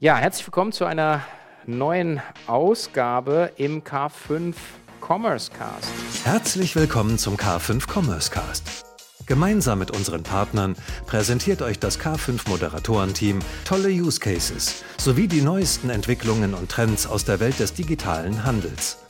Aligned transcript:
Ja, 0.00 0.16
herzlich 0.16 0.46
willkommen 0.46 0.70
zu 0.70 0.84
einer 0.84 1.24
neuen 1.66 2.22
Ausgabe 2.46 3.50
im 3.56 3.82
K5 3.82 4.54
Commerce 5.00 5.50
Cast. 5.50 5.90
Herzlich 6.24 6.76
willkommen 6.76 7.18
zum 7.18 7.34
K5 7.34 7.92
Commerce 7.92 8.30
Cast. 8.30 8.84
Gemeinsam 9.26 9.80
mit 9.80 9.90
unseren 9.90 10.22
Partnern 10.22 10.76
präsentiert 11.08 11.62
euch 11.62 11.80
das 11.80 11.98
K5 11.98 12.48
Moderatorenteam 12.48 13.40
tolle 13.64 13.88
Use 13.88 14.20
Cases 14.20 14.84
sowie 14.98 15.26
die 15.26 15.42
neuesten 15.42 15.90
Entwicklungen 15.90 16.54
und 16.54 16.70
Trends 16.70 17.04
aus 17.04 17.24
der 17.24 17.40
Welt 17.40 17.58
des 17.58 17.74
digitalen 17.74 18.44
Handels. 18.44 19.04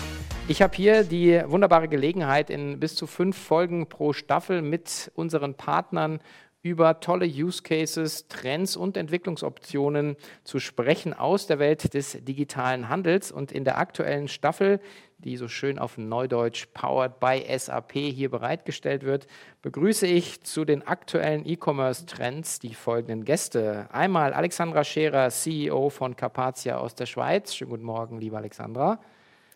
Ich 0.50 0.62
habe 0.62 0.74
hier 0.74 1.04
die 1.04 1.42
wunderbare 1.44 1.88
Gelegenheit, 1.88 2.48
in 2.48 2.80
bis 2.80 2.94
zu 2.94 3.06
fünf 3.06 3.36
Folgen 3.36 3.90
pro 3.90 4.14
Staffel 4.14 4.62
mit 4.62 5.12
unseren 5.14 5.52
Partnern 5.52 6.20
über 6.68 7.00
tolle 7.00 7.26
Use 7.26 7.62
Cases, 7.62 8.28
Trends 8.28 8.76
und 8.76 8.96
Entwicklungsoptionen 8.96 10.16
zu 10.44 10.58
sprechen 10.58 11.14
aus 11.14 11.46
der 11.46 11.58
Welt 11.58 11.94
des 11.94 12.18
digitalen 12.24 12.88
Handels. 12.90 13.32
Und 13.32 13.52
in 13.52 13.64
der 13.64 13.78
aktuellen 13.78 14.28
Staffel, 14.28 14.80
die 15.18 15.36
so 15.36 15.48
schön 15.48 15.78
auf 15.78 15.96
Neudeutsch 15.96 16.66
Powered 16.74 17.18
by 17.18 17.42
SAP 17.58 17.92
hier 17.92 18.30
bereitgestellt 18.30 19.02
wird, 19.02 19.26
begrüße 19.62 20.06
ich 20.06 20.42
zu 20.42 20.64
den 20.64 20.86
aktuellen 20.86 21.48
E-Commerce-Trends 21.48 22.58
die 22.58 22.74
folgenden 22.74 23.24
Gäste. 23.24 23.88
Einmal 23.90 24.34
Alexandra 24.34 24.84
Scherer, 24.84 25.30
CEO 25.30 25.88
von 25.88 26.16
Carpathia 26.16 26.76
aus 26.76 26.94
der 26.94 27.06
Schweiz. 27.06 27.54
Schönen 27.54 27.70
guten 27.70 27.84
Morgen, 27.84 28.20
liebe 28.20 28.36
Alexandra. 28.36 29.00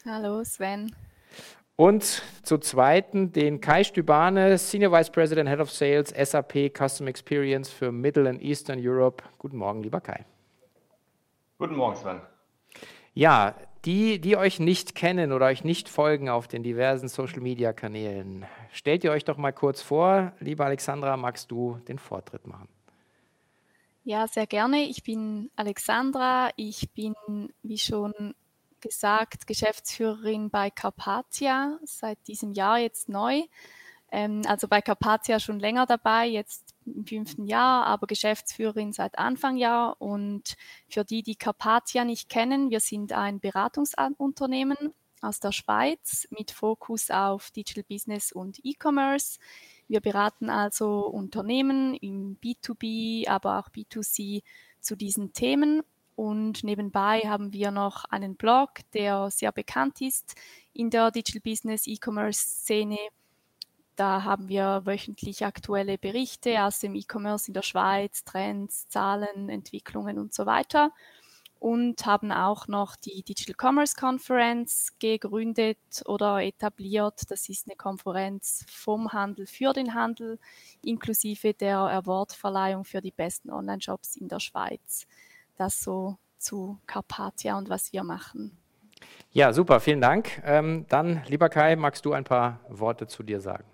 Hallo, 0.07 0.43
Sven. 0.45 0.91
Und 1.83 2.23
zu 2.45 2.59
zweiten 2.59 3.33
den 3.33 3.61
Kai 3.61 3.83
Stübane, 3.83 4.57
Senior 4.57 4.93
Vice 4.93 5.11
President, 5.11 5.49
Head 5.49 5.59
of 5.59 5.69
Sales, 5.69 6.11
SAP 6.11 6.73
Custom 6.73 7.09
Experience 7.09 7.73
für 7.73 7.91
Middle 7.91 8.31
and 8.31 8.41
Eastern 8.41 8.79
Europe. 8.81 9.25
Guten 9.39 9.57
Morgen, 9.57 9.83
lieber 9.83 10.01
Kai. 10.01 10.25
Guten 11.59 11.75
Morgen, 11.75 11.97
Sven. 11.97 12.21
Ja, 13.15 13.57
die, 13.85 14.21
die 14.21 14.37
euch 14.37 14.61
nicht 14.61 14.95
kennen 14.95 15.33
oder 15.33 15.47
euch 15.47 15.65
nicht 15.65 15.89
folgen 15.89 16.29
auf 16.29 16.47
den 16.47 16.63
diversen 16.63 17.09
Social-Media-Kanälen, 17.09 18.45
stellt 18.71 19.03
ihr 19.03 19.11
euch 19.11 19.25
doch 19.25 19.37
mal 19.37 19.51
kurz 19.51 19.83
vor. 19.83 20.35
Liebe 20.39 20.65
Alexandra, 20.65 21.17
magst 21.17 21.51
du 21.51 21.81
den 21.89 21.99
Vortritt 21.99 22.47
machen? 22.47 22.69
Ja, 24.05 24.29
sehr 24.29 24.47
gerne. 24.47 24.85
Ich 24.85 25.03
bin 25.03 25.51
Alexandra. 25.57 26.51
Ich 26.55 26.93
bin, 26.93 27.17
wie 27.65 27.79
schon 27.79 28.37
gesagt, 28.83 29.47
Geschäftsführerin 29.47 30.51
bei 30.51 30.71
Carpathia, 30.71 31.79
seit 31.85 32.19
diesem 32.27 32.53
Jahr 32.53 32.79
jetzt 32.79 33.09
neu. 33.09 33.45
Ähm, 34.11 34.43
also 34.47 34.69
bei 34.69 34.83
Carpathia 34.83 35.41
schon 35.41 35.59
länger 35.59 35.87
dabei, 35.87 36.27
jetzt 36.27 36.75
im 36.85 37.07
fünften 37.07 37.47
Jahr, 37.47 37.87
aber 37.87 38.07
Geschäftsführerin 38.07 38.93
seit 38.93 39.19
Anfang 39.19 39.57
Jahr. 39.57 39.97
Und 40.01 40.57
für 40.91 41.05
die, 41.05 41.23
die 41.23 41.37
Carpathia 41.37 42.05
nicht 42.05 42.29
kennen, 42.29 42.71
wir 42.71 42.81
sind 42.81 43.15
ein 43.15 43.41
Beratungsunternehmen 43.41 44.77
aus 45.23 45.41
der 45.41 45.53
Schweiz 45.53 46.27
mit 46.31 46.51
Fokus 46.51 47.11
auf 47.11 47.51
Digital 47.53 47.85
Business 47.85 48.33
und 48.33 48.61
E-Commerce. 48.63 49.39
Wir 49.89 50.01
beraten 50.01 50.51
also 50.51 51.07
Unternehmen 51.07 51.95
im 51.95 52.37
B2B, 52.39 53.29
aber 53.29 53.59
auch 53.59 53.71
B2C 53.71 54.43
zu 54.81 54.97
diesen 54.97 55.33
Themen 55.33 55.83
und 56.23 56.63
nebenbei 56.63 57.23
haben 57.25 57.53
wir 57.53 57.73
noch 57.73 58.05
einen 58.05 58.37
Blog, 58.37 58.75
der 58.95 59.29
sehr 59.33 59.51
bekannt 59.51 60.01
ist 60.01 60.37
in 60.73 60.89
der 60.89 61.11
Digital 61.11 61.41
Business 61.41 61.89
E-Commerce 61.89 62.39
Szene. 62.39 62.99
Da 63.97 64.23
haben 64.23 64.49
wir 64.49 64.83
wöchentlich 64.85 65.45
aktuelle 65.45 65.99
Berichte 65.99 66.63
aus 66.63 66.79
dem 66.79 66.95
E-Commerce 66.95 67.49
in 67.49 67.55
der 67.55 67.63
Schweiz, 67.63 68.23
Trends, 68.23 68.87
Zahlen, 68.87 69.49
Entwicklungen 69.49 70.17
und 70.17 70.33
so 70.33 70.47
weiter. 70.47 70.93
Und 71.59 72.07
haben 72.07 72.31
auch 72.31 72.69
noch 72.69 72.95
die 72.95 73.25
Digital 73.25 73.57
Commerce 73.61 73.97
Conference 73.97 74.97
gegründet 75.01 76.05
oder 76.05 76.41
etabliert. 76.41 77.21
Das 77.31 77.49
ist 77.49 77.67
eine 77.67 77.75
Konferenz 77.75 78.65
vom 78.71 79.13
Handel 79.13 79.49
für 79.49 79.73
den 79.73 79.93
Handel, 79.93 80.39
inklusive 80.85 81.53
der 81.53 81.79
Awardverleihung 81.79 82.85
für 82.85 83.01
die 83.01 83.11
besten 83.11 83.51
Online-Shops 83.51 84.15
in 84.15 84.29
der 84.29 84.39
Schweiz 84.39 85.09
das 85.57 85.83
so 85.83 86.17
zu 86.39 86.79
Carpathia 86.87 87.57
und 87.57 87.69
was 87.69 87.93
wir 87.93 88.05
machen. 88.05 88.57
Ja, 89.31 89.53
super, 89.53 89.81
vielen 89.81 90.01
Dank. 90.01 90.43
Ähm, 90.45 90.87
dann, 90.89 91.23
lieber 91.27 91.49
Kai, 91.49 91.77
magst 91.77 92.05
du 92.05 92.13
ein 92.13 92.25
paar 92.25 92.61
Worte 92.69 93.07
zu 93.07 93.23
dir 93.23 93.41
sagen? 93.41 93.65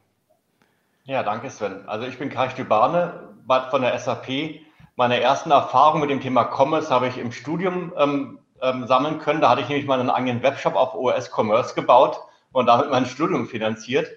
Ja, 1.05 1.22
danke 1.22 1.50
Sven. 1.50 1.88
Also 1.88 2.06
ich 2.06 2.19
bin 2.19 2.28
Kai 2.28 2.50
Stübane 2.50 3.34
von 3.71 3.83
der 3.83 3.99
SAP. 3.99 4.61
Meine 4.94 5.21
ersten 5.21 5.50
Erfahrungen 5.50 6.03
mit 6.03 6.11
dem 6.11 6.21
Thema 6.21 6.44
Commerce 6.44 6.91
habe 6.91 7.09
ich 7.09 7.19
im 7.19 7.33
Studium 7.33 7.93
ähm, 7.97 8.38
ähm, 8.61 8.87
sammeln 8.87 9.19
können. 9.19 9.41
Da 9.41 9.50
hatte 9.50 9.62
ich 9.62 9.69
nämlich 9.69 9.87
mal 9.87 10.00
einen 10.00 10.11
eigenen 10.11 10.43
Webshop 10.43 10.75
auf 10.75 10.94
OS 10.94 11.31
Commerce 11.34 11.75
gebaut 11.75 12.21
und 12.53 12.67
damit 12.67 12.91
mein 12.91 13.06
Studium 13.06 13.47
finanziert. 13.47 14.09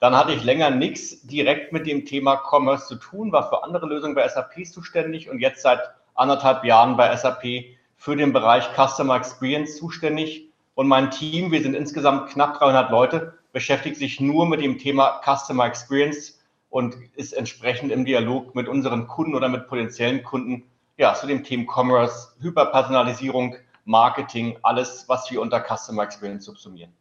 Dann 0.00 0.16
hatte 0.16 0.32
ich 0.32 0.42
länger 0.42 0.70
nichts 0.70 1.22
direkt 1.22 1.72
mit 1.72 1.86
dem 1.86 2.06
Thema 2.06 2.36
Commerce 2.36 2.86
zu 2.86 2.96
tun, 2.96 3.32
war 3.32 3.48
für 3.48 3.62
andere 3.62 3.86
Lösungen 3.86 4.14
bei 4.14 4.26
SAP 4.26 4.66
zuständig 4.66 5.28
und 5.30 5.40
jetzt 5.40 5.62
seit 5.62 5.80
anderthalb 6.20 6.64
Jahren 6.64 6.96
bei 6.96 7.14
SAP 7.16 7.76
für 7.96 8.14
den 8.14 8.32
Bereich 8.32 8.68
Customer 8.76 9.16
Experience 9.16 9.76
zuständig. 9.76 10.48
Und 10.74 10.86
mein 10.86 11.10
Team, 11.10 11.50
wir 11.50 11.62
sind 11.62 11.74
insgesamt 11.74 12.30
knapp 12.30 12.58
300 12.58 12.90
Leute, 12.90 13.38
beschäftigt 13.52 13.96
sich 13.96 14.20
nur 14.20 14.46
mit 14.46 14.60
dem 14.60 14.78
Thema 14.78 15.20
Customer 15.24 15.66
Experience 15.66 16.40
und 16.68 16.96
ist 17.16 17.32
entsprechend 17.32 17.90
im 17.90 18.04
Dialog 18.04 18.54
mit 18.54 18.68
unseren 18.68 19.06
Kunden 19.06 19.34
oder 19.34 19.48
mit 19.48 19.66
potenziellen 19.66 20.22
Kunden 20.22 20.64
ja, 20.96 21.14
zu 21.14 21.26
dem 21.26 21.42
Thema 21.42 21.64
Commerce, 21.66 22.34
Hyperpersonalisierung, 22.40 23.56
Marketing, 23.84 24.58
alles, 24.62 25.06
was 25.08 25.30
wir 25.30 25.40
unter 25.40 25.60
Customer 25.60 26.02
Experience 26.02 26.44
subsumieren. 26.44 26.92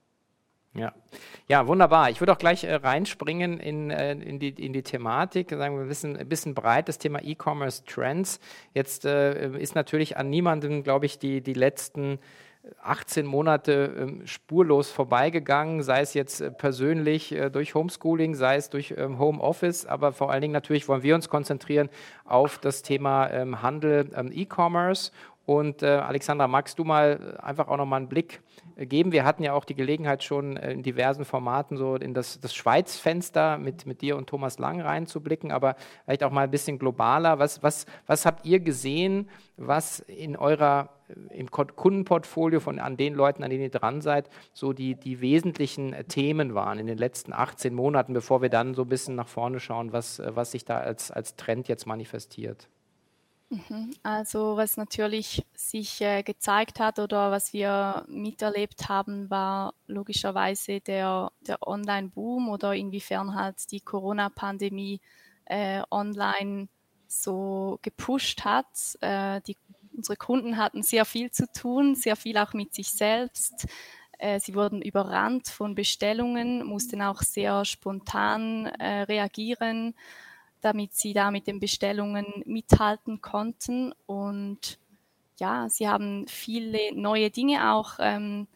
Ja. 0.75 0.94
ja, 1.47 1.66
wunderbar. 1.66 2.12
Ich 2.12 2.22
würde 2.22 2.31
auch 2.31 2.38
gleich 2.38 2.63
äh, 2.63 2.75
reinspringen 2.75 3.59
in, 3.59 3.90
äh, 3.90 4.12
in, 4.12 4.40
die, 4.40 4.50
in 4.50 4.72
die 4.72 4.84
Thematik, 4.84 5.50
sagen 5.50 5.75
wir 5.75 5.81
ein 5.81 5.88
bisschen, 5.88 6.16
ein 6.16 6.30
bisschen 6.30 6.53
breit, 6.53 6.88
das 6.88 7.00
Thema 7.00 7.19
E-Commerce 7.24 7.84
Trends. 7.85 8.40
Jetzt 8.75 9.03
äh, 9.06 9.50
ist 9.58 9.74
natürlich 9.74 10.18
an 10.18 10.29
niemandem, 10.29 10.84
glaube 10.84 11.08
ich, 11.08 11.18
die, 11.18 11.41
die 11.41 11.53
letzten 11.53 12.19
18 12.84 13.25
Monate 13.25 13.96
ähm, 13.97 14.28
spurlos 14.28 14.91
vorbeigegangen, 14.91 15.81
sei 15.81 16.02
es 16.02 16.13
jetzt 16.13 16.41
äh, 16.41 16.52
persönlich 16.52 17.31
äh, 17.31 17.50
durch 17.50 17.74
Homeschooling, 17.74 18.35
sei 18.35 18.58
es 18.58 18.69
durch 18.69 18.94
ähm, 18.97 19.18
Homeoffice, 19.18 19.85
aber 19.85 20.12
vor 20.12 20.31
allen 20.31 20.41
Dingen 20.41 20.53
natürlich 20.53 20.88
wollen 20.88 21.03
wir 21.03 21.16
uns 21.16 21.29
konzentrieren 21.29 21.90
auf 22.25 22.59
das 22.59 22.81
Thema 22.81 23.29
ähm, 23.31 23.62
Handel, 23.62 24.12
ähm, 24.16 24.29
E-Commerce. 24.34 25.12
Und 25.49 25.81
äh, 25.81 25.87
Alexandra, 25.87 26.47
magst 26.47 26.77
du 26.77 26.83
mal 26.83 27.35
äh, 27.39 27.41
einfach 27.41 27.69
auch 27.69 27.77
noch 27.77 27.87
mal 27.87 27.95
einen 27.95 28.07
Blick 28.07 28.43
geben. 28.77 29.11
Wir 29.11 29.25
hatten 29.25 29.41
ja 29.41 29.53
auch 29.53 29.65
die 29.65 29.73
Gelegenheit 29.73 30.23
schon 30.23 30.57
äh, 30.57 30.73
in 30.73 30.83
diversen 30.83 31.25
Formaten 31.25 31.75
so 31.75 31.95
in 31.95 32.13
das, 32.13 32.39
das 32.39 32.53
Schweiz-Fenster 32.53 33.57
mit, 33.57 33.87
mit 33.87 34.03
dir 34.03 34.15
und 34.15 34.29
Thomas 34.29 34.59
Lang 34.59 34.79
reinzublicken, 34.79 35.51
aber 35.51 35.75
vielleicht 36.05 36.23
auch 36.23 36.29
mal 36.29 36.43
ein 36.43 36.51
bisschen 36.51 36.77
globaler. 36.77 37.39
Was, 37.39 37.63
was, 37.63 37.87
was 38.05 38.27
habt 38.27 38.45
ihr 38.45 38.59
gesehen, 38.59 39.27
was 39.57 40.01
in 40.01 40.37
eurer 40.37 40.89
im 41.31 41.49
Kundenportfolio 41.49 42.59
von 42.59 42.77
an 42.77 42.95
den 42.95 43.16
Leuten, 43.16 43.43
an 43.43 43.49
denen 43.49 43.63
ihr 43.63 43.71
dran 43.71 44.01
seid, 44.01 44.29
so 44.53 44.71
die, 44.71 44.93
die 44.93 45.19
wesentlichen 45.19 45.93
äh, 45.93 46.03
Themen 46.03 46.53
waren 46.53 46.77
in 46.77 46.85
den 46.85 46.99
letzten 46.99 47.33
18 47.33 47.73
Monaten, 47.73 48.13
bevor 48.13 48.43
wir 48.43 48.49
dann 48.49 48.75
so 48.75 48.83
ein 48.83 48.89
bisschen 48.89 49.16
nach 49.16 49.27
vorne 49.27 49.59
schauen, 49.59 49.93
was, 49.93 50.19
äh, 50.19 50.29
was 50.35 50.51
sich 50.51 50.63
da 50.63 50.77
als, 50.77 51.09
als 51.09 51.37
Trend 51.37 51.67
jetzt 51.67 51.87
manifestiert? 51.87 52.69
Mhm. 53.51 53.95
Also 54.03 54.57
was 54.57 54.77
natürlich 54.77 55.43
sich 55.55 56.01
äh, 56.01 56.21
gezeigt 56.21 56.79
hat 56.79 56.99
oder 56.99 57.31
was 57.31 57.51
wir 57.51 58.05
miterlebt 58.07 58.89
haben, 58.89 59.29
war 59.31 59.73
logischerweise 59.87 60.81
der, 60.81 61.31
der 61.47 61.67
Online-Boom 61.67 62.49
oder 62.49 62.75
inwiefern 62.75 63.33
halt 63.33 63.71
die 63.71 63.79
Corona-Pandemie 63.81 65.01
äh, 65.45 65.81
online 65.89 66.67
so 67.07 67.79
gepusht 67.81 68.45
hat. 68.45 68.67
Äh, 69.01 69.41
die, 69.41 69.57
unsere 69.97 70.16
Kunden 70.16 70.57
hatten 70.57 70.83
sehr 70.83 71.05
viel 71.05 71.31
zu 71.31 71.51
tun, 71.51 71.95
sehr 71.95 72.16
viel 72.16 72.37
auch 72.37 72.53
mit 72.53 72.75
sich 72.75 72.91
selbst. 72.91 73.66
Äh, 74.19 74.40
sie 74.40 74.53
wurden 74.53 74.84
überrannt 74.84 75.47
von 75.47 75.73
Bestellungen, 75.73 76.63
mussten 76.67 77.02
auch 77.02 77.23
sehr 77.23 77.66
spontan 77.66 78.67
äh, 78.67 79.02
reagieren 79.03 79.95
damit 80.61 80.94
sie 80.96 81.14
da 81.14 81.32
mit 81.32 81.47
den 81.47 81.59
Bestellungen 81.59 82.26
mithalten 82.46 83.22
konnten. 83.22 83.94
Und 84.06 84.79
ja, 85.40 85.70
sie 85.70 85.88
haben 85.88 86.28
viele 86.28 86.94
neue 86.94 87.29
Dinge 87.29 87.73
auch 87.73 87.94
ähm, 88.00 88.47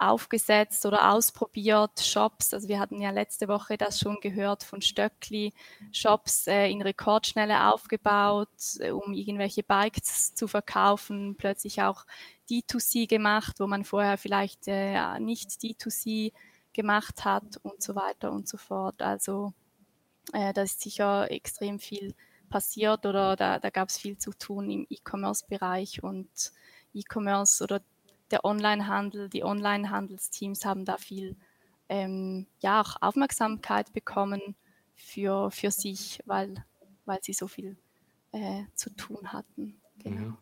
aufgesetzt 0.00 0.86
oder 0.86 1.12
ausprobiert, 1.12 2.00
Shops. 2.00 2.54
Also 2.54 2.68
wir 2.68 2.80
hatten 2.80 3.00
ja 3.00 3.10
letzte 3.10 3.48
Woche 3.48 3.76
das 3.76 4.00
schon 4.00 4.18
gehört 4.20 4.62
von 4.62 4.80
Stöckli, 4.80 5.52
Shops 5.92 6.46
äh, 6.46 6.68
in 6.70 6.80
Rekordschnelle 6.80 7.70
aufgebaut, 7.72 8.48
äh, 8.78 8.90
um 8.90 9.12
irgendwelche 9.12 9.62
Bikes 9.62 10.34
zu 10.34 10.48
verkaufen, 10.48 11.36
plötzlich 11.36 11.82
auch 11.82 12.06
D2C 12.48 13.08
gemacht, 13.08 13.60
wo 13.60 13.66
man 13.66 13.84
vorher 13.84 14.16
vielleicht 14.16 14.68
äh, 14.68 15.20
nicht 15.20 15.50
D2C 15.50 16.32
gemacht 16.72 17.24
hat 17.24 17.58
und 17.62 17.82
so 17.82 17.94
weiter 17.94 18.32
und 18.32 18.48
so 18.48 18.56
fort. 18.56 19.02
Also 19.02 19.52
äh, 20.32 20.52
da 20.52 20.62
ist 20.62 20.80
sicher 20.80 21.30
extrem 21.30 21.78
viel 21.78 22.14
passiert 22.48 23.06
oder 23.06 23.36
da, 23.36 23.58
da 23.58 23.70
gab 23.70 23.88
es 23.88 23.98
viel 23.98 24.18
zu 24.18 24.32
tun 24.32 24.70
im 24.70 24.86
E-Commerce-Bereich 24.90 26.02
und 26.02 26.52
E-Commerce 26.92 27.62
oder 27.62 27.80
der 28.30 28.44
Onlinehandel, 28.44 29.28
die 29.28 29.44
Online-Handelsteams 29.44 30.64
haben 30.64 30.84
da 30.84 30.96
viel 30.96 31.36
ähm, 31.88 32.46
ja, 32.60 32.80
auch 32.80 32.96
Aufmerksamkeit 33.00 33.92
bekommen 33.92 34.54
für, 34.94 35.50
für 35.50 35.70
sich, 35.70 36.20
weil, 36.26 36.64
weil 37.04 37.18
sie 37.22 37.32
so 37.32 37.48
viel 37.48 37.76
äh, 38.32 38.64
zu 38.74 38.90
tun 38.90 39.32
hatten. 39.32 39.80
Genau. 39.98 40.20
Mhm. 40.20 40.36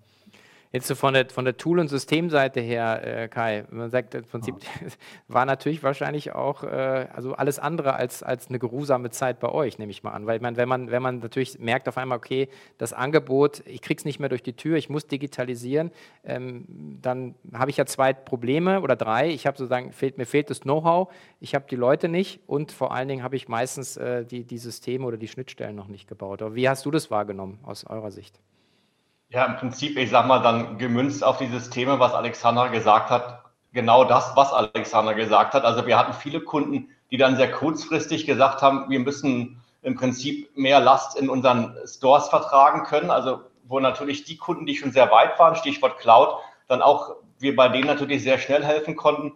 Jetzt 0.70 0.86
so 0.86 0.94
von 0.94 1.14
der, 1.14 1.30
von 1.30 1.46
der 1.46 1.56
Tool- 1.56 1.78
und 1.78 1.88
Systemseite 1.88 2.60
her, 2.60 3.00
äh, 3.22 3.28
Kai, 3.28 3.64
man 3.70 3.88
sagt 3.88 4.14
im 4.14 4.24
Prinzip, 4.24 4.56
ja. 4.60 4.88
war 5.28 5.46
natürlich 5.46 5.82
wahrscheinlich 5.82 6.34
auch 6.34 6.62
äh, 6.62 7.06
also 7.12 7.32
alles 7.32 7.58
andere 7.58 7.94
als, 7.94 8.22
als 8.22 8.48
eine 8.48 8.58
geruhsame 8.58 9.08
Zeit 9.10 9.40
bei 9.40 9.48
euch, 9.48 9.78
nehme 9.78 9.90
ich 9.90 10.02
mal 10.02 10.10
an. 10.10 10.26
Weil 10.26 10.40
man, 10.40 10.58
wenn, 10.58 10.68
man, 10.68 10.90
wenn 10.90 11.00
man 11.00 11.20
natürlich 11.20 11.58
merkt 11.58 11.88
auf 11.88 11.96
einmal, 11.96 12.18
okay, 12.18 12.48
das 12.76 12.92
Angebot, 12.92 13.62
ich 13.64 13.80
kriege 13.80 13.98
es 13.98 14.04
nicht 14.04 14.20
mehr 14.20 14.28
durch 14.28 14.42
die 14.42 14.52
Tür, 14.52 14.76
ich 14.76 14.90
muss 14.90 15.06
digitalisieren, 15.06 15.90
ähm, 16.24 16.66
dann 17.00 17.34
habe 17.54 17.70
ich 17.70 17.78
ja 17.78 17.86
zwei 17.86 18.12
Probleme 18.12 18.82
oder 18.82 18.94
drei. 18.94 19.30
Ich 19.30 19.46
habe 19.46 19.56
sozusagen, 19.56 19.92
fehlt, 19.92 20.18
mir 20.18 20.26
fehlt 20.26 20.50
das 20.50 20.60
Know-how, 20.60 21.10
ich 21.40 21.54
habe 21.54 21.64
die 21.70 21.76
Leute 21.76 22.08
nicht 22.08 22.40
und 22.46 22.72
vor 22.72 22.92
allen 22.92 23.08
Dingen 23.08 23.22
habe 23.22 23.36
ich 23.36 23.48
meistens 23.48 23.96
äh, 23.96 24.26
die, 24.26 24.44
die 24.44 24.58
Systeme 24.58 25.06
oder 25.06 25.16
die 25.16 25.28
Schnittstellen 25.28 25.76
noch 25.76 25.88
nicht 25.88 26.08
gebaut. 26.08 26.42
Aber 26.42 26.54
wie 26.54 26.68
hast 26.68 26.84
du 26.84 26.90
das 26.90 27.10
wahrgenommen 27.10 27.58
aus 27.62 27.86
eurer 27.86 28.10
Sicht? 28.10 28.38
Ja, 29.30 29.44
im 29.44 29.56
Prinzip, 29.56 29.98
ich 29.98 30.08
sag 30.08 30.26
mal, 30.26 30.40
dann 30.40 30.78
gemünzt 30.78 31.22
auf 31.22 31.36
dieses 31.36 31.68
Thema, 31.68 32.00
was 32.00 32.14
Alexander 32.14 32.70
gesagt 32.70 33.10
hat, 33.10 33.42
genau 33.72 34.04
das, 34.04 34.34
was 34.36 34.54
Alexander 34.54 35.12
gesagt 35.12 35.52
hat. 35.52 35.64
Also 35.64 35.86
wir 35.86 35.98
hatten 35.98 36.14
viele 36.14 36.40
Kunden, 36.40 36.88
die 37.10 37.18
dann 37.18 37.36
sehr 37.36 37.52
kurzfristig 37.52 38.24
gesagt 38.24 38.62
haben, 38.62 38.88
wir 38.88 39.00
müssen 39.00 39.62
im 39.82 39.96
Prinzip 39.96 40.56
mehr 40.56 40.80
Last 40.80 41.18
in 41.18 41.28
unseren 41.28 41.76
Stores 41.86 42.28
vertragen 42.28 42.84
können. 42.84 43.10
Also 43.10 43.40
wo 43.64 43.80
natürlich 43.80 44.24
die 44.24 44.38
Kunden, 44.38 44.64
die 44.64 44.76
schon 44.76 44.92
sehr 44.92 45.10
weit 45.10 45.38
waren, 45.38 45.56
Stichwort 45.56 45.98
Cloud, 45.98 46.30
dann 46.66 46.80
auch 46.80 47.16
wir 47.38 47.54
bei 47.54 47.68
denen 47.68 47.86
natürlich 47.86 48.22
sehr 48.22 48.38
schnell 48.38 48.64
helfen 48.64 48.96
konnten. 48.96 49.34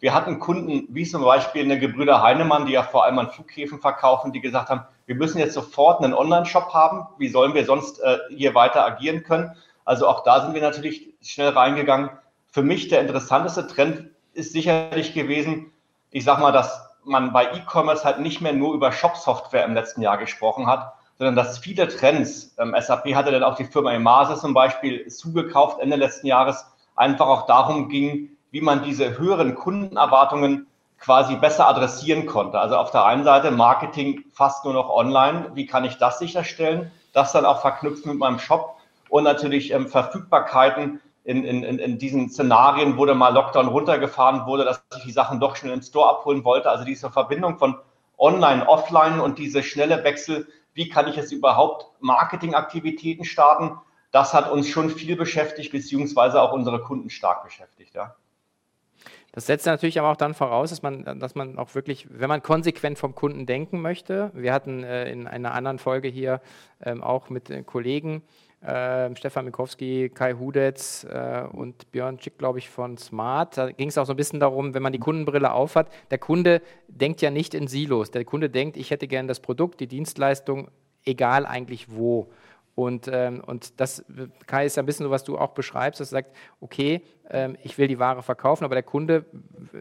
Wir 0.00 0.12
hatten 0.14 0.38
Kunden, 0.38 0.86
wie 0.90 1.04
zum 1.04 1.22
Beispiel 1.22 1.62
eine 1.62 1.78
Gebrüder 1.78 2.22
Heinemann, 2.22 2.66
die 2.66 2.72
ja 2.72 2.82
vor 2.82 3.04
allem 3.04 3.18
an 3.18 3.30
Flughäfen 3.30 3.80
verkaufen, 3.80 4.32
die 4.32 4.40
gesagt 4.40 4.68
haben, 4.68 4.82
wir 5.06 5.14
müssen 5.14 5.38
jetzt 5.38 5.54
sofort 5.54 6.02
einen 6.02 6.14
Online-Shop 6.14 6.72
haben. 6.72 7.06
Wie 7.18 7.28
sollen 7.28 7.54
wir 7.54 7.64
sonst 7.64 8.00
äh, 8.00 8.18
hier 8.30 8.54
weiter 8.54 8.84
agieren 8.84 9.22
können? 9.22 9.54
Also 9.84 10.08
auch 10.08 10.24
da 10.24 10.42
sind 10.42 10.54
wir 10.54 10.62
natürlich 10.62 11.14
schnell 11.22 11.50
reingegangen. 11.50 12.10
Für 12.50 12.62
mich 12.62 12.88
der 12.88 13.00
interessanteste 13.00 13.66
Trend 13.66 14.10
ist 14.32 14.52
sicherlich 14.52 15.14
gewesen, 15.14 15.72
ich 16.10 16.24
sag 16.24 16.38
mal, 16.40 16.52
dass 16.52 16.88
man 17.04 17.32
bei 17.32 17.52
E-Commerce 17.52 18.04
halt 18.04 18.20
nicht 18.20 18.40
mehr 18.40 18.52
nur 18.52 18.74
über 18.74 18.92
Shop-Software 18.92 19.64
im 19.64 19.74
letzten 19.74 20.00
Jahr 20.00 20.16
gesprochen 20.18 20.66
hat, 20.66 20.94
sondern 21.18 21.36
dass 21.36 21.58
viele 21.58 21.88
Trends, 21.88 22.54
ähm, 22.58 22.74
SAP 22.78 23.14
hatte 23.14 23.30
dann 23.30 23.42
auch 23.42 23.56
die 23.56 23.64
Firma 23.64 23.92
Emase 23.92 24.36
zum 24.36 24.54
Beispiel 24.54 25.06
zugekauft 25.08 25.80
Ende 25.80 25.96
letzten 25.96 26.26
Jahres, 26.26 26.66
einfach 26.96 27.26
auch 27.26 27.46
darum 27.46 27.88
ging, 27.88 28.33
wie 28.54 28.60
man 28.60 28.84
diese 28.84 29.18
höheren 29.18 29.56
Kundenerwartungen 29.56 30.68
quasi 31.00 31.34
besser 31.34 31.66
adressieren 31.66 32.24
konnte. 32.24 32.60
Also 32.60 32.76
auf 32.76 32.92
der 32.92 33.04
einen 33.04 33.24
Seite 33.24 33.50
Marketing 33.50 34.22
fast 34.32 34.64
nur 34.64 34.74
noch 34.74 34.90
online. 34.90 35.50
Wie 35.54 35.66
kann 35.66 35.84
ich 35.84 35.98
das 35.98 36.20
sicherstellen? 36.20 36.92
Das 37.12 37.32
dann 37.32 37.46
auch 37.46 37.60
verknüpfen 37.62 38.12
mit 38.12 38.20
meinem 38.20 38.38
Shop 38.38 38.76
und 39.08 39.24
natürlich 39.24 39.72
ähm, 39.72 39.88
Verfügbarkeiten 39.88 41.00
in, 41.24 41.42
in, 41.42 41.64
in 41.64 41.98
diesen 41.98 42.30
Szenarien, 42.30 42.96
wo 42.96 43.04
dann 43.06 43.18
mal 43.18 43.34
Lockdown 43.34 43.66
runtergefahren 43.66 44.46
wurde, 44.46 44.64
dass 44.64 44.84
ich 44.98 45.02
die 45.02 45.10
Sachen 45.10 45.40
doch 45.40 45.56
schnell 45.56 45.72
im 45.72 45.82
Store 45.82 46.10
abholen 46.10 46.44
wollte. 46.44 46.70
Also 46.70 46.84
diese 46.84 47.10
Verbindung 47.10 47.58
von 47.58 47.76
Online, 48.18 48.68
Offline 48.68 49.18
und 49.18 49.40
diese 49.40 49.64
schnelle 49.64 50.04
Wechsel, 50.04 50.46
wie 50.74 50.88
kann 50.88 51.08
ich 51.08 51.16
jetzt 51.16 51.32
überhaupt 51.32 51.88
Marketingaktivitäten 51.98 53.24
starten? 53.24 53.80
Das 54.12 54.32
hat 54.32 54.48
uns 54.48 54.68
schon 54.68 54.90
viel 54.90 55.16
beschäftigt, 55.16 55.72
beziehungsweise 55.72 56.40
auch 56.40 56.52
unsere 56.52 56.80
Kunden 56.80 57.10
stark 57.10 57.42
beschäftigt. 57.42 57.96
Ja. 57.96 58.14
Das 59.34 59.46
setzt 59.46 59.66
natürlich 59.66 59.98
aber 59.98 60.12
auch 60.12 60.16
dann 60.16 60.32
voraus, 60.32 60.70
dass 60.70 60.82
man, 60.82 61.18
dass 61.18 61.34
man 61.34 61.58
auch 61.58 61.74
wirklich, 61.74 62.06
wenn 62.08 62.28
man 62.28 62.40
konsequent 62.40 63.00
vom 63.00 63.16
Kunden 63.16 63.46
denken 63.46 63.82
möchte, 63.82 64.30
wir 64.32 64.52
hatten 64.52 64.84
äh, 64.84 65.10
in 65.10 65.26
einer 65.26 65.54
anderen 65.54 65.80
Folge 65.80 66.06
hier 66.06 66.40
ähm, 66.80 67.02
auch 67.02 67.30
mit 67.30 67.50
äh, 67.50 67.64
Kollegen, 67.64 68.22
äh, 68.60 69.10
Stefan 69.16 69.46
Mikowski, 69.46 70.12
Kai 70.14 70.34
Hudetz 70.34 71.02
äh, 71.10 71.42
und 71.50 71.90
Björn 71.90 72.20
Schick, 72.20 72.38
glaube 72.38 72.60
ich, 72.60 72.70
von 72.70 72.96
Smart. 72.96 73.58
Da 73.58 73.72
ging 73.72 73.88
es 73.88 73.98
auch 73.98 74.06
so 74.06 74.12
ein 74.12 74.16
bisschen 74.16 74.38
darum, 74.38 74.72
wenn 74.72 74.84
man 74.84 74.92
die 74.92 75.00
Kundenbrille 75.00 75.52
aufhat, 75.52 75.88
der 76.12 76.18
Kunde 76.18 76.62
denkt 76.86 77.20
ja 77.20 77.32
nicht 77.32 77.54
in 77.54 77.66
Silos. 77.66 78.12
Der 78.12 78.24
Kunde 78.24 78.48
denkt, 78.48 78.76
ich 78.76 78.92
hätte 78.92 79.08
gerne 79.08 79.26
das 79.26 79.40
Produkt, 79.40 79.80
die 79.80 79.88
Dienstleistung, 79.88 80.68
egal 81.04 81.44
eigentlich 81.44 81.90
wo. 81.90 82.30
Und, 82.74 83.08
ähm, 83.12 83.40
und 83.46 83.80
das, 83.80 84.04
Kai, 84.46 84.66
ist 84.66 84.76
ja 84.76 84.82
ein 84.82 84.86
bisschen 84.86 85.04
so, 85.04 85.10
was 85.10 85.22
du 85.22 85.38
auch 85.38 85.50
beschreibst, 85.50 86.00
dass 86.00 86.08
du 86.08 86.16
sagst, 86.16 86.32
okay, 86.60 87.02
ähm, 87.30 87.56
ich 87.62 87.78
will 87.78 87.86
die 87.86 88.00
Ware 88.00 88.22
verkaufen, 88.22 88.64
aber 88.64 88.74
der 88.74 88.82
Kunde, 88.82 89.26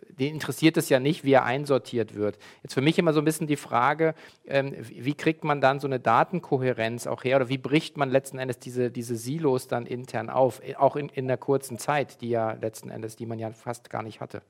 den 0.10 0.36
interessiert 0.36 0.78
es 0.78 0.90
ja 0.90 1.00
nicht, 1.00 1.24
wie 1.24 1.34
er 1.34 1.44
einsortiert 1.44 2.14
wird. 2.14 2.38
Jetzt 2.62 2.76
für 2.76 2.82
mich 2.82 3.00
immer 3.00 3.14
so 3.14 3.20
ein 3.20 3.26
bisschen 3.26 3.48
die 3.48 3.56
Frage, 3.56 4.14
ähm, 4.46 4.76
wie 4.80 5.16
kriegt 5.16 5.44
man 5.44 5.60
dann 5.60 5.80
so 5.80 5.88
eine 5.88 6.00
Datenkohärenz 6.00 7.08
auch 7.08 7.24
her 7.24 7.38
oder 7.38 7.50
wie 7.50 7.58
bricht 7.58 7.98
man 7.98 8.12
letzten 8.12 8.38
Endes 8.38 8.60
diese, 8.60 8.92
diese 8.92 9.16
Silos 9.16 9.68
dann 9.68 9.88
intern 9.88 10.30
auf, 10.30 10.62
auch 10.78 10.96
in, 10.96 11.10
in 11.10 11.28
der 11.28 11.38
kurzen 11.38 11.80
Zeit, 11.80 12.22
die 12.22 12.30
ja 12.30 12.52
letzten 12.54 12.90
Endes, 12.90 13.16
die 13.16 13.26
man 13.26 13.40
ja 13.40 13.52
fast 13.52 13.90
gar 13.90 14.04
nicht 14.04 14.22
hatte. 14.22 14.44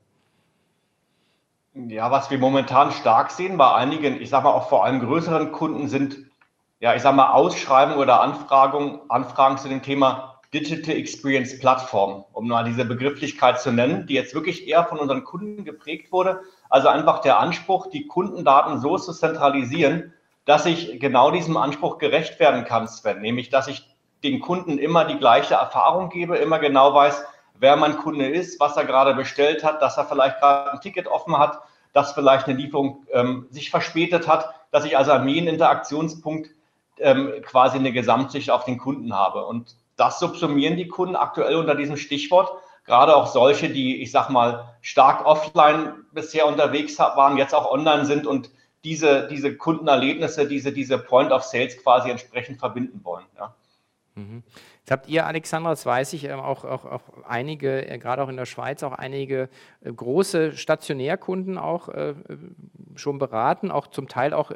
Ja, 1.74 2.10
was 2.10 2.30
wir 2.30 2.38
momentan 2.38 2.92
stark 2.92 3.32
sehen 3.32 3.56
bei 3.56 3.74
einigen, 3.74 4.20
ich 4.20 4.30
sage 4.30 4.44
mal 4.44 4.52
auch 4.52 4.68
vor 4.68 4.84
allem 4.84 5.00
größeren 5.00 5.50
Kunden, 5.50 5.88
sind 5.88 6.23
ja, 6.84 6.94
ich 6.94 7.00
sage 7.00 7.16
mal, 7.16 7.32
Ausschreibungen 7.32 7.98
oder 7.98 8.20
Anfragen, 8.20 9.00
Anfragen 9.08 9.56
zu 9.56 9.70
dem 9.70 9.80
Thema 9.80 10.38
Digital 10.52 10.94
Experience 10.96 11.58
Plattform, 11.58 12.26
um 12.34 12.46
mal 12.46 12.62
diese 12.62 12.84
Begrifflichkeit 12.84 13.58
zu 13.58 13.72
nennen, 13.72 14.06
die 14.06 14.12
jetzt 14.12 14.34
wirklich 14.34 14.68
eher 14.68 14.84
von 14.84 14.98
unseren 14.98 15.24
Kunden 15.24 15.64
geprägt 15.64 16.12
wurde. 16.12 16.42
Also 16.68 16.88
einfach 16.88 17.22
der 17.22 17.38
Anspruch, 17.38 17.86
die 17.86 18.06
Kundendaten 18.06 18.80
so 18.80 18.98
zu 18.98 19.14
zentralisieren, 19.14 20.12
dass 20.44 20.66
ich 20.66 21.00
genau 21.00 21.30
diesem 21.30 21.56
Anspruch 21.56 21.96
gerecht 21.96 22.38
werden 22.38 22.66
kann, 22.66 22.86
Sven, 22.86 23.22
nämlich 23.22 23.48
dass 23.48 23.66
ich 23.66 23.88
den 24.22 24.40
Kunden 24.40 24.76
immer 24.76 25.06
die 25.06 25.16
gleiche 25.16 25.54
Erfahrung 25.54 26.10
gebe, 26.10 26.36
immer 26.36 26.58
genau 26.58 26.92
weiß, 26.92 27.24
wer 27.58 27.76
mein 27.76 27.96
Kunde 27.96 28.28
ist, 28.28 28.60
was 28.60 28.76
er 28.76 28.84
gerade 28.84 29.14
bestellt 29.14 29.64
hat, 29.64 29.80
dass 29.80 29.96
er 29.96 30.04
vielleicht 30.04 30.38
gerade 30.38 30.72
ein 30.72 30.80
Ticket 30.82 31.08
offen 31.08 31.38
hat, 31.38 31.62
dass 31.94 32.12
vielleicht 32.12 32.46
eine 32.46 32.58
Lieferung 32.58 33.06
ähm, 33.10 33.46
sich 33.48 33.70
verspätet 33.70 34.28
hat, 34.28 34.50
dass 34.70 34.84
ich 34.84 34.98
also 34.98 35.12
an 35.12 35.26
jeden 35.26 35.48
Interaktionspunkt 35.48 36.50
ähm, 36.98 37.32
quasi 37.42 37.78
eine 37.78 37.92
Gesamtsicht 37.92 38.50
auf 38.50 38.64
den 38.64 38.78
Kunden 38.78 39.14
habe. 39.14 39.46
Und 39.46 39.76
das 39.96 40.18
subsumieren 40.18 40.76
die 40.76 40.88
Kunden 40.88 41.16
aktuell 41.16 41.56
unter 41.56 41.74
diesem 41.74 41.96
Stichwort. 41.96 42.50
Gerade 42.84 43.16
auch 43.16 43.26
solche, 43.26 43.70
die, 43.70 44.02
ich 44.02 44.10
sag 44.10 44.28
mal, 44.28 44.76
stark 44.82 45.24
offline 45.24 45.94
bisher 46.12 46.46
unterwegs 46.46 46.98
waren, 46.98 47.38
jetzt 47.38 47.54
auch 47.54 47.70
online 47.70 48.04
sind 48.04 48.26
und 48.26 48.50
diese, 48.84 49.26
diese 49.28 49.56
Kundenerlebnisse, 49.56 50.46
diese, 50.46 50.72
diese 50.72 50.98
Point 50.98 51.32
of 51.32 51.42
Sales 51.42 51.82
quasi 51.82 52.10
entsprechend 52.10 52.58
verbinden 52.58 53.00
wollen. 53.02 53.24
Ja. 53.38 53.54
Mhm. 54.14 54.42
Jetzt 54.80 54.90
habt 54.90 55.08
ihr, 55.08 55.26
Alexandra, 55.26 55.70
das 55.70 55.86
weiß 55.86 56.12
ich, 56.12 56.24
ähm, 56.24 56.40
auch, 56.40 56.64
auch, 56.64 56.84
auch 56.84 57.02
einige, 57.26 57.88
äh, 57.88 57.98
gerade 57.98 58.22
auch 58.22 58.28
in 58.28 58.36
der 58.36 58.44
Schweiz, 58.44 58.82
auch 58.82 58.92
einige 58.92 59.48
äh, 59.80 59.92
große 59.92 60.52
Stationärkunden 60.52 61.56
auch 61.56 61.88
äh, 61.88 62.14
schon 62.94 63.18
beraten, 63.18 63.70
auch 63.70 63.86
zum 63.86 64.08
Teil 64.08 64.34
auch 64.34 64.50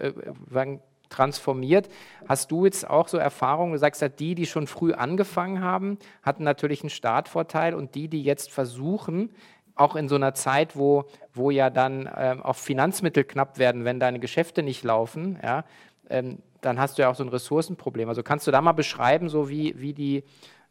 transformiert. 1.09 1.89
Hast 2.29 2.51
du 2.51 2.65
jetzt 2.65 2.89
auch 2.89 3.09
so 3.09 3.17
Erfahrungen, 3.19 3.73
du 3.73 3.79
sagst 3.79 4.05
die, 4.19 4.35
die 4.35 4.47
schon 4.47 4.67
früh 4.67 4.93
angefangen 4.93 5.63
haben, 5.63 5.99
hatten 6.23 6.45
natürlich 6.45 6.83
einen 6.83 6.91
Startvorteil 6.91 7.75
und 7.75 7.95
die, 7.95 8.09
die 8.09 8.23
jetzt 8.23 8.51
versuchen, 8.51 9.31
auch 9.75 9.97
in 9.97 10.09
so 10.09 10.17
einer 10.17 10.35
Zeit, 10.35 10.77
wo, 10.77 11.05
wo 11.33 11.51
ja 11.51 11.71
dann 11.71 12.11
ähm, 12.17 12.43
auch 12.43 12.57
Finanzmittel 12.57 13.25
knapp 13.25 13.59
werden, 13.59 13.85
wenn 13.85 14.01
deine 14.01 14.19
Geschäfte 14.19 14.63
nicht 14.63 14.83
laufen, 14.83 15.39
ja, 15.43 15.65
ähm, 16.11 16.39
dann 16.61 16.81
hast 16.81 16.99
du 16.99 17.03
ja 17.03 17.11
auch 17.11 17.15
so 17.15 17.23
ein 17.23 17.29
Ressourcenproblem. 17.29 18.09
Also 18.09 18.23
kannst 18.23 18.47
du 18.47 18.51
da 18.51 18.61
mal 18.61 18.73
beschreiben, 18.73 19.29
so 19.29 19.49
wie, 19.49 19.75
wie 19.79 19.95
die, 19.95 20.25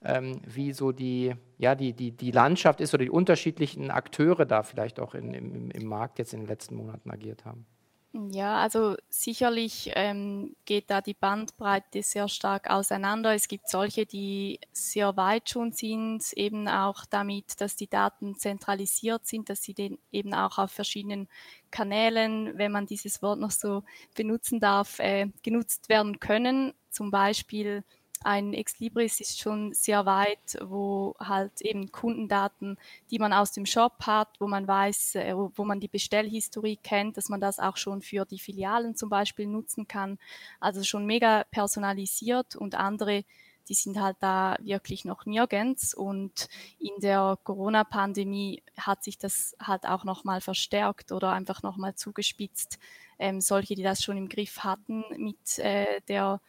ähm, 0.04 0.42
wie 0.46 0.74
so 0.74 0.92
die, 0.92 1.34
ja, 1.58 1.76
die, 1.76 1.94
die, 1.94 2.12
die 2.12 2.32
Landschaft 2.32 2.82
ist 2.82 2.94
oder 2.94 3.06
die 3.06 3.10
unterschiedlichen 3.10 3.90
Akteure 3.90 4.46
da 4.46 4.64
vielleicht 4.64 5.00
auch 5.00 5.16
in, 5.16 5.34
im, 5.34 5.72
im 5.72 5.86
Markt 5.86 6.20
jetzt 6.20 6.34
in 6.34 6.42
den 6.42 6.48
letzten 6.48 6.76
Monaten 6.76 7.10
agiert 7.10 7.46
haben? 7.46 7.66
Ja, 8.14 8.56
also 8.62 8.96
sicherlich 9.10 9.92
ähm, 9.96 10.56
geht 10.66 10.90
da 10.90 11.02
die 11.02 11.14
Bandbreite 11.14 12.02
sehr 12.02 12.28
stark 12.30 12.68
auseinander. 12.70 13.36
Es 13.36 13.48
gibt 13.48 13.70
solche, 13.70 14.06
die 14.08 14.60
sehr 14.72 15.18
weit 15.18 15.50
schon 15.50 15.72
sind, 15.74 16.24
eben 16.34 16.68
auch 16.68 17.06
damit, 17.06 17.60
dass 17.62 17.76
die 17.76 17.88
Daten 17.90 18.36
zentralisiert 18.36 19.28
sind, 19.28 19.50
dass 19.50 19.62
sie 19.62 19.74
den 19.76 20.00
eben 20.12 20.34
auch 20.34 20.58
auf 20.58 20.72
verschiedenen 20.72 21.28
Kanälen, 21.70 22.58
wenn 22.58 22.72
man 22.72 22.88
dieses 22.88 23.22
Wort 23.22 23.40
noch 23.40 23.52
so 23.52 23.84
benutzen 24.16 24.60
darf, 24.60 24.98
äh, 25.00 25.28
genutzt 25.44 25.90
werden 25.90 26.20
können. 26.20 26.74
Zum 26.90 27.12
Beispiel 27.12 27.84
ein 28.24 28.54
Exlibris 28.54 29.20
ist 29.20 29.40
schon 29.40 29.74
sehr 29.74 30.06
weit, 30.06 30.58
wo 30.62 31.16
halt 31.20 31.62
eben 31.62 31.92
Kundendaten, 31.92 32.78
die 33.12 33.20
man 33.20 33.34
aus 33.34 33.52
dem 33.52 33.66
Shop 33.66 34.06
hat, 34.06 34.30
wo 34.40 34.48
man 34.48 34.68
weiß, 34.68 35.16
äh, 35.16 35.34
wo 35.36 35.64
man 35.64 35.80
die 35.80 35.88
Bestellhistorie 35.88 36.78
kennt, 36.78 37.18
dass 37.18 37.30
man 37.30 37.42
das 37.42 37.60
auch 37.60 37.78
schon 37.78 38.02
für 38.02 38.26
die 38.26 38.40
Filialen 38.40 38.96
zum 38.96 39.10
Beispiel 39.10 39.48
nutzen 39.48 39.88
kann. 39.88 40.18
Also 40.60 40.84
schon 40.84 41.06
mega 41.06 41.44
personalisiert 41.52 42.56
und 42.56 42.76
andere, 42.76 43.24
die 43.70 43.74
sind 43.74 44.00
halt 44.00 44.18
da 44.20 44.56
wirklich 44.60 45.06
noch 45.06 45.26
nirgends. 45.26 45.94
Und 45.94 46.48
in 46.80 47.00
der 47.00 47.38
Corona-Pandemie 47.44 48.64
hat 48.78 49.04
sich 49.04 49.18
das 49.18 49.56
halt 49.62 49.86
auch 49.86 50.04
nochmal 50.04 50.42
verstärkt 50.42 51.12
oder 51.12 51.32
einfach 51.32 51.64
nochmal 51.64 51.96
zugespitzt. 51.96 52.80
Ähm, 53.20 53.42
solche, 53.42 53.76
die 53.76 53.84
das 53.84 54.04
schon 54.04 54.18
im 54.18 54.30
Griff 54.30 54.60
hatten 54.60 55.04
mit 55.18 55.60
äh, 55.60 56.02
der 56.08 56.40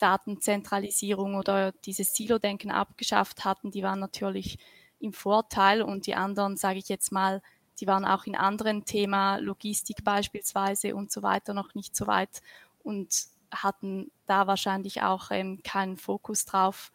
Datenzentralisierung 0.00 1.36
oder 1.36 1.72
dieses 1.72 2.14
Silo-Denken 2.14 2.70
abgeschafft 2.70 3.44
hatten, 3.44 3.70
die 3.70 3.82
waren 3.82 4.00
natürlich 4.00 4.58
im 4.98 5.12
Vorteil 5.12 5.82
und 5.82 6.06
die 6.06 6.14
anderen, 6.14 6.56
sage 6.56 6.78
ich 6.78 6.88
jetzt 6.88 7.12
mal, 7.12 7.42
die 7.80 7.86
waren 7.86 8.04
auch 8.04 8.24
in 8.24 8.36
anderen 8.36 8.84
Themen, 8.84 9.42
Logistik 9.42 10.04
beispielsweise 10.04 10.94
und 10.94 11.10
so 11.10 11.22
weiter, 11.22 11.54
noch 11.54 11.74
nicht 11.74 11.96
so 11.96 12.06
weit 12.06 12.42
und 12.82 13.08
hatten 13.50 14.10
da 14.26 14.46
wahrscheinlich 14.46 15.02
auch 15.02 15.30
ähm, 15.30 15.62
keinen 15.62 15.96
Fokus 15.96 16.44
drauf. 16.44 16.92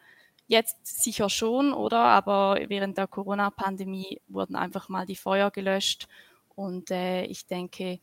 Jetzt 0.47 1.03
sicher 1.03 1.29
schon, 1.29 1.73
oder? 1.73 1.99
Aber 1.99 2.59
während 2.67 2.97
der 2.97 3.07
Corona-Pandemie 3.07 4.21
wurden 4.27 4.55
einfach 4.55 4.89
mal 4.89 5.05
die 5.05 5.15
Feuer 5.15 5.49
gelöscht 5.51 6.07
und 6.55 6.91
äh, 6.91 7.25
ich 7.25 7.47
denke, 7.47 7.99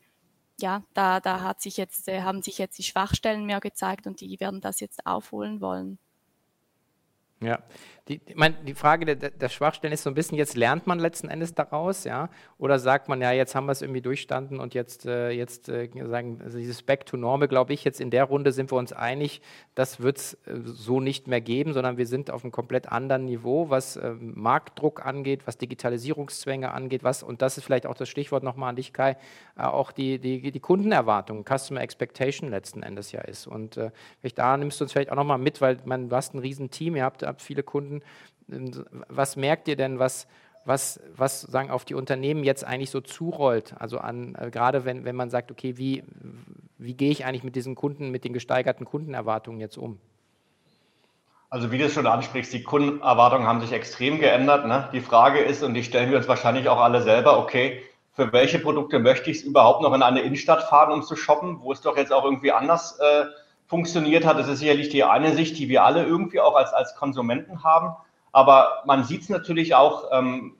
ja, 0.59 0.83
da, 0.93 1.19
da 1.19 1.41
hat 1.41 1.61
sich 1.61 1.77
jetzt, 1.77 2.07
äh, 2.07 2.21
haben 2.21 2.41
sich 2.41 2.57
jetzt 2.57 2.77
die 2.77 2.83
Schwachstellen 2.83 3.45
mehr 3.45 3.59
gezeigt 3.59 4.07
und 4.07 4.21
die 4.21 4.39
werden 4.39 4.61
das 4.61 4.79
jetzt 4.79 5.05
aufholen 5.05 5.61
wollen. 5.61 5.99
Ja, 7.43 7.59
die, 8.09 8.19
ich 8.25 8.35
meine, 8.35 8.55
die 8.67 8.73
Frage 8.73 9.15
der, 9.15 9.31
der, 9.31 9.47
Schwachstellen 9.47 9.93
ist 9.93 10.03
so 10.03 10.09
ein 10.09 10.13
bisschen, 10.13 10.37
jetzt 10.37 10.57
lernt 10.57 10.87
man 10.87 10.99
letzten 10.99 11.29
Endes 11.29 11.53
daraus, 11.55 12.03
ja? 12.03 12.29
Oder 12.57 12.77
sagt 12.77 13.07
man, 13.07 13.21
ja, 13.21 13.31
jetzt 13.31 13.55
haben 13.55 13.65
wir 13.65 13.71
es 13.71 13.81
irgendwie 13.81 14.01
durchstanden 14.01 14.59
und 14.59 14.73
jetzt, 14.73 15.05
äh, 15.05 15.29
jetzt 15.29 15.69
äh, 15.69 15.87
sagen, 16.09 16.41
also 16.43 16.57
dieses 16.57 16.81
Back 16.81 17.05
to 17.05 17.15
Normal, 17.15 17.47
glaube 17.47 17.71
ich, 17.71 17.85
jetzt 17.85 18.01
in 18.01 18.09
der 18.09 18.25
Runde 18.25 18.51
sind 18.51 18.73
wir 18.73 18.77
uns 18.77 18.91
einig, 18.91 19.41
das 19.73 20.01
wird 20.01 20.17
es 20.17 20.33
äh, 20.33 20.59
so 20.65 20.99
nicht 20.99 21.29
mehr 21.29 21.39
geben, 21.39 21.71
sondern 21.71 21.95
wir 21.95 22.05
sind 22.05 22.29
auf 22.29 22.43
einem 22.43 22.51
komplett 22.51 22.91
anderen 22.91 23.23
Niveau, 23.23 23.69
was 23.69 23.95
äh, 23.95 24.11
Marktdruck 24.19 25.05
angeht, 25.05 25.47
was 25.47 25.57
Digitalisierungszwänge 25.57 26.73
angeht, 26.73 27.05
was, 27.05 27.23
und 27.23 27.41
das 27.41 27.57
ist 27.57 27.63
vielleicht 27.63 27.85
auch 27.85 27.95
das 27.95 28.09
Stichwort 28.09 28.43
nochmal 28.43 28.71
an 28.71 28.75
dich, 28.75 28.91
Kai, 28.91 29.15
äh, 29.57 29.61
auch 29.61 29.93
die, 29.93 30.19
die, 30.19 30.51
die 30.51 30.59
Kundenerwartung, 30.59 31.45
Customer 31.45 31.79
Expectation 31.79 32.49
letzten 32.49 32.83
Endes 32.83 33.13
ja 33.13 33.21
ist. 33.21 33.47
Und 33.47 33.77
äh, 33.77 33.91
da 34.35 34.57
nimmst 34.57 34.81
du 34.81 34.83
uns 34.83 34.91
vielleicht 34.91 35.09
auch 35.09 35.15
nochmal 35.15 35.37
mit, 35.37 35.61
weil 35.61 35.77
man, 35.85 36.09
du 36.09 36.15
hast 36.17 36.33
ein 36.33 36.39
Riesenteam, 36.39 36.97
ihr 36.97 37.05
habt, 37.05 37.23
habt 37.33 37.41
viele 37.41 37.63
Kunden, 37.63 38.01
Kunden. 38.47 38.85
Was 39.07 39.35
merkt 39.35 39.67
ihr 39.67 39.75
denn, 39.75 39.99
was, 39.99 40.27
was, 40.65 40.99
was 41.15 41.41
sagen, 41.41 41.71
auf 41.71 41.85
die 41.85 41.95
Unternehmen 41.95 42.43
jetzt 42.43 42.65
eigentlich 42.65 42.91
so 42.91 43.01
zurollt? 43.01 43.75
Also 43.79 43.97
an, 43.99 44.35
äh, 44.35 44.49
gerade 44.51 44.85
wenn, 44.85 45.05
wenn 45.05 45.15
man 45.15 45.29
sagt, 45.29 45.51
okay, 45.51 45.77
wie, 45.77 46.03
wie 46.77 46.93
gehe 46.93 47.11
ich 47.11 47.25
eigentlich 47.25 47.43
mit 47.43 47.55
diesen 47.55 47.75
Kunden, 47.75 48.11
mit 48.11 48.23
den 48.23 48.33
gesteigerten 48.33 48.85
Kundenerwartungen 48.85 49.59
jetzt 49.59 49.77
um? 49.77 49.99
Also 51.49 51.71
wie 51.71 51.77
du 51.77 51.85
es 51.85 51.93
schon 51.93 52.07
ansprichst, 52.07 52.51
die 52.51 52.63
Kundenerwartungen 52.63 53.47
haben 53.47 53.61
sich 53.61 53.73
extrem 53.73 54.19
geändert. 54.19 54.65
Ne? 54.65 54.89
Die 54.91 55.01
Frage 55.01 55.39
ist, 55.39 55.61
und 55.61 55.75
die 55.75 55.83
stellen 55.83 56.09
wir 56.09 56.17
uns 56.17 56.27
wahrscheinlich 56.27 56.67
auch 56.67 56.79
alle 56.79 57.03
selber, 57.03 57.37
okay, 57.37 57.83
für 58.15 58.31
welche 58.31 58.59
Produkte 58.59 58.99
möchte 58.99 59.31
ich 59.31 59.37
es 59.37 59.43
überhaupt 59.43 59.81
noch 59.81 59.93
in 59.93 60.03
eine 60.03 60.21
Innenstadt 60.21 60.63
fahren, 60.63 60.91
um 60.91 61.03
zu 61.03 61.15
shoppen, 61.15 61.61
wo 61.61 61.71
es 61.71 61.81
doch 61.81 61.97
jetzt 61.97 62.11
auch 62.11 62.23
irgendwie 62.25 62.51
anders 62.51 62.99
äh, 62.99 63.25
funktioniert 63.73 64.23
hat. 64.23 64.37
Das 64.37 64.47
ist 64.47 64.59
sicherlich 64.59 64.89
die 64.89 65.03
eine 65.03 65.33
Sicht, 65.33 65.57
die 65.57 65.67
wir 65.67 65.83
alle 65.83 66.03
irgendwie 66.05 66.39
auch 66.39 66.55
als, 66.55 66.73
als 66.73 66.95
Konsumenten 66.95 67.63
haben. 67.63 67.95
Aber 68.31 68.83
man 68.85 69.03
sieht 69.03 69.23
es 69.23 69.29
natürlich 69.29 69.73
auch, 69.73 70.11
ähm, 70.11 70.57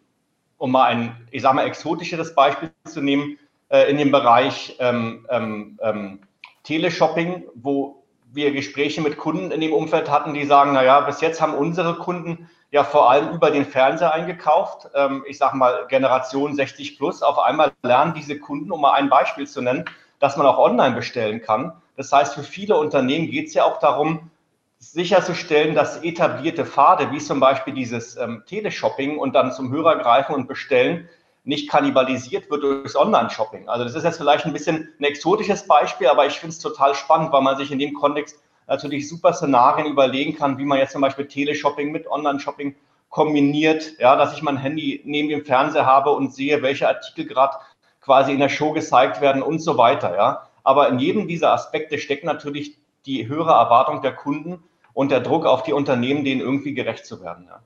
um 0.58 0.72
mal 0.72 0.86
ein, 0.86 1.16
ich 1.30 1.44
sage 1.44 1.56
mal, 1.56 1.68
exotischeres 1.68 2.34
Beispiel 2.34 2.72
zu 2.86 3.02
nehmen, 3.02 3.38
äh, 3.70 3.88
in 3.88 4.00
dem 4.00 4.12
Bereich 4.12 4.78
ähm, 4.80 5.28
ähm, 5.30 5.78
ähm, 5.84 6.22
Teleshopping, 6.64 7.44
wo 7.54 8.04
wir 8.32 8.52
Gespräche 8.52 9.02
mit 9.02 9.18
Kunden 9.18 9.52
in 9.52 9.62
dem 9.62 9.74
Umfeld 9.74 10.10
hatten, 10.10 10.34
die 10.34 10.46
sagen, 10.46 10.74
naja, 10.74 11.02
bis 11.02 11.22
jetzt 11.22 11.40
haben 11.40 11.54
unsere 11.54 12.00
Kunden 12.00 12.50
ja 12.72 12.84
vor 12.84 13.12
allem 13.12 13.30
über 13.30 13.52
den 13.52 13.66
Fernseher 13.66 14.12
eingekauft. 14.12 14.88
Ähm, 14.96 15.24
ich 15.28 15.38
sage 15.38 15.56
mal 15.56 15.86
Generation 15.88 16.56
60 16.56 16.98
plus. 16.98 17.22
Auf 17.22 17.38
einmal 17.38 17.74
lernen 17.84 18.16
diese 18.16 18.40
Kunden, 18.40 18.72
um 18.72 18.82
mal 18.82 18.94
ein 18.94 19.10
Beispiel 19.10 19.46
zu 19.46 19.62
nennen, 19.62 19.86
dass 20.24 20.38
man 20.38 20.48
auch 20.48 20.58
online 20.58 20.96
bestellen 20.96 21.42
kann. 21.42 21.74
Das 21.98 22.14
heißt, 22.14 22.36
für 22.36 22.44
viele 22.44 22.78
Unternehmen 22.78 23.30
geht 23.30 23.50
es 23.50 23.56
ja 23.56 23.66
auch 23.66 23.80
darum, 23.80 24.32
sicherzustellen, 24.80 25.76
dass 25.76 26.02
etablierte 26.02 26.66
Pfade, 26.66 27.12
wie 27.12 27.18
zum 27.18 27.42
Beispiel 27.42 27.74
dieses 27.74 28.16
ähm, 28.16 28.42
Teleshopping 28.46 29.18
und 29.18 29.36
dann 29.36 29.52
zum 29.52 29.70
Hörer 29.70 29.98
greifen 29.98 30.34
und 30.34 30.48
bestellen, 30.48 31.10
nicht 31.44 31.70
kannibalisiert 31.70 32.50
wird 32.50 32.64
durchs 32.64 32.96
Online-Shopping. 32.96 33.68
Also 33.68 33.84
das 33.84 33.96
ist 33.96 34.06
jetzt 34.06 34.16
vielleicht 34.16 34.46
ein 34.46 34.54
bisschen 34.54 34.94
ein 34.98 35.04
exotisches 35.04 35.68
Beispiel, 35.68 36.08
aber 36.08 36.26
ich 36.26 36.40
finde 36.40 36.54
es 36.54 36.60
total 36.60 36.96
spannend, 36.96 37.34
weil 37.34 37.42
man 37.42 37.58
sich 37.58 37.70
in 37.70 37.80
dem 37.80 37.94
Kontext 37.94 38.40
natürlich 38.68 39.10
super 39.10 39.34
Szenarien 39.34 39.88
überlegen 39.88 40.38
kann, 40.38 40.58
wie 40.58 40.64
man 40.64 40.80
jetzt 40.80 40.94
zum 40.94 41.02
Beispiel 41.02 41.28
Teleshopping 41.28 41.92
mit 41.92 42.08
Online-Shopping 42.08 42.78
kombiniert, 43.10 44.00
ja, 44.00 44.16
dass 44.16 44.34
ich 44.34 44.42
mein 44.42 44.56
Handy 44.56 45.02
neben 45.04 45.28
dem 45.28 45.44
Fernseher 45.44 45.86
habe 45.86 46.12
und 46.12 46.34
sehe, 46.34 46.62
welche 46.62 46.88
Artikel 46.88 47.26
gerade 47.26 47.58
quasi 48.04 48.32
in 48.32 48.40
der 48.40 48.50
Show 48.50 48.72
gezeigt 48.74 49.22
werden 49.22 49.42
und 49.42 49.60
so 49.60 49.78
weiter, 49.78 50.16
ja. 50.16 50.48
Aber 50.64 50.90
in 50.90 51.00
jedem 51.00 51.28
dieser 51.28 51.52
Aspekte 51.52 51.98
steckt 51.98 52.24
natürlich 52.24 52.78
die 53.06 53.28
höhere 53.28 53.52
Erwartung 53.52 54.02
der 54.02 54.14
Kunden 54.14 54.64
und 54.94 55.12
der 55.12 55.20
Druck 55.20 55.46
auf 55.46 55.64
die 55.64 55.74
Unternehmen, 55.74 56.24
denen 56.24 56.42
irgendwie 56.42 56.74
gerecht 56.74 57.06
zu 57.06 57.22
werden. 57.22 57.48
Ja. 57.48 57.62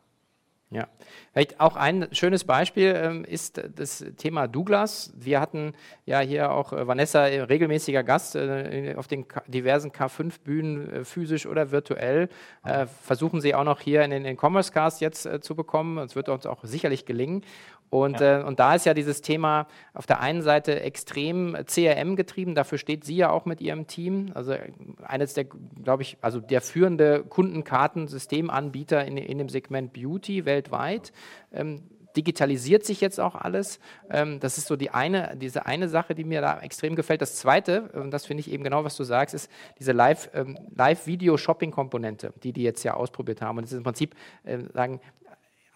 Ja, 0.69 0.85
vielleicht 1.31 1.61
auch 1.61 1.77
ein 1.77 2.09
schönes 2.11 2.43
Beispiel 2.43 2.93
ähm, 2.93 3.23
ist 3.23 3.61
das 3.75 4.03
Thema 4.17 4.49
Douglas. 4.49 5.13
Wir 5.15 5.39
hatten 5.39 5.73
ja 6.05 6.19
hier 6.19 6.51
auch 6.51 6.73
äh, 6.73 6.85
Vanessa, 6.85 7.25
äh, 7.25 7.39
regelmäßiger 7.39 8.03
Gast 8.03 8.35
äh, 8.35 8.93
auf 8.97 9.07
den 9.07 9.25
diversen 9.47 9.91
K5-Bühnen, 9.91 10.91
äh, 10.91 11.03
physisch 11.05 11.45
oder 11.45 11.71
virtuell. 11.71 12.27
Äh, 12.65 12.85
versuchen 12.85 13.39
sie 13.39 13.55
auch 13.55 13.63
noch 13.63 13.79
hier 13.79 14.03
in 14.03 14.11
den, 14.11 14.25
den 14.25 14.37
Commerce 14.37 14.73
Cast 14.73 14.99
jetzt 14.99 15.29
zu 15.39 15.55
bekommen. 15.55 15.99
Es 15.99 16.17
wird 16.17 16.27
uns 16.27 16.45
auch 16.45 16.65
sicherlich 16.65 17.05
gelingen. 17.05 17.45
Und, 17.89 18.19
ja. 18.19 18.41
äh, 18.41 18.43
und 18.43 18.59
da 18.59 18.75
ist 18.75 18.85
ja 18.85 18.93
dieses 18.93 19.21
Thema 19.21 19.67
auf 19.93 20.05
der 20.05 20.19
einen 20.19 20.41
Seite 20.41 20.81
extrem 20.81 21.55
CRM 21.65 22.15
getrieben, 22.15 22.55
dafür 22.55 22.77
steht 22.77 23.05
sie 23.05 23.15
ja 23.15 23.29
auch 23.29 23.45
mit 23.45 23.61
ihrem 23.61 23.87
Team. 23.87 24.31
Also 24.33 24.55
eines 25.03 25.33
der, 25.33 25.45
glaube 25.45 26.03
ich, 26.03 26.17
also 26.21 26.39
der 26.39 26.61
führende 26.61 27.23
Kundenkartensystemanbieter 27.23 29.05
in, 29.05 29.17
in 29.17 29.37
dem 29.37 29.49
Segment 29.49 29.93
Beauty 29.93 30.45
weltweit. 30.45 31.11
Ähm, 31.53 31.83
digitalisiert 32.17 32.83
sich 32.83 32.99
jetzt 32.99 33.19
auch 33.19 33.35
alles. 33.35 33.79
Ähm, 34.09 34.39
das 34.39 34.57
ist 34.57 34.67
so 34.67 34.75
die 34.75 34.89
eine, 34.89 35.37
diese 35.37 35.65
eine 35.67 35.87
Sache, 35.87 36.15
die 36.15 36.23
mir 36.23 36.41
da 36.41 36.59
extrem 36.59 36.95
gefällt. 36.95 37.21
Das 37.21 37.35
zweite, 37.35 37.89
und 37.93 38.11
das 38.11 38.25
finde 38.25 38.41
ich 38.41 38.51
eben 38.51 38.63
genau, 38.63 38.83
was 38.83 38.97
du 38.97 39.03
sagst, 39.03 39.35
ist 39.35 39.49
diese 39.79 39.91
ähm, 39.91 40.57
Live-Video-Shopping-Komponente, 40.75 42.33
die 42.43 42.51
die 42.51 42.63
jetzt 42.63 42.83
ja 42.83 42.95
ausprobiert 42.95 43.41
haben. 43.41 43.59
Und 43.59 43.65
das 43.65 43.71
ist 43.71 43.77
im 43.77 43.83
Prinzip, 43.83 44.15
äh, 44.43 44.57
sagen, 44.73 44.99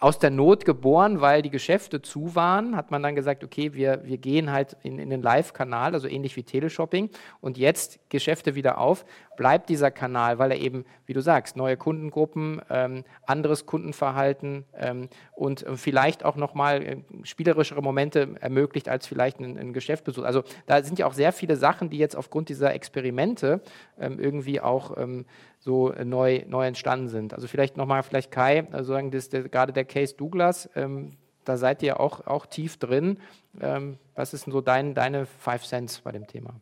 aus 0.01 0.17
der 0.17 0.31
Not 0.31 0.65
geboren, 0.65 1.21
weil 1.21 1.43
die 1.43 1.51
Geschäfte 1.51 2.01
zu 2.01 2.33
waren, 2.33 2.75
hat 2.75 2.89
man 2.89 3.03
dann 3.03 3.13
gesagt, 3.13 3.43
okay, 3.43 3.75
wir, 3.75 4.01
wir 4.03 4.17
gehen 4.17 4.51
halt 4.51 4.75
in, 4.81 4.97
in 4.97 5.11
den 5.11 5.21
Live-Kanal, 5.21 5.93
also 5.93 6.07
ähnlich 6.07 6.35
wie 6.35 6.41
Teleshopping. 6.41 7.11
Und 7.39 7.59
jetzt 7.59 7.99
Geschäfte 8.09 8.55
wieder 8.55 8.79
auf, 8.79 9.05
bleibt 9.37 9.69
dieser 9.69 9.91
Kanal, 9.91 10.39
weil 10.39 10.51
er 10.51 10.57
eben, 10.57 10.85
wie 11.05 11.13
du 11.13 11.21
sagst, 11.21 11.55
neue 11.55 11.77
Kundengruppen, 11.77 12.63
ähm, 12.71 13.03
anderes 13.27 13.67
Kundenverhalten 13.67 14.65
ähm, 14.75 15.07
und 15.35 15.65
vielleicht 15.75 16.25
auch 16.25 16.35
nochmal 16.35 16.83
äh, 16.83 16.97
spielerischere 17.21 17.83
Momente 17.83 18.35
ermöglicht 18.39 18.89
als 18.89 19.05
vielleicht 19.05 19.39
ein, 19.39 19.55
ein, 19.59 19.71
Geschäftsbesuch. 19.71 20.23
Also 20.23 20.43
da 20.65 20.81
sind 20.81 20.97
ja 20.97 21.05
auch 21.05 21.13
sehr 21.13 21.31
viele 21.31 21.57
Sachen, 21.57 21.91
die 21.91 21.99
jetzt 21.99 22.15
aufgrund 22.15 22.49
dieser 22.49 22.73
Experimente 22.73 23.61
ähm, 23.99 24.19
irgendwie 24.19 24.61
auch 24.61 24.97
ähm, 24.97 25.25
so 25.61 25.93
neu, 26.03 26.43
neu 26.47 26.65
entstanden 26.65 27.07
sind. 27.07 27.33
Also 27.33 27.47
vielleicht 27.47 27.77
nochmal, 27.77 28.03
vielleicht 28.03 28.31
Kai, 28.31 28.67
also 28.71 28.99
das, 29.09 29.29
der, 29.29 29.47
gerade 29.47 29.71
der 29.71 29.85
Case 29.85 30.15
Douglas, 30.15 30.69
ähm, 30.75 31.11
da 31.45 31.55
seid 31.57 31.81
ihr 31.83 31.99
auch, 31.99 32.25
auch 32.25 32.47
tief 32.47 32.77
drin. 32.77 33.19
Ähm, 33.59 33.97
was 34.15 34.33
ist 34.33 34.47
denn 34.47 34.53
so 34.53 34.61
dein, 34.61 34.95
deine 34.95 35.25
Five 35.25 35.63
Cents 35.63 36.01
bei 36.01 36.11
dem 36.11 36.27
Thema? 36.27 36.55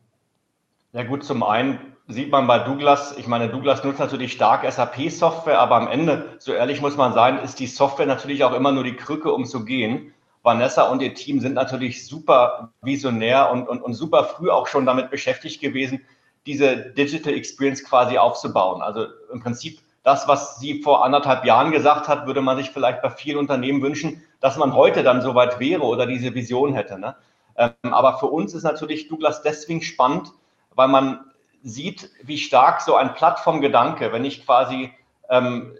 Ja 0.92 1.04
gut, 1.04 1.24
zum 1.24 1.44
einen 1.44 1.80
sieht 2.08 2.32
man 2.32 2.48
bei 2.48 2.60
Douglas, 2.60 3.16
ich 3.18 3.28
meine, 3.28 3.50
Douglas 3.50 3.84
nutzt 3.84 4.00
natürlich 4.00 4.34
stark 4.34 4.70
SAP-Software, 4.70 5.60
aber 5.60 5.76
am 5.76 5.88
Ende, 5.88 6.36
so 6.40 6.52
ehrlich 6.52 6.82
muss 6.82 6.98
man 6.98 7.14
sein, 7.14 7.38
ist 7.40 7.60
die 7.60 7.68
Software 7.68 8.08
natürlich 8.08 8.44
auch 8.44 8.54
immer 8.54 8.72
nur 8.72 8.84
die 8.84 8.96
Krücke, 8.96 9.32
um 9.32 9.46
zu 9.46 9.64
gehen. 9.64 10.14
Vanessa 10.42 10.90
und 10.90 11.02
ihr 11.02 11.14
Team 11.14 11.40
sind 11.40 11.54
natürlich 11.54 12.08
super 12.08 12.74
visionär 12.82 13.52
und, 13.52 13.70
und, 13.70 13.82
und 13.82 13.94
super 13.94 14.24
früh 14.24 14.50
auch 14.50 14.68
schon 14.68 14.86
damit 14.86 15.12
beschäftigt 15.12 15.62
gewesen, 15.62 16.02
diese 16.46 16.78
Digital 16.78 17.34
Experience 17.34 17.84
quasi 17.84 18.18
aufzubauen. 18.18 18.82
Also 18.82 19.08
im 19.32 19.42
Prinzip 19.42 19.80
das, 20.04 20.28
was 20.28 20.60
sie 20.60 20.82
vor 20.82 21.04
anderthalb 21.04 21.46
Jahren 21.46 21.72
gesagt 21.72 22.08
hat, 22.08 22.26
würde 22.26 22.42
man 22.42 22.58
sich 22.58 22.72
vielleicht 22.72 23.02
bei 23.02 23.10
vielen 23.10 23.38
Unternehmen 23.38 23.82
wünschen, 23.82 24.24
dass 24.40 24.58
man 24.58 24.74
heute 24.74 25.04
dann 25.04 25.22
soweit 25.22 25.60
wäre 25.60 25.84
oder 25.84 26.06
diese 26.06 26.34
Vision 26.34 26.74
hätte. 26.74 26.98
Ne? 26.98 27.16
Ähm, 27.58 27.74
aber 27.94 28.18
für 28.18 28.28
uns 28.28 28.54
ist 28.54 28.64
natürlich 28.64 29.10
Douglas 29.10 29.42
deswegen 29.42 29.82
spannend, 29.82 30.32
weil 30.76 30.88
man 30.88 31.26
sieht, 31.62 32.10
wie 32.24 32.38
stark 32.38 32.82
so 32.82 32.96
ein 32.96 33.14
Plattformgedanke, 33.14 34.14
wenn 34.14 34.24
ich 34.24 34.46
quasi 34.46 34.94
ähm, 35.30 35.76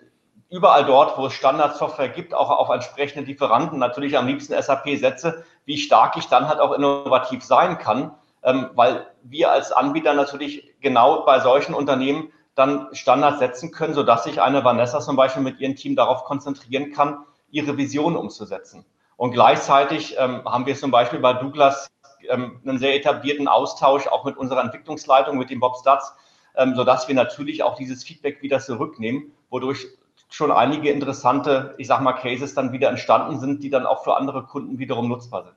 überall 0.50 0.86
dort, 0.86 1.18
wo 1.18 1.28
es 1.28 1.34
Standardsoftware 1.34 2.10
gibt, 2.10 2.34
auch 2.34 2.50
auf 2.50 2.70
entsprechende 2.70 3.26
Lieferanten, 3.26 3.80
natürlich 3.80 4.18
am 4.18 4.28
liebsten 4.28 4.62
SAP 4.62 4.98
setze, 4.98 5.46
wie 5.66 5.78
stark 5.78 6.18
ich 6.18 6.26
dann 6.26 6.48
halt 6.48 6.60
auch 6.60 6.74
innovativ 6.74 7.44
sein 7.44 7.78
kann, 7.78 8.12
ähm, 8.44 8.70
weil 8.76 9.08
wir 9.24 9.52
als 9.52 9.72
Anbieter 9.72 10.14
natürlich 10.14 10.74
genau 10.82 11.26
bei 11.26 11.40
solchen 11.40 11.74
Unternehmen 11.74 12.32
dann 12.56 12.88
Standards 12.94 13.40
setzen 13.40 13.72
können, 13.72 13.94
sodass 13.94 14.24
sich 14.24 14.42
eine 14.42 14.64
Vanessa 14.64 15.00
zum 15.00 15.16
Beispiel 15.16 15.44
mit 15.44 15.60
ihrem 15.60 15.76
Team 15.76 15.96
darauf 15.96 16.24
konzentrieren 16.26 16.92
kann, 16.92 17.26
ihre 17.52 17.78
Vision 17.78 18.16
umzusetzen. 18.16 18.86
Und 19.18 19.32
gleichzeitig 19.32 20.16
ähm, 20.18 20.44
haben 20.46 20.66
wir 20.66 20.76
zum 20.76 20.92
Beispiel 20.92 21.20
bei 21.20 21.34
Douglas 21.34 21.90
ähm, 22.30 22.62
einen 22.66 22.80
sehr 22.80 22.96
etablierten 22.96 23.48
Austausch 23.48 24.08
auch 24.08 24.26
mit 24.26 24.38
unserer 24.38 24.62
Entwicklungsleitung, 24.62 25.38
mit 25.38 25.50
dem 25.50 25.60
Bob 25.60 25.78
Stutz, 25.80 26.14
sodass 26.76 27.08
wir 27.08 27.16
natürlich 27.16 27.64
auch 27.64 27.76
dieses 27.76 28.04
Feedback 28.04 28.42
wieder 28.42 28.60
zurücknehmen, 28.60 29.32
wodurch 29.50 29.88
schon 30.30 30.52
einige 30.52 30.90
interessante, 30.92 31.74
ich 31.78 31.88
sag 31.88 32.02
mal, 32.02 32.14
Cases 32.14 32.54
dann 32.54 32.72
wieder 32.72 32.90
entstanden 32.90 33.40
sind, 33.40 33.64
die 33.64 33.70
dann 33.70 33.86
auch 33.86 34.04
für 34.04 34.16
andere 34.16 34.44
Kunden 34.44 34.78
wiederum 34.78 35.08
nutzbar 35.08 35.44
sind. 35.44 35.56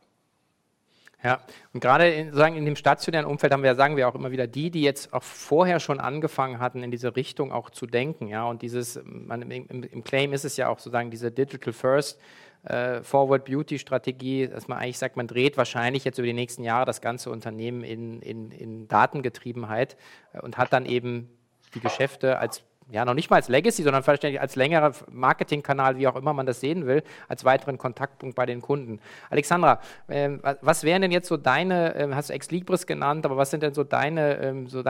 Ja, 1.25 1.41
und 1.73 1.81
gerade 1.81 2.09
in, 2.11 2.33
sagen, 2.35 2.57
in 2.57 2.65
dem 2.65 2.75
stationären 2.75 3.27
Umfeld 3.27 3.53
haben 3.53 3.63
wir, 3.63 3.77
sagen 3.77 3.97
wir 3.97 4.09
auch 4.09 4.17
immer 4.17 4.33
wieder, 4.33 4.49
die, 4.49 4.73
die 4.73 4.83
jetzt 4.83 5.13
auch 5.13 5.23
vorher 5.23 5.79
schon 5.79 6.01
angefangen 6.01 6.59
hatten, 6.59 6.83
in 6.83 6.91
diese 6.91 7.15
Richtung 7.15 7.53
auch 7.53 7.71
zu 7.71 7.87
denken, 7.87 8.27
ja, 8.27 8.45
und 8.45 8.63
dieses, 8.63 9.01
man, 9.05 9.43
im, 9.43 9.85
im, 9.85 10.05
Claim 10.05 10.33
ist 10.33 10.45
es 10.45 10.57
ja 10.57 10.69
auch 10.69 10.79
sozusagen 10.79 11.13
diese 11.13 11.31
Digital 11.31 11.73
First 11.73 12.21
äh, 12.65 13.03
Forward 13.03 13.45
Beauty 13.45 13.79
Strategie, 13.79 14.49
dass 14.49 14.67
man 14.67 14.79
eigentlich 14.79 14.99
sagt, 14.99 15.17
man 15.17 15.29
dreht 15.29 15.57
wahrscheinlich 15.57 16.05
jetzt 16.05 16.19
über 16.19 16.27
die 16.27 16.33
nächsten 16.33 16.65
Jahre 16.65 16.87
das 16.87 17.01
ganze 17.01 17.31
Unternehmen 17.31 17.85
in, 17.85 18.21
in, 18.21 18.51
in 18.51 18.89
Datengetriebenheit 18.89 19.97
äh, 20.33 20.41
und 20.41 20.59
hat 20.59 20.73
dann 20.73 20.87
eben 20.87 21.29
die 21.75 21.81
Geschäfte 21.81 22.39
als 22.39 22.65
ja, 22.93 23.07
noch 23.07 23.15
nicht 23.15 23.31
mal 23.31 23.37
als 23.37 23.49
Legacy, 23.49 23.83
sondern 23.83 24.03
vielleicht 24.03 24.25
als 24.39 24.55
längerer 24.55 24.93
Marketingkanal, 25.11 25.97
wie 25.97 26.07
auch 26.07 26.15
immer 26.15 26.35
man 26.35 26.45
das 26.45 26.61
sehen 26.61 26.87
will, 26.87 27.03
als 27.27 27.43
weiteren 27.45 27.79
Kontaktpunkt 27.79 28.37
bei 28.37 28.45
den 28.45 28.61
Kunden. 28.61 29.01
Alexandra, 29.31 29.81
äh, 30.09 30.31
was 30.61 30.85
wären 30.85 31.01
denn 31.01 31.11
jetzt 31.11 31.29
so 31.29 31.39
deine, 31.39 31.95
äh, 31.95 32.09
hast 32.13 32.29
du 32.29 32.35
Ex 32.35 32.51
Libris 32.51 32.87
genannt, 32.87 33.25
aber 33.25 33.39
was 33.39 33.51
sind 33.51 33.63
denn 33.63 33.73
so 33.73 33.83
deine 33.83 34.37
ähm, 34.43 34.67
so 34.67 34.83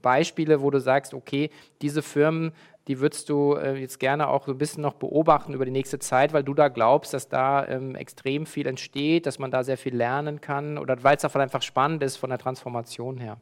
Beispiele, 0.00 0.62
wo 0.62 0.70
du 0.70 0.80
sagst, 0.80 1.12
okay, 1.12 1.50
diese 1.82 2.00
Firmen, 2.00 2.52
die 2.88 2.98
würdest 2.98 3.28
du 3.28 3.56
äh, 3.56 3.74
jetzt 3.74 4.00
gerne 4.00 4.28
auch 4.28 4.46
so 4.46 4.52
ein 4.52 4.58
bisschen 4.58 4.82
noch 4.82 4.94
beobachten 4.94 5.52
über 5.52 5.66
die 5.66 5.70
nächste 5.70 5.98
Zeit, 5.98 6.32
weil 6.32 6.44
du 6.44 6.54
da 6.54 6.68
glaubst, 6.68 7.12
dass 7.12 7.28
da 7.28 7.66
ähm, 7.68 7.94
extrem 7.94 8.46
viel 8.46 8.66
entsteht, 8.66 9.26
dass 9.26 9.38
man 9.38 9.50
da 9.50 9.64
sehr 9.64 9.76
viel 9.76 9.94
lernen 9.94 10.40
kann 10.40 10.78
oder 10.78 11.02
weil 11.04 11.16
es 11.16 11.24
einfach 11.24 11.62
spannend 11.62 12.02
ist 12.02 12.16
von 12.16 12.30
der 12.30 12.38
Transformation 12.38 13.18
her? 13.18 13.36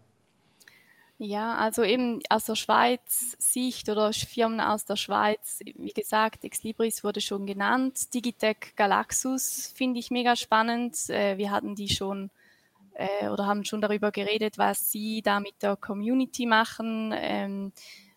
Ja, 1.23 1.57
also 1.57 1.83
eben 1.83 2.23
aus 2.31 2.47
der 2.47 2.55
Schweiz 2.55 3.37
Sicht 3.39 3.91
oder 3.91 4.11
Firmen 4.15 4.59
aus 4.59 4.87
der 4.87 4.97
Schweiz, 4.97 5.61
wie 5.77 5.93
gesagt, 5.93 6.45
Exlibris 6.45 7.05
wurde 7.05 7.21
schon 7.21 7.45
genannt. 7.45 8.15
Digitec 8.15 8.75
Galaxus 8.75 9.71
finde 9.77 10.01
ich 10.01 10.11
mega 10.11 10.35
spannend. 10.35 11.11
Äh, 11.11 11.37
wir 11.37 11.51
hatten 11.51 11.75
die 11.75 11.91
schon 11.91 12.31
äh, 12.95 13.29
oder 13.29 13.45
haben 13.45 13.67
schon 13.67 13.83
darüber 13.83 14.13
geredet, 14.13 14.57
was 14.57 14.91
sie 14.91 15.21
da 15.21 15.41
mit 15.41 15.63
der 15.63 15.77
Community 15.77 16.47
machen. 16.47 17.13
Ähm, 17.15 17.73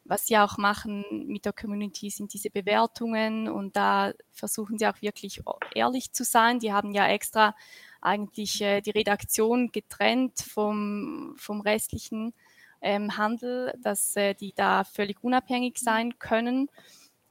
was 0.06 0.28
sie 0.28 0.38
auch 0.38 0.58
machen 0.58 1.04
mit 1.28 1.44
der 1.44 1.54
Community 1.54 2.10
sind 2.10 2.34
diese 2.34 2.50
Bewertungen 2.50 3.50
und 3.50 3.76
da 3.76 4.14
versuchen 4.32 4.78
sie 4.78 4.88
auch 4.88 5.02
wirklich 5.02 5.42
ehrlich 5.76 6.14
zu 6.14 6.24
sein. 6.24 6.60
Die 6.60 6.72
haben 6.72 6.94
ja 6.94 7.08
extra 7.10 7.54
eigentlich 8.00 8.62
äh, 8.62 8.80
die 8.80 8.92
Redaktion 8.92 9.74
getrennt 9.74 10.40
vom, 10.40 11.36
vom 11.38 11.60
restlichen 11.60 12.34
ähm, 12.84 13.18
Handel, 13.18 13.74
dass 13.82 14.16
äh, 14.16 14.36
die 14.36 14.54
da 14.54 14.84
völlig 14.84 15.24
unabhängig 15.24 15.80
sein 15.80 16.20
können. 16.20 16.70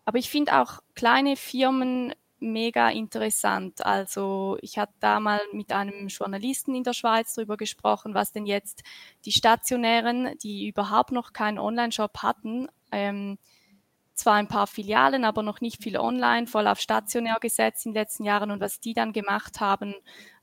Aber 0.05 0.19
ich 0.19 0.31
finde 0.31 0.61
auch 0.61 0.81
kleine 0.95 1.37
Firmen 1.37 2.13
mega 2.41 2.91
interessant. 2.91 3.87
Also 3.87 4.59
ich 4.61 4.79
hatte 4.79 4.95
da 4.99 5.21
mal 5.21 5.41
mit 5.53 5.73
einem 5.73 6.09
Journalisten 6.09 6.75
in 6.75 6.83
der 6.83 6.93
Schweiz 6.93 7.35
darüber 7.35 7.57
gesprochen, 7.57 8.15
was 8.15 8.33
denn 8.33 8.47
jetzt 8.47 8.83
die 9.25 9.33
stationären, 9.33 10.37
die 10.43 10.67
überhaupt 10.67 11.13
noch 11.13 11.33
keinen 11.33 11.59
Online-Shop 11.59 12.19
hatten, 12.19 12.69
ähm, 12.91 13.39
zwar 14.15 14.35
ein 14.35 14.49
paar 14.49 14.67
Filialen, 14.67 15.25
aber 15.25 15.43
noch 15.43 15.61
nicht 15.61 15.83
viel 15.83 15.97
online, 15.97 16.47
voll 16.47 16.67
auf 16.67 16.81
stationär 16.81 17.39
gesetzt 17.41 17.87
in 17.87 17.93
den 17.93 18.03
letzten 18.03 18.25
Jahren 18.25 18.51
und 18.51 18.61
was 18.61 18.81
die 18.81 18.93
dann 18.93 19.13
gemacht 19.13 19.61
haben, 19.61 19.95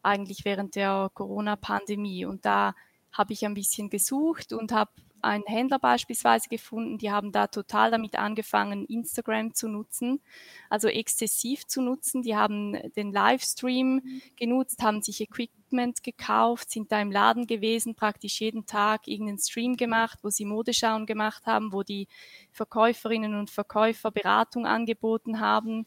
eigentlich 0.01 0.45
während 0.45 0.75
der 0.75 1.11
Corona-Pandemie. 1.13 2.25
Und 2.25 2.45
da 2.45 2.73
habe 3.11 3.33
ich 3.33 3.45
ein 3.45 3.53
bisschen 3.53 3.89
gesucht 3.89 4.53
und 4.53 4.71
habe 4.71 4.91
einen 5.21 5.43
Händler 5.45 5.79
beispielsweise 5.79 6.47
gefunden, 6.49 6.97
die 6.97 7.11
haben 7.11 7.31
da 7.31 7.47
total 7.47 7.91
damit 7.91 8.15
angefangen, 8.17 8.85
Instagram 8.85 9.53
zu 9.53 9.67
nutzen, 9.67 10.21
also 10.69 10.87
exzessiv 10.87 11.67
zu 11.67 11.81
nutzen. 11.81 12.21
Die 12.21 12.35
haben 12.35 12.77
den 12.95 13.11
Livestream 13.11 14.01
genutzt, 14.37 14.81
haben 14.81 15.01
sich 15.01 15.21
Equipment 15.21 16.03
gekauft, 16.03 16.71
sind 16.71 16.91
da 16.91 17.01
im 17.01 17.11
Laden 17.11 17.47
gewesen, 17.47 17.95
praktisch 17.95 18.39
jeden 18.41 18.65
Tag 18.65 19.07
irgendeinen 19.07 19.39
Stream 19.39 19.75
gemacht, 19.75 20.19
wo 20.23 20.29
sie 20.29 20.45
Modeschauen 20.45 21.05
gemacht 21.05 21.45
haben, 21.45 21.73
wo 21.73 21.83
die 21.83 22.07
Verkäuferinnen 22.51 23.35
und 23.35 23.49
Verkäufer 23.49 24.11
Beratung 24.11 24.65
angeboten 24.65 25.39
haben. 25.39 25.85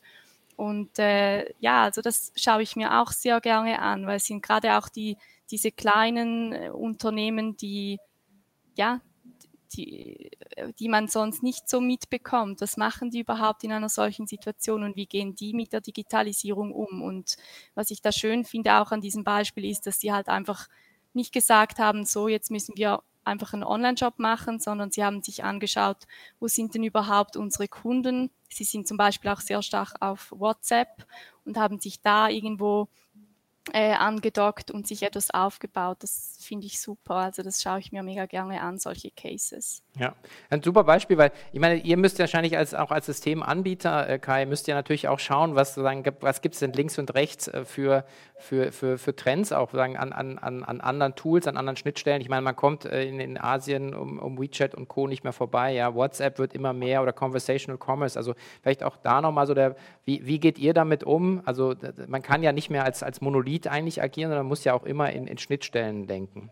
Und 0.57 0.99
äh, 0.99 1.53
ja, 1.61 1.85
also 1.85 2.03
das 2.03 2.33
schaue 2.37 2.63
ich 2.63 2.77
mir 2.77 3.01
auch 3.01 3.11
sehr 3.11 3.41
gerne 3.41 3.81
an, 3.81 4.07
weil 4.07 4.17
es 4.17 4.27
sind 4.27 4.43
gerade 4.43 4.77
auch 4.77 4.89
die 4.89 5.17
diese 5.53 5.71
kleinen 5.71 6.53
äh, 6.53 6.71
Unternehmen, 6.71 7.57
die, 7.57 7.99
ja, 8.75 9.01
die, 9.75 10.31
die 10.79 10.89
man 10.89 11.09
sonst 11.09 11.43
nicht 11.43 11.69
so 11.69 11.81
mitbekommt. 11.81 12.61
Was 12.61 12.77
machen 12.77 13.11
die 13.11 13.21
überhaupt 13.21 13.65
in 13.65 13.73
einer 13.73 13.89
solchen 13.89 14.27
Situation 14.27 14.83
und 14.83 14.97
wie 14.97 15.07
gehen 15.07 15.35
die 15.35 15.55
mit 15.55 15.73
der 15.73 15.81
Digitalisierung 15.81 16.73
um? 16.73 17.03
Und 17.03 17.37
was 17.75 17.91
ich 17.91 18.03
da 18.03 18.13
schön 18.13 18.45
finde 18.45 18.75
auch 18.75 18.93
an 18.93 19.01
diesem 19.01 19.25
Beispiel 19.25 19.65
ist, 19.65 19.87
dass 19.87 20.01
sie 20.01 20.13
halt 20.13 20.29
einfach 20.29 20.69
nicht 21.15 21.33
gesagt 21.33 21.79
haben, 21.79 22.05
so 22.05 22.29
jetzt 22.29 22.51
müssen 22.51 22.77
wir 22.77 23.03
einfach 23.25 23.53
einen 23.53 23.65
Online-Job 23.65 24.19
machen, 24.19 24.59
sondern 24.59 24.91
sie 24.91 25.05
haben 25.05 25.23
sich 25.23 25.45
angeschaut, 25.45 26.07
wo 26.41 26.49
sind 26.49 26.75
denn 26.75 26.83
überhaupt 26.83 27.37
unsere 27.37 27.69
Kunden? 27.69 28.31
Sie 28.49 28.65
sind 28.65 28.89
zum 28.89 28.97
Beispiel 28.97 29.31
auch 29.31 29.41
sehr 29.41 29.63
stark 29.63 29.95
auf 30.01 30.33
WhatsApp 30.37 31.07
und 31.45 31.57
haben 31.57 31.79
sich 31.79 32.01
da 32.01 32.29
irgendwo 32.29 32.89
äh, 33.73 33.93
angedockt 33.93 34.71
und 34.71 34.87
sich 34.87 35.03
etwas 35.03 35.31
aufgebaut. 35.31 35.99
Das 36.01 36.39
finde 36.41 36.67
ich 36.67 36.81
super. 36.81 37.15
Also 37.15 37.43
das 37.43 37.63
schaue 37.63 37.79
ich 37.79 37.93
mir 37.93 38.03
mega 38.03 38.27
gerne 38.27 38.61
an, 38.61 38.79
solche 38.79 39.11
Cases. 39.11 39.83
Ja, 39.99 40.15
ein 40.51 40.63
super 40.63 40.85
Beispiel, 40.85 41.17
weil 41.19 41.33
ich 41.53 41.61
meine, 41.61 41.77
ihr 41.77 41.97
müsst 41.97 42.19
ja 42.19 42.23
wahrscheinlich 42.23 42.57
als, 42.57 42.75
auch 42.75 42.91
als 42.91 43.07
Systemanbieter, 43.07 44.09
äh, 44.09 44.19
Kai, 44.19 44.47
müsst 44.47 44.67
ihr 44.67 44.75
natürlich 44.75 45.07
auch 45.07 45.19
schauen, 45.19 45.55
was, 45.55 45.77
was 45.77 46.41
gibt 46.41 46.55
es 46.55 46.61
denn 46.61 46.73
links 46.73 46.99
und 46.99 47.15
rechts 47.15 47.47
äh, 47.49 47.65
für, 47.65 48.05
für, 48.37 48.73
für, 48.73 48.99
für 48.99 49.15
Trends 49.15 49.53
auch 49.53 49.71
sagen, 49.71 49.97
an, 49.97 50.13
an, 50.13 50.39
an 50.39 50.81
anderen 50.81 51.15
Tools, 51.15 51.47
an 51.47 51.57
anderen 51.57 51.77
Schnittstellen. 51.77 52.21
Ich 52.21 52.29
meine, 52.29 52.43
man 52.43 52.57
kommt 52.57 52.85
äh, 52.85 53.05
in, 53.05 53.21
in 53.21 53.39
Asien 53.39 53.95
um, 53.95 54.19
um 54.19 54.41
WeChat 54.41 54.75
und 54.75 54.89
Co. 54.89 55.07
nicht 55.07 55.25
mehr 55.25 55.33
vorbei. 55.33 55.73
Ja, 55.73 55.95
WhatsApp 55.95 56.39
wird 56.39 56.55
immer 56.55 56.73
mehr 56.73 57.03
oder 57.03 57.13
Conversational 57.13 57.79
Commerce. 57.79 58.19
Also 58.19 58.35
vielleicht 58.63 58.83
auch 58.83 58.97
da 58.97 59.21
nochmal 59.21 59.47
so 59.47 59.55
der, 59.55 59.77
wie, 60.05 60.27
wie 60.27 60.41
geht 60.41 60.59
ihr 60.59 60.75
damit 60.75 61.05
um? 61.05 61.43
Also 61.45 61.75
man 62.09 62.23
kann 62.23 62.43
ja 62.43 62.53
nicht 62.53 62.71
mehr 62.71 62.85
als, 62.85 63.03
als 63.03 63.21
Monolith 63.21 63.52
eigentlich 63.69 64.03
agieren, 64.03 64.31
sondern 64.31 64.47
muss 64.47 64.65
ja 64.65 64.75
auch 64.75 64.85
immer 64.85 65.11
in, 65.11 65.27
in 65.27 65.39
Schnittstellen 65.39 66.07
denken. 66.07 66.51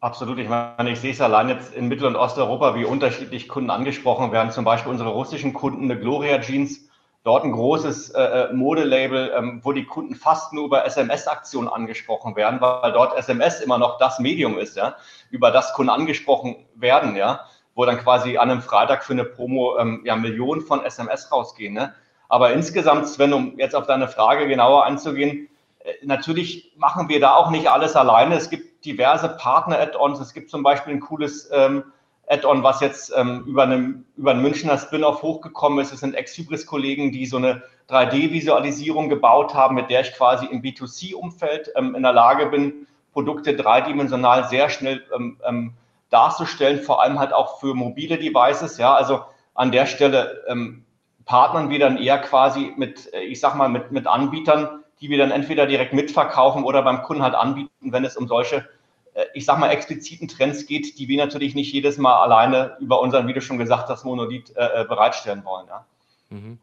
Absolut. 0.00 0.38
Ich 0.38 0.48
meine, 0.48 0.90
ich 0.90 1.00
sehe 1.00 1.12
es 1.12 1.20
allein 1.22 1.48
jetzt 1.48 1.74
in 1.74 1.88
Mittel- 1.88 2.06
und 2.06 2.16
Osteuropa, 2.16 2.74
wie 2.74 2.84
unterschiedlich 2.84 3.48
Kunden 3.48 3.70
angesprochen 3.70 4.32
werden. 4.32 4.50
Zum 4.50 4.64
Beispiel 4.64 4.92
unsere 4.92 5.08
russischen 5.08 5.54
Kunden, 5.54 5.84
eine 5.84 5.98
Gloria 5.98 6.38
Jeans, 6.40 6.90
dort 7.22 7.44
ein 7.44 7.52
großes 7.52 8.10
äh, 8.10 8.20
äh 8.22 8.52
Modelabel, 8.52 9.32
ähm, 9.34 9.60
wo 9.62 9.72
die 9.72 9.86
Kunden 9.86 10.14
fast 10.14 10.52
nur 10.52 10.66
über 10.66 10.84
SMS-Aktionen 10.84 11.68
angesprochen 11.68 12.36
werden, 12.36 12.60
weil 12.60 12.92
dort 12.92 13.16
SMS 13.16 13.60
immer 13.60 13.78
noch 13.78 13.96
das 13.98 14.18
Medium 14.18 14.58
ist, 14.58 14.76
ja, 14.76 14.94
über 15.30 15.50
das 15.50 15.72
Kunden 15.72 15.88
angesprochen 15.88 16.66
werden, 16.74 17.16
ja, 17.16 17.40
wo 17.74 17.86
dann 17.86 17.96
quasi 17.96 18.36
an 18.36 18.50
einem 18.50 18.60
Freitag 18.60 19.04
für 19.04 19.14
eine 19.14 19.24
Promo 19.24 19.78
ähm, 19.78 20.02
ja, 20.04 20.16
Millionen 20.16 20.60
von 20.60 20.84
SMS 20.84 21.32
rausgehen. 21.32 21.72
Ne? 21.72 21.94
Aber 22.28 22.52
insgesamt, 22.52 23.08
Sven, 23.08 23.32
um 23.32 23.58
jetzt 23.58 23.74
auf 23.74 23.86
deine 23.86 24.08
Frage 24.08 24.46
genauer 24.48 24.84
einzugehen, 24.84 25.46
äh, 25.46 25.53
natürlich 26.02 26.72
machen 26.76 27.08
wir 27.08 27.20
da 27.20 27.34
auch 27.34 27.50
nicht 27.50 27.68
alles 27.68 27.96
alleine. 27.96 28.36
Es 28.36 28.50
gibt 28.50 28.84
diverse 28.84 29.28
Partner-Add-ons. 29.28 30.20
Es 30.20 30.32
gibt 30.32 30.50
zum 30.50 30.62
Beispiel 30.62 30.94
ein 30.94 31.00
cooles 31.00 31.50
ähm, 31.52 31.84
Add-on, 32.28 32.62
was 32.62 32.80
jetzt 32.80 33.12
ähm, 33.16 33.44
über, 33.46 33.64
einem, 33.64 34.04
über 34.16 34.30
einen 34.30 34.42
Münchner 34.42 34.78
Spin-off 34.78 35.22
hochgekommen 35.22 35.78
ist. 35.78 35.92
Es 35.92 36.00
sind 36.00 36.14
Ex-Hybris-Kollegen, 36.14 37.12
die 37.12 37.26
so 37.26 37.36
eine 37.36 37.62
3D-Visualisierung 37.90 39.08
gebaut 39.08 39.54
haben, 39.54 39.74
mit 39.74 39.90
der 39.90 40.00
ich 40.00 40.12
quasi 40.14 40.46
im 40.46 40.62
B2C-Umfeld 40.62 41.72
ähm, 41.76 41.94
in 41.94 42.02
der 42.02 42.12
Lage 42.12 42.46
bin, 42.46 42.86
Produkte 43.12 43.54
dreidimensional 43.54 44.48
sehr 44.48 44.70
schnell 44.70 45.04
ähm, 45.14 45.38
ähm, 45.46 45.74
darzustellen, 46.10 46.80
vor 46.80 47.02
allem 47.02 47.18
halt 47.18 47.32
auch 47.32 47.60
für 47.60 47.74
mobile 47.74 48.18
Devices. 48.18 48.78
Ja, 48.78 48.94
also 48.94 49.22
an 49.54 49.70
der 49.70 49.86
Stelle 49.86 50.44
ähm, 50.48 50.84
partnern 51.26 51.70
wir 51.70 51.78
dann 51.78 51.98
eher 51.98 52.18
quasi 52.18 52.72
mit, 52.76 53.12
äh, 53.12 53.20
ich 53.20 53.40
sag 53.40 53.54
mal, 53.54 53.68
mit, 53.68 53.92
mit 53.92 54.06
Anbietern, 54.06 54.83
die 55.00 55.10
wir 55.10 55.18
dann 55.18 55.30
entweder 55.30 55.66
direkt 55.66 55.92
mitverkaufen 55.92 56.64
oder 56.64 56.82
beim 56.82 57.02
Kunden 57.02 57.22
halt 57.22 57.34
anbieten, 57.34 57.92
wenn 57.92 58.04
es 58.04 58.16
um 58.16 58.28
solche 58.28 58.68
äh, 59.14 59.26
ich 59.32 59.44
sag 59.44 59.58
mal, 59.58 59.70
expliziten 59.70 60.28
Trends 60.28 60.66
geht, 60.66 60.98
die 60.98 61.08
wir 61.08 61.16
natürlich 61.16 61.54
nicht 61.54 61.72
jedes 61.72 61.98
Mal 61.98 62.16
alleine 62.16 62.76
über 62.80 63.00
unseren, 63.00 63.26
wie 63.26 63.32
du 63.32 63.40
schon 63.40 63.58
gesagt 63.58 63.88
hast, 63.88 64.04
Monolith 64.04 64.54
äh, 64.56 64.82
äh 64.82 64.84
bereitstellen 64.84 65.44
wollen. 65.44 65.66
Ja. 65.68 65.86
Mhm. 66.30 66.58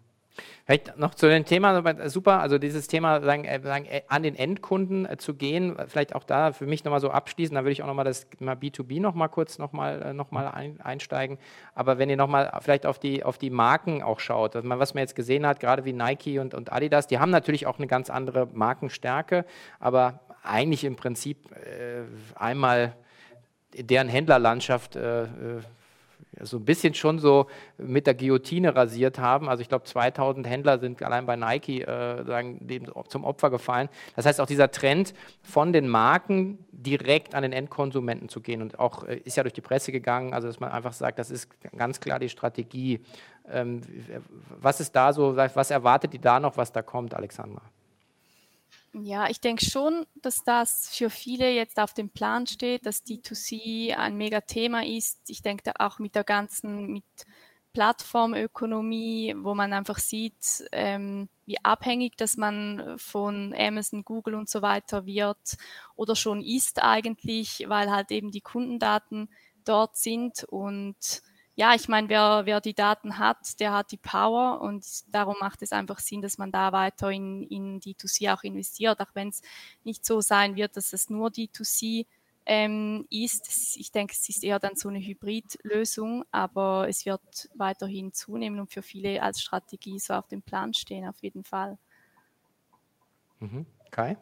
Vielleicht 0.65 0.97
noch 0.97 1.15
zu 1.15 1.27
dem 1.27 1.45
Thema, 1.45 2.09
super, 2.09 2.39
also 2.39 2.57
dieses 2.57 2.87
Thema 2.87 3.21
sagen, 3.21 3.45
äh, 3.45 3.59
sagen, 3.61 3.85
äh, 3.85 4.01
an 4.07 4.23
den 4.23 4.35
Endkunden 4.35 5.05
äh, 5.05 5.17
zu 5.17 5.33
gehen, 5.33 5.75
vielleicht 5.87 6.15
auch 6.15 6.23
da 6.23 6.53
für 6.53 6.65
mich 6.65 6.83
nochmal 6.83 7.01
so 7.01 7.09
abschließen, 7.09 7.55
da 7.55 7.61
würde 7.61 7.71
ich 7.71 7.83
auch 7.83 7.87
nochmal 7.87 8.05
das 8.05 8.27
mal 8.39 8.55
B2B 8.55 9.01
nochmal 9.01 9.29
kurz 9.29 9.57
nochmal 9.57 10.13
noch 10.13 10.31
mal 10.31 10.47
ein, 10.47 10.79
einsteigen. 10.81 11.37
Aber 11.73 11.97
wenn 11.97 12.09
ihr 12.09 12.17
nochmal 12.17 12.51
vielleicht 12.61 12.85
auf 12.85 12.99
die, 12.99 13.23
auf 13.23 13.37
die 13.37 13.49
Marken 13.49 14.03
auch 14.03 14.19
schaut, 14.19 14.55
was 14.55 14.63
man, 14.63 14.79
was 14.79 14.93
man 14.93 15.01
jetzt 15.01 15.15
gesehen 15.15 15.45
hat, 15.45 15.59
gerade 15.59 15.85
wie 15.85 15.93
Nike 15.93 16.39
und, 16.39 16.53
und 16.53 16.71
Adidas, 16.71 17.07
die 17.07 17.19
haben 17.19 17.31
natürlich 17.31 17.65
auch 17.67 17.77
eine 17.77 17.87
ganz 17.87 18.09
andere 18.09 18.47
Markenstärke, 18.53 19.45
aber 19.79 20.19
eigentlich 20.43 20.83
im 20.83 20.95
Prinzip 20.95 21.51
äh, 21.51 22.03
einmal 22.35 22.93
deren 23.73 24.09
Händlerlandschaft 24.09 24.95
äh, 24.95 25.23
so 26.39 26.57
ein 26.57 26.65
bisschen 26.65 26.93
schon 26.93 27.19
so 27.19 27.47
mit 27.77 28.07
der 28.07 28.13
Guillotine 28.13 28.75
rasiert 28.75 29.19
haben. 29.19 29.49
Also 29.49 29.61
ich 29.61 29.69
glaube, 29.69 29.83
2000 29.83 30.47
Händler 30.47 30.79
sind 30.79 31.01
allein 31.03 31.25
bei 31.25 31.35
Nike 31.35 31.81
äh, 31.81 32.23
sagen, 32.23 32.59
zum 33.09 33.23
Opfer 33.23 33.49
gefallen. 33.49 33.89
Das 34.15 34.25
heißt, 34.25 34.39
auch 34.39 34.45
dieser 34.45 34.71
Trend 34.71 35.13
von 35.43 35.73
den 35.73 35.87
Marken 35.87 36.59
direkt 36.71 37.35
an 37.35 37.43
den 37.43 37.51
Endkonsumenten 37.51 38.29
zu 38.29 38.41
gehen 38.41 38.61
und 38.61 38.79
auch 38.79 39.03
äh, 39.03 39.17
ist 39.17 39.37
ja 39.37 39.43
durch 39.43 39.53
die 39.53 39.61
Presse 39.61 39.91
gegangen, 39.91 40.33
also 40.33 40.47
dass 40.47 40.59
man 40.59 40.71
einfach 40.71 40.93
sagt, 40.93 41.19
das 41.19 41.31
ist 41.31 41.49
ganz 41.75 41.99
klar 41.99 42.19
die 42.19 42.29
Strategie. 42.29 43.01
Ähm, 43.49 43.81
was 44.61 44.79
ist 44.79 44.95
da 44.95 45.13
so, 45.13 45.35
was 45.35 45.71
erwartet 45.71 46.13
ihr 46.13 46.21
da 46.21 46.39
noch, 46.39 46.57
was 46.57 46.71
da 46.71 46.81
kommt, 46.81 47.13
Alexandra? 47.13 47.61
Ja, 48.93 49.29
ich 49.29 49.39
denke 49.39 49.63
schon, 49.65 50.05
dass 50.21 50.43
das 50.43 50.89
für 50.93 51.09
viele 51.09 51.49
jetzt 51.49 51.79
auf 51.79 51.93
dem 51.93 52.09
Plan 52.09 52.45
steht, 52.45 52.85
dass 52.85 53.05
D2C 53.05 53.93
ein 53.93 54.17
mega 54.17 54.41
Thema 54.41 54.83
ist. 54.85 55.29
Ich 55.29 55.41
denke 55.41 55.71
auch 55.79 55.97
mit 55.99 56.13
der 56.15 56.25
ganzen, 56.25 56.87
mit 56.87 57.05
Plattformökonomie, 57.71 59.33
wo 59.37 59.55
man 59.55 59.71
einfach 59.71 59.97
sieht, 59.97 60.65
ähm, 60.73 61.29
wie 61.45 61.63
abhängig 61.63 62.17
dass 62.17 62.35
man 62.35 62.95
von 62.97 63.53
Amazon, 63.57 64.03
Google 64.03 64.35
und 64.35 64.49
so 64.49 64.61
weiter 64.61 65.05
wird 65.05 65.55
oder 65.95 66.17
schon 66.17 66.41
ist 66.41 66.83
eigentlich, 66.83 67.63
weil 67.69 67.89
halt 67.91 68.11
eben 68.11 68.29
die 68.31 68.41
Kundendaten 68.41 69.29
dort 69.63 69.95
sind 69.95 70.43
und 70.49 70.97
ja, 71.55 71.75
ich 71.75 71.87
meine, 71.89 72.07
wer, 72.09 72.41
wer 72.45 72.61
die 72.61 72.73
Daten 72.73 73.17
hat, 73.17 73.59
der 73.59 73.73
hat 73.73 73.91
die 73.91 73.97
Power 73.97 74.61
und 74.61 74.85
darum 75.13 75.35
macht 75.39 75.61
es 75.61 75.73
einfach 75.73 75.99
Sinn, 75.99 76.21
dass 76.21 76.37
man 76.37 76.51
da 76.51 76.71
weiter 76.71 77.11
in, 77.11 77.43
in 77.43 77.79
D2C 77.81 78.33
auch 78.33 78.43
investiert, 78.43 78.99
auch 79.01 79.13
wenn 79.13 79.29
es 79.29 79.41
nicht 79.83 80.05
so 80.05 80.21
sein 80.21 80.55
wird, 80.55 80.77
dass 80.77 80.93
es 80.93 81.09
nur 81.09 81.29
D2C 81.29 82.05
ähm, 82.45 83.05
ist. 83.09 83.77
Ich 83.77 83.91
denke, 83.91 84.13
es 84.13 84.27
ist 84.29 84.43
eher 84.43 84.59
dann 84.59 84.75
so 84.75 84.89
eine 84.89 84.99
Hybridlösung, 84.99 86.23
aber 86.31 86.87
es 86.87 87.05
wird 87.05 87.49
weiterhin 87.53 88.13
zunehmen 88.13 88.59
und 88.59 88.71
für 88.71 88.81
viele 88.81 89.21
als 89.21 89.41
Strategie 89.41 89.99
so 89.99 90.13
auf 90.13 90.27
dem 90.27 90.41
Plan 90.41 90.73
stehen, 90.73 91.07
auf 91.07 91.21
jeden 91.21 91.43
Fall. 91.43 91.77
Mhm. 93.39 93.65
Kai? 93.91 94.17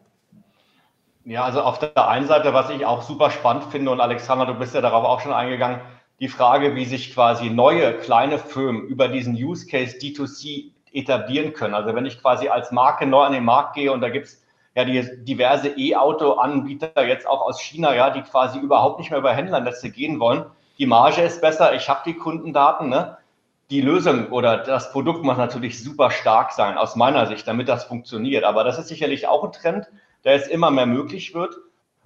Ja, 1.26 1.44
also 1.44 1.62
auf 1.62 1.78
der 1.78 2.08
einen 2.08 2.28
Seite, 2.28 2.54
was 2.54 2.70
ich 2.72 2.86
auch 2.86 3.04
super 3.04 3.30
spannend 3.30 3.66
finde, 3.66 3.92
und 3.92 4.02
Alexander, 4.02 4.48
du 4.48 4.56
bist 4.56 4.74
ja 4.74 4.82
darauf 4.82 5.06
auch 5.06 5.20
schon 5.20 5.34
eingegangen, 5.34 5.82
die 6.20 6.28
Frage, 6.28 6.76
wie 6.76 6.86
sich 6.86 7.14
quasi 7.14 7.50
neue 7.50 7.94
kleine 7.94 8.38
Firmen 8.38 8.88
über 8.88 9.08
diesen 9.08 9.36
Use 9.36 9.68
Case 9.68 9.98
D2C 9.98 10.72
etablieren 10.92 11.54
können. 11.54 11.74
Also 11.74 11.96
wenn 11.96 12.06
ich 12.06 12.22
quasi 12.22 12.50
als 12.50 12.72
Marke 12.72 13.06
neu 13.06 13.22
an 13.22 13.34
den 13.34 13.46
Markt 13.46 13.76
gehe 13.76 13.92
und 13.92 14.02
da 14.02 14.10
gibt 14.10 14.28
es 14.28 14.44
ja 14.76 14.86
die 14.86 15.24
diverse 15.24 15.70
E-Auto-Anbieter 15.70 17.06
jetzt 17.06 17.28
auch 17.28 17.42
aus 17.42 17.62
China, 17.62 17.96
ja, 17.96 18.10
die 18.10 18.22
quasi 18.22 18.60
überhaupt 18.60 19.00
nicht 19.00 19.12
mehr 19.12 19.20
über 19.20 19.34
Händlernetze 19.34 19.92
gehen 19.92 20.20
wollen. 20.20 20.46
Die 20.78 20.86
Marge 20.86 21.22
ist 21.22 21.42
besser, 21.42 21.74
ich 21.74 21.90
habe 21.90 22.02
die 22.06 22.16
Kundendaten, 22.16 22.90
ne? 22.90 23.18
Die 23.70 23.82
Lösung 23.82 24.30
oder 24.30 24.58
das 24.58 24.92
Produkt 24.92 25.24
muss 25.24 25.38
natürlich 25.38 25.84
super 25.84 26.10
stark 26.10 26.54
sein, 26.54 26.76
aus 26.76 26.96
meiner 26.96 27.28
Sicht, 27.28 27.48
damit 27.48 27.70
das 27.70 27.84
funktioniert. 27.84 28.44
Aber 28.44 28.64
das 28.64 28.80
ist 28.80 28.88
sicherlich 28.88 29.28
auch 29.28 29.44
ein 29.44 29.52
Trend, 29.52 29.88
der 30.24 30.34
jetzt 30.34 30.50
immer 30.50 30.72
mehr 30.72 30.88
möglich 30.88 31.36
wird. 31.36 31.56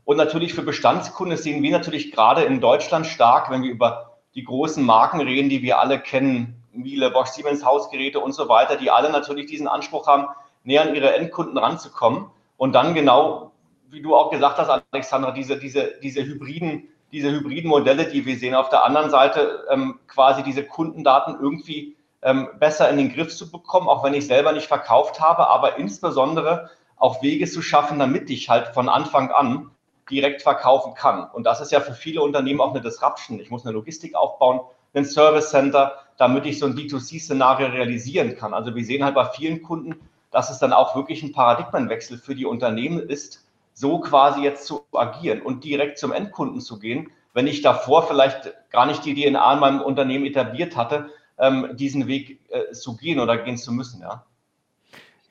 Und 0.05 0.17
natürlich 0.17 0.53
für 0.53 0.63
Bestandskunden 0.63 1.37
sehen 1.37 1.63
wir 1.63 1.71
natürlich 1.71 2.11
gerade 2.11 2.43
in 2.43 2.59
Deutschland 2.59 3.07
stark, 3.07 3.49
wenn 3.49 3.63
wir 3.63 3.71
über 3.71 4.17
die 4.35 4.43
großen 4.43 4.83
Marken 4.83 5.21
reden, 5.21 5.49
die 5.49 5.61
wir 5.61 5.79
alle 5.79 5.99
kennen, 5.99 6.61
Miele, 6.73 7.11
Bosch, 7.11 7.29
Siemens, 7.29 7.63
Hausgeräte 7.63 8.19
und 8.19 8.33
so 8.33 8.49
weiter, 8.49 8.75
die 8.75 8.89
alle 8.89 9.11
natürlich 9.11 9.45
diesen 9.45 9.67
Anspruch 9.67 10.07
haben, 10.07 10.27
näher 10.63 10.81
an 10.81 10.95
ihre 10.95 11.13
Endkunden 11.13 11.57
ranzukommen. 11.57 12.25
Und 12.57 12.73
dann 12.73 12.93
genau, 12.93 13.51
wie 13.89 14.01
du 14.01 14.15
auch 14.15 14.31
gesagt 14.31 14.57
hast, 14.57 14.83
Alexandra, 14.91 15.31
diese, 15.31 15.57
diese, 15.57 15.93
diese 16.01 16.23
hybriden, 16.23 16.87
diese 17.11 17.31
hybriden 17.31 17.69
Modelle, 17.69 18.05
die 18.05 18.25
wir 18.25 18.37
sehen, 18.37 18.55
auf 18.55 18.69
der 18.69 18.83
anderen 18.83 19.11
Seite 19.11 19.65
ähm, 19.69 19.99
quasi 20.07 20.41
diese 20.41 20.63
Kundendaten 20.63 21.37
irgendwie 21.39 21.95
ähm, 22.23 22.49
besser 22.59 22.89
in 22.89 22.97
den 22.97 23.13
Griff 23.13 23.35
zu 23.35 23.51
bekommen, 23.51 23.87
auch 23.87 24.03
wenn 24.03 24.15
ich 24.15 24.25
selber 24.25 24.51
nicht 24.51 24.67
verkauft 24.67 25.19
habe, 25.19 25.47
aber 25.47 25.77
insbesondere 25.77 26.71
auch 26.95 27.21
Wege 27.21 27.45
zu 27.45 27.61
schaffen, 27.61 27.99
damit 27.99 28.29
ich 28.29 28.49
halt 28.49 28.69
von 28.69 28.89
Anfang 28.89 29.31
an 29.31 29.69
direkt 30.09 30.41
verkaufen 30.41 30.93
kann. 30.93 31.29
Und 31.31 31.45
das 31.45 31.61
ist 31.61 31.71
ja 31.71 31.79
für 31.79 31.93
viele 31.93 32.21
Unternehmen 32.21 32.61
auch 32.61 32.71
eine 32.71 32.81
Disruption. 32.81 33.39
Ich 33.39 33.49
muss 33.49 33.65
eine 33.65 33.73
Logistik 33.73 34.15
aufbauen, 34.15 34.61
ein 34.93 35.05
Service 35.05 35.49
Center, 35.49 35.99
damit 36.17 36.45
ich 36.45 36.59
so 36.59 36.65
ein 36.65 36.75
D2C-Szenario 36.75 37.67
realisieren 37.67 38.35
kann. 38.35 38.53
Also 38.53 38.75
wir 38.75 38.85
sehen 38.85 39.03
halt 39.03 39.15
bei 39.15 39.25
vielen 39.25 39.61
Kunden, 39.61 39.95
dass 40.31 40.49
es 40.49 40.59
dann 40.59 40.73
auch 40.73 40.95
wirklich 40.95 41.23
ein 41.23 41.31
Paradigmenwechsel 41.31 42.17
für 42.17 42.35
die 42.35 42.45
Unternehmen 42.45 42.99
ist, 42.99 43.45
so 43.73 43.99
quasi 43.99 44.41
jetzt 44.41 44.67
zu 44.67 44.85
agieren 44.93 45.41
und 45.41 45.63
direkt 45.63 45.97
zum 45.97 46.11
Endkunden 46.11 46.61
zu 46.61 46.79
gehen, 46.79 47.11
wenn 47.33 47.47
ich 47.47 47.61
davor 47.61 48.07
vielleicht 48.07 48.53
gar 48.69 48.85
nicht 48.85 49.03
die 49.05 49.15
DNA 49.15 49.53
in 49.53 49.59
meinem 49.59 49.81
Unternehmen 49.81 50.25
etabliert 50.25 50.75
hatte, 50.77 51.09
ähm, 51.39 51.71
diesen 51.73 52.07
Weg 52.07 52.39
äh, 52.49 52.71
zu 52.71 52.95
gehen 52.95 53.19
oder 53.19 53.37
gehen 53.37 53.57
zu 53.57 53.71
müssen. 53.71 54.01
Ja. 54.01 54.23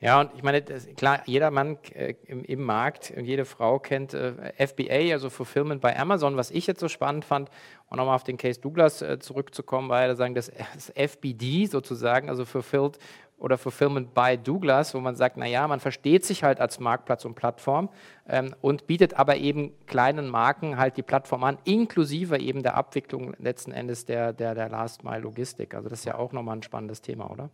Ja, 0.03 0.19
und 0.19 0.31
ich 0.35 0.43
meine, 0.43 0.61
das, 0.61 0.85
klar, 0.97 1.21
jeder 1.25 1.49
Mann 1.49 1.77
äh, 1.93 2.15
im, 2.25 2.43
im, 2.43 2.61
Markt 2.61 3.13
und 3.15 3.23
jede 3.23 3.45
Frau 3.45 3.79
kennt 3.79 4.13
äh, 4.13 4.33
FBA, 4.67 5.13
also 5.13 5.29
Fulfillment 5.29 5.79
bei 5.79 5.97
Amazon. 5.97 6.35
Was 6.35 6.51
ich 6.51 6.67
jetzt 6.67 6.81
so 6.81 6.89
spannend 6.89 7.23
fand, 7.23 7.49
um 7.89 7.95
nochmal 7.95 8.15
auf 8.15 8.25
den 8.25 8.35
Case 8.35 8.59
Douglas 8.59 9.01
äh, 9.01 9.19
zurückzukommen, 9.19 9.87
war 9.87 10.05
ja 10.05 10.13
sagen, 10.15 10.35
das, 10.35 10.51
das 10.73 10.89
FBD 10.89 11.67
sozusagen, 11.67 12.27
also 12.27 12.43
Fulfilled 12.43 12.99
oder 13.37 13.57
Fulfillment 13.57 14.13
by 14.13 14.37
Douglas, 14.37 14.93
wo 14.93 14.99
man 14.99 15.15
sagt, 15.15 15.37
naja, 15.37 15.65
man 15.69 15.79
versteht 15.79 16.25
sich 16.25 16.43
halt 16.43 16.59
als 16.59 16.81
Marktplatz 16.81 17.23
und 17.23 17.35
Plattform 17.35 17.87
ähm, 18.27 18.53
und 18.59 18.87
bietet 18.87 19.13
aber 19.13 19.37
eben 19.37 19.71
kleinen 19.85 20.27
Marken 20.27 20.77
halt 20.77 20.97
die 20.97 21.01
Plattform 21.01 21.45
an, 21.45 21.57
inklusive 21.63 22.39
eben 22.39 22.61
der 22.61 22.75
Abwicklung 22.75 23.35
letzten 23.39 23.71
Endes 23.71 24.05
der, 24.05 24.33
der, 24.33 24.53
der 24.53 24.67
Last-Mile-Logistik. 24.67 25.75
Also 25.75 25.87
das 25.87 25.99
ist 25.99 26.05
ja 26.05 26.15
auch 26.15 26.33
nochmal 26.33 26.57
ein 26.57 26.63
spannendes 26.63 27.01
Thema, 27.01 27.31
oder? 27.31 27.49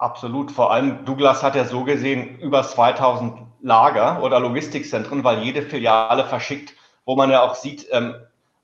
Absolut. 0.00 0.50
Vor 0.50 0.72
allem 0.72 1.04
Douglas 1.04 1.42
hat 1.42 1.54
ja 1.54 1.66
so 1.66 1.84
gesehen 1.84 2.38
über 2.38 2.62
2000 2.62 3.34
Lager 3.60 4.22
oder 4.22 4.40
Logistikzentren, 4.40 5.24
weil 5.24 5.42
jede 5.42 5.60
Filiale 5.60 6.24
verschickt, 6.24 6.74
wo 7.04 7.16
man 7.16 7.30
ja 7.30 7.42
auch 7.42 7.54
sieht, 7.54 7.86
ähm, 7.90 8.14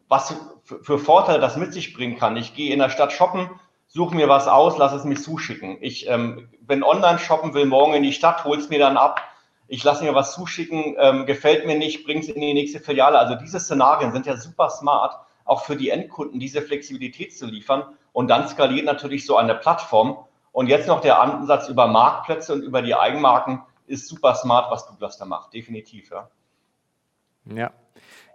was 0.08 0.34
für 0.64 0.98
Vorteile 0.98 1.38
das 1.38 1.58
mit 1.58 1.74
sich 1.74 1.92
bringen 1.92 2.16
kann. 2.16 2.38
Ich 2.38 2.54
gehe 2.54 2.72
in 2.72 2.78
der 2.78 2.88
Stadt 2.88 3.12
shoppen, 3.12 3.50
suche 3.86 4.14
mir 4.14 4.30
was 4.30 4.48
aus, 4.48 4.78
lasse 4.78 4.96
es 4.96 5.04
mir 5.04 5.16
zuschicken. 5.16 5.76
Ich 5.82 6.08
ähm, 6.08 6.48
bin 6.62 6.82
online 6.82 7.18
shoppen, 7.18 7.52
will 7.52 7.66
morgen 7.66 7.92
in 7.92 8.02
die 8.02 8.14
Stadt, 8.14 8.44
hole 8.44 8.58
es 8.58 8.70
mir 8.70 8.78
dann 8.78 8.96
ab. 8.96 9.20
Ich 9.68 9.84
lasse 9.84 10.04
mir 10.04 10.14
was 10.14 10.32
zuschicken, 10.32 10.96
ähm, 10.98 11.26
gefällt 11.26 11.66
mir 11.66 11.76
nicht, 11.76 12.06
bringe 12.06 12.20
es 12.20 12.30
in 12.30 12.40
die 12.40 12.54
nächste 12.54 12.80
Filiale. 12.80 13.18
Also 13.18 13.34
diese 13.34 13.60
Szenarien 13.60 14.10
sind 14.10 14.24
ja 14.24 14.38
super 14.38 14.70
smart, 14.70 15.14
auch 15.44 15.66
für 15.66 15.76
die 15.76 15.90
Endkunden 15.90 16.40
diese 16.40 16.62
Flexibilität 16.62 17.36
zu 17.36 17.44
liefern. 17.44 17.82
Und 18.14 18.28
dann 18.28 18.48
skaliert 18.48 18.86
natürlich 18.86 19.26
so 19.26 19.36
eine 19.36 19.54
Plattform 19.54 20.16
und 20.56 20.68
jetzt 20.68 20.88
noch 20.88 21.02
der 21.02 21.20
Ansatz 21.20 21.68
über 21.68 21.86
Marktplätze 21.86 22.54
und 22.54 22.62
über 22.62 22.80
die 22.80 22.94
Eigenmarken 22.94 23.60
ist 23.86 24.08
super 24.08 24.34
smart, 24.34 24.70
was 24.70 24.86
Douglas 24.86 25.18
da 25.18 25.26
macht, 25.26 25.52
definitiv, 25.52 26.10
ja. 26.10 26.30
Ja, 27.44 27.72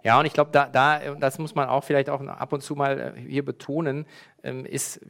ja, 0.04 0.18
und 0.18 0.26
ich 0.26 0.32
glaube, 0.32 0.50
da, 0.52 0.66
da, 0.66 1.14
das 1.14 1.38
muss 1.38 1.54
man 1.54 1.68
auch 1.68 1.84
vielleicht 1.84 2.10
auch 2.10 2.20
ab 2.20 2.52
und 2.52 2.60
zu 2.60 2.74
mal 2.74 3.14
äh, 3.16 3.20
hier 3.20 3.44
betonen, 3.44 4.06
ähm, 4.42 4.66
ist 4.66 5.00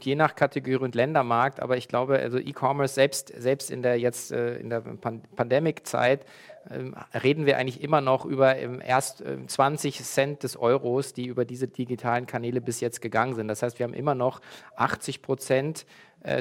je 0.00 0.14
nach 0.16 0.34
Kategorie 0.34 0.84
und 0.84 0.96
Ländermarkt, 0.96 1.60
aber 1.60 1.76
ich 1.76 1.86
glaube, 1.86 2.18
also 2.18 2.38
E-Commerce 2.38 2.94
selbst, 2.94 3.32
selbst 3.36 3.70
in 3.70 3.82
der 3.82 3.98
jetzt 3.98 4.32
äh, 4.32 4.56
in 4.56 4.68
der 4.70 4.80
Pandemic-Zeit 4.80 6.24
ähm, 6.68 6.96
reden 7.22 7.46
wir 7.46 7.58
eigentlich 7.58 7.80
immer 7.80 8.00
noch 8.00 8.24
über 8.24 8.56
ähm, 8.56 8.82
erst 8.84 9.22
20 9.46 10.02
Cent 10.02 10.42
des 10.42 10.56
Euros, 10.56 11.12
die 11.12 11.26
über 11.26 11.44
diese 11.44 11.68
digitalen 11.68 12.26
Kanäle 12.26 12.60
bis 12.60 12.80
jetzt 12.80 13.00
gegangen 13.00 13.34
sind. 13.34 13.46
Das 13.46 13.62
heißt, 13.62 13.78
wir 13.78 13.84
haben 13.84 13.94
immer 13.94 14.16
noch 14.16 14.40
80 14.76 15.22
Prozent 15.22 15.86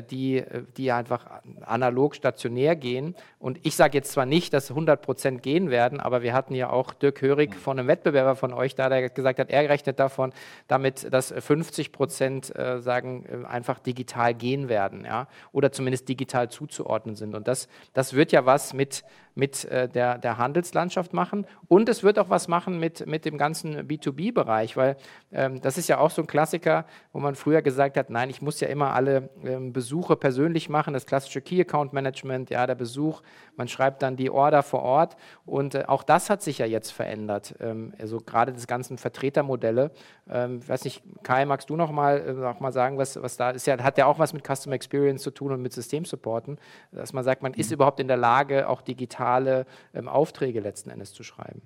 die, 0.10 0.44
die 0.76 0.92
einfach 0.92 1.26
analog 1.62 2.16
stationär 2.16 2.76
gehen. 2.76 3.16
Und 3.40 3.60
ich 3.64 3.76
sage 3.76 3.98
jetzt 3.98 4.12
zwar 4.12 4.26
nicht, 4.26 4.54
dass 4.54 4.70
100 4.70 5.02
Prozent 5.02 5.42
gehen 5.42 5.70
werden, 5.70 6.00
aber 6.00 6.22
wir 6.22 6.34
hatten 6.34 6.54
ja 6.54 6.70
auch 6.70 6.94
Dirk 6.94 7.22
Hörig 7.22 7.56
von 7.56 7.80
einem 7.80 7.88
Wettbewerber 7.88 8.36
von 8.36 8.54
euch 8.54 8.76
da, 8.76 8.90
der 8.90 9.10
gesagt 9.10 9.40
hat, 9.40 9.50
er 9.50 9.70
rechnet 9.70 10.00
davon, 10.00 10.34
damit, 10.68 11.12
dass 11.14 11.34
50 11.38 11.92
Prozent 11.92 12.56
äh, 12.56 12.82
sagen, 12.82 13.26
äh, 13.26 13.48
einfach 13.48 13.80
digital 13.80 14.34
gehen 14.34 14.70
werden, 14.70 15.06
ja, 15.06 15.28
oder 15.52 15.72
zumindest 15.72 16.10
digital 16.10 16.50
zuzuordnen 16.50 17.16
sind. 17.16 17.36
Und 17.36 17.48
das, 17.48 17.68
das 17.94 18.14
wird 18.14 18.32
ja 18.32 18.46
was 18.46 18.74
mit, 18.74 19.04
mit 19.36 19.66
äh, 19.66 19.88
der, 19.88 20.18
der 20.18 20.38
Handelslandschaft 20.38 21.14
machen. 21.14 21.46
Und 21.68 21.90
es 21.90 22.04
wird 22.04 22.20
auch 22.20 22.30
was 22.30 22.48
machen 22.48 22.80
mit, 22.80 23.08
mit 23.08 23.26
dem 23.26 23.38
ganzen 23.38 23.88
B2B-Bereich, 23.88 24.78
weil 24.78 24.98
ähm, 25.32 25.62
das 25.62 25.78
ist 25.78 25.88
ja 25.88 25.98
auch 25.98 26.12
so 26.12 26.22
ein 26.22 26.28
Klassiker, 26.28 26.86
wo 27.14 27.20
man 27.20 27.36
früher 27.36 27.62
gesagt 27.62 27.98
hat, 27.98 28.10
nein, 28.10 28.30
ich 28.30 28.42
muss 28.42 28.60
ja 28.60 28.68
immer 28.68 28.94
alle 28.94 29.30
ähm, 29.44 29.69
Besuche 29.74 30.16
persönlich 30.16 30.70
machen, 30.70 30.94
das 30.94 31.06
klassische 31.06 31.42
Key 31.42 31.62
Account 31.62 31.94
Management, 31.94 32.50
ja, 32.50 32.68
der 32.68 32.76
Besuch, 32.76 33.22
man 33.56 33.68
schreibt 33.68 34.02
dann 34.02 34.16
die 34.16 34.30
Order 34.30 34.64
vor 34.64 34.82
Ort 34.82 35.18
und 35.46 35.76
äh, 35.76 35.84
auch 35.88 36.04
das 36.04 36.30
hat 36.30 36.42
sich 36.42 36.60
ja 36.60 36.66
jetzt 36.66 36.92
verändert. 36.92 37.56
Ähm, 37.60 37.94
also 38.00 38.20
gerade 38.20 38.54
das 38.54 38.68
ganzen 38.68 38.98
Vertretermodelle. 38.98 39.92
Ähm, 40.30 40.68
weiß 40.68 40.84
nicht, 40.84 41.04
Kai, 41.24 41.46
magst 41.46 41.70
du 41.70 41.76
noch 41.76 41.92
mal, 41.92 42.20
äh, 42.20 42.34
noch 42.34 42.60
mal 42.60 42.72
sagen, 42.72 42.98
was, 42.98 43.22
was 43.22 43.38
da 43.38 43.52
ist? 43.52 43.68
Ja, 43.68 43.78
hat 43.84 43.98
ja 43.98 44.06
auch 44.06 44.20
was 44.20 44.34
mit 44.34 44.46
Customer 44.46 44.76
Experience 44.76 45.24
zu 45.24 45.32
tun 45.32 45.52
und 45.52 45.62
mit 45.62 45.74
Systemsupporten, 45.74 46.58
dass 46.92 47.14
man 47.14 47.24
sagt, 47.24 47.42
man 47.44 47.54
ist 47.54 47.72
überhaupt 47.72 48.00
in 48.00 48.08
der 48.08 48.18
Lage, 48.18 48.70
auch 48.70 48.82
digitale 48.82 49.66
ähm, 49.94 50.08
Aufträge 50.08 50.60
letzten 50.60 50.90
Endes 50.90 51.14
zu 51.14 51.24
schreiben. 51.24 51.62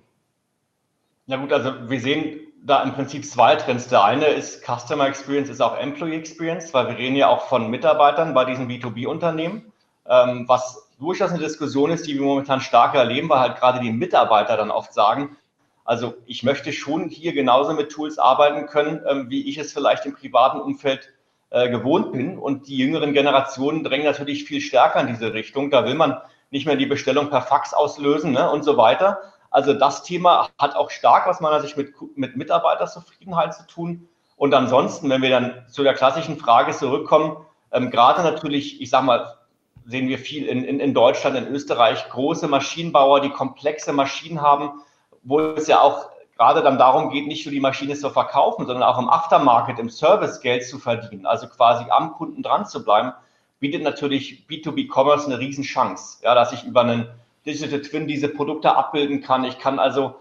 Na 1.26 1.38
gut, 1.38 1.54
also 1.54 1.90
wir 1.90 2.02
sehen 2.02 2.42
da 2.66 2.84
im 2.84 2.94
Prinzip 2.94 3.26
zwei 3.26 3.56
Trends. 3.56 3.88
Der 3.88 4.04
eine 4.04 4.26
ist 4.26 4.64
Customer 4.64 5.08
Experience, 5.08 5.50
ist 5.50 5.62
auch 5.62 5.78
Employee 5.78 6.18
Experience, 6.18 6.74
weil 6.74 6.88
wir 6.88 6.98
reden 6.98 7.16
ja 7.16 7.30
auch 7.30 7.48
von 7.48 7.70
Mitarbeitern 7.70 8.34
bei 8.34 8.44
diesen 8.46 8.70
B2B-Unternehmen, 8.70 9.72
ähm, 10.06 10.46
was 10.48 10.92
durchaus 11.00 11.32
eine 11.32 11.40
Diskussion 11.40 11.92
ist, 11.92 12.08
die 12.08 12.16
wir 12.16 12.24
momentan 12.24 12.60
stark 12.60 12.96
erleben, 12.96 13.30
weil 13.30 13.40
halt 13.40 13.58
gerade 13.58 13.80
die 13.80 13.92
Mitarbeiter 13.92 14.58
dann 14.58 14.72
oft 14.72 14.94
sagen, 14.94 15.38
also 15.86 16.14
ich 16.26 16.44
möchte 16.44 16.72
schon 16.74 17.10
hier 17.10 17.34
genauso 17.34 17.74
mit 17.74 17.92
Tools 17.92 18.18
arbeiten 18.18 18.68
können, 18.68 19.02
ähm, 19.08 19.30
wie 19.30 19.50
ich 19.50 19.58
es 19.58 19.74
vielleicht 19.74 20.06
im 20.06 20.14
privaten 20.14 20.60
Umfeld 20.60 21.14
äh, 21.50 21.70
gewohnt 21.70 22.12
bin. 22.12 22.38
Und 22.38 22.68
die 22.68 22.78
jüngeren 22.78 23.14
Generationen 23.14 23.84
drängen 23.84 24.06
natürlich 24.06 24.44
viel 24.46 24.60
stärker 24.60 25.00
in 25.02 25.08
diese 25.08 25.34
Richtung. 25.34 25.72
Da 25.72 25.86
will 25.86 25.96
man 25.96 26.18
nicht 26.52 26.66
mehr 26.66 26.76
die 26.76 26.86
Bestellung 26.86 27.30
per 27.30 27.42
Fax 27.42 27.74
auslösen 27.74 28.32
ne, 28.32 28.50
und 28.50 28.64
so 28.64 28.78
weiter. 28.78 29.33
Also 29.54 29.74
das 29.74 30.02
Thema 30.02 30.50
hat 30.58 30.76
auch 30.76 30.90
stark 30.90 31.28
aus 31.28 31.40
meiner 31.40 31.62
Sicht 31.62 31.78
mit, 31.78 31.94
mit 32.16 32.36
Mitarbeiterzufriedenheit 32.36 33.54
zu 33.54 33.68
tun. 33.68 34.10
Und 34.36 34.52
ansonsten, 34.56 35.12
wenn 35.12 35.22
wir 35.22 35.30
dann 35.30 35.64
zu 35.70 35.84
der 35.84 35.94
klassischen 35.94 36.38
Frage 36.38 36.72
zurückkommen, 36.72 37.38
ähm, 37.72 37.92
gerade 37.92 38.24
natürlich, 38.24 38.82
ich 38.82 38.90
sage 38.90 39.06
mal, 39.06 39.38
sehen 39.86 40.08
wir 40.08 40.18
viel 40.18 40.48
in, 40.48 40.64
in, 40.64 40.80
in 40.80 40.96
Deutschland, 40.96 41.38
in 41.38 41.48
Österreich, 41.48 42.10
große 42.10 42.48
Maschinenbauer, 42.48 43.22
die 43.22 43.30
komplexe 43.30 43.94
Maschinen 43.94 44.42
haben, 44.42 44.82
wo 45.22 45.40
es 45.40 45.68
ja 45.68 45.82
auch 45.82 46.10
gerade 46.36 46.64
dann 46.64 46.80
darum 46.80 47.12
geht, 47.12 47.28
nicht 47.28 47.46
nur 47.46 47.54
die 47.54 47.60
Maschine 47.60 47.94
zu 47.94 48.10
verkaufen, 48.10 48.66
sondern 48.66 48.84
auch 48.84 48.98
im 48.98 49.08
Aftermarket, 49.08 49.78
im 49.78 49.90
Service 49.90 50.42
Geld 50.42 50.66
zu 50.66 50.80
verdienen, 50.80 51.28
also 51.28 51.48
quasi 51.48 51.86
am 51.92 52.14
Kunden 52.14 52.42
dran 52.42 52.66
zu 52.66 52.84
bleiben, 52.84 53.14
bietet 53.60 53.84
natürlich 53.84 54.46
B2B-Commerce 54.50 55.28
eine 55.28 55.38
Riesenchance, 55.38 56.24
ja, 56.24 56.34
dass 56.34 56.54
ich 56.54 56.64
über 56.64 56.82
einen 56.82 57.08
Digital 57.46 57.82
Twin 57.82 58.08
diese 58.08 58.30
Produkte 58.30 58.76
abbilden 58.76 59.22
kann. 59.22 59.44
Ich 59.44 59.60
kann 59.60 59.80
also 59.80 60.16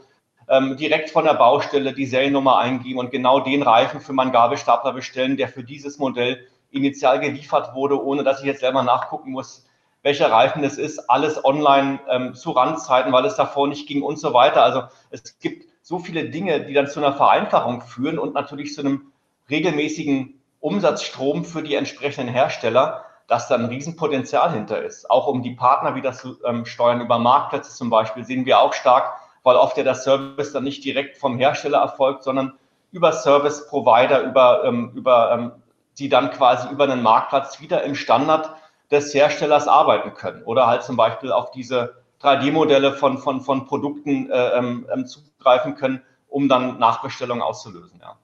ähm, 0.48 0.76
direkt 0.76 1.10
von 1.10 1.24
der 1.24 1.34
Baustelle 1.34 1.92
die 1.92 2.06
Seriennummer 2.06 2.58
eingeben 2.58 2.98
und 2.98 3.10
genau 3.10 3.40
den 3.40 3.62
Reifen 3.62 4.00
für 4.00 4.12
meinen 4.12 4.32
Gabelstapler 4.32 4.92
bestellen, 4.92 5.36
der 5.36 5.48
für 5.48 5.62
dieses 5.62 5.98
Modell 5.98 6.46
initial 6.70 7.20
geliefert 7.20 7.74
wurde, 7.74 8.02
ohne 8.02 8.24
dass 8.24 8.40
ich 8.40 8.46
jetzt 8.46 8.60
selber 8.60 8.82
nachgucken 8.82 9.30
muss, 9.30 9.66
welcher 10.02 10.30
Reifen 10.30 10.64
es 10.64 10.78
ist, 10.78 11.08
alles 11.10 11.44
online 11.44 12.00
ähm, 12.08 12.34
zu 12.34 12.50
Randzeiten, 12.50 13.12
weil 13.12 13.24
es 13.24 13.36
davor 13.36 13.68
nicht 13.68 13.86
ging 13.86 14.02
und 14.02 14.18
so 14.18 14.34
weiter. 14.34 14.64
Also 14.64 14.82
es 15.10 15.38
gibt 15.38 15.68
so 15.82 15.98
viele 15.98 16.28
Dinge, 16.30 16.64
die 16.64 16.74
dann 16.74 16.88
zu 16.88 17.00
einer 17.00 17.12
Vereinfachung 17.12 17.82
führen 17.82 18.18
und 18.18 18.34
natürlich 18.34 18.74
zu 18.74 18.80
einem 18.80 19.12
regelmäßigen 19.48 20.40
Umsatzstrom 20.60 21.44
für 21.44 21.62
die 21.62 21.74
entsprechenden 21.74 22.32
Hersteller, 22.32 23.04
dass 23.32 23.48
da 23.48 23.54
ein 23.54 23.64
Riesenpotenzial 23.64 24.52
hinter 24.52 24.82
ist. 24.82 25.10
Auch 25.10 25.26
um 25.26 25.42
die 25.42 25.52
Partner 25.52 25.94
wieder 25.94 26.12
zu 26.12 26.36
ähm, 26.44 26.66
steuern 26.66 27.00
über 27.00 27.18
Marktplätze 27.18 27.74
zum 27.74 27.88
Beispiel, 27.88 28.26
sehen 28.26 28.44
wir 28.44 28.60
auch 28.60 28.74
stark, 28.74 29.14
weil 29.42 29.56
oft 29.56 29.78
ja 29.78 29.84
der 29.84 29.94
Service 29.94 30.52
dann 30.52 30.64
nicht 30.64 30.84
direkt 30.84 31.16
vom 31.16 31.38
Hersteller 31.38 31.78
erfolgt, 31.78 32.24
sondern 32.24 32.52
über 32.90 33.10
Service 33.10 33.66
Provider, 33.68 34.20
über, 34.20 34.64
ähm, 34.64 34.92
über 34.94 35.32
ähm, 35.32 35.52
die 35.96 36.10
dann 36.10 36.30
quasi 36.30 36.68
über 36.68 36.84
einen 36.84 37.02
Marktplatz 37.02 37.58
wieder 37.58 37.82
im 37.84 37.94
Standard 37.94 38.54
des 38.90 39.14
Herstellers 39.14 39.66
arbeiten 39.66 40.12
können 40.12 40.42
oder 40.42 40.66
halt 40.66 40.82
zum 40.82 40.98
Beispiel 40.98 41.32
auf 41.32 41.52
diese 41.52 42.02
3D-Modelle 42.20 42.92
von, 42.92 43.16
von, 43.16 43.40
von 43.40 43.64
Produkten 43.64 44.30
äh, 44.30 44.58
ähm, 44.58 44.86
ähm, 44.92 45.06
zugreifen 45.06 45.74
können, 45.74 46.02
um 46.28 46.50
dann 46.50 46.78
Nachbestellungen 46.78 47.42
auszulösen. 47.42 47.98
Ja. 47.98 48.18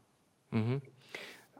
Mhm. 0.51 0.83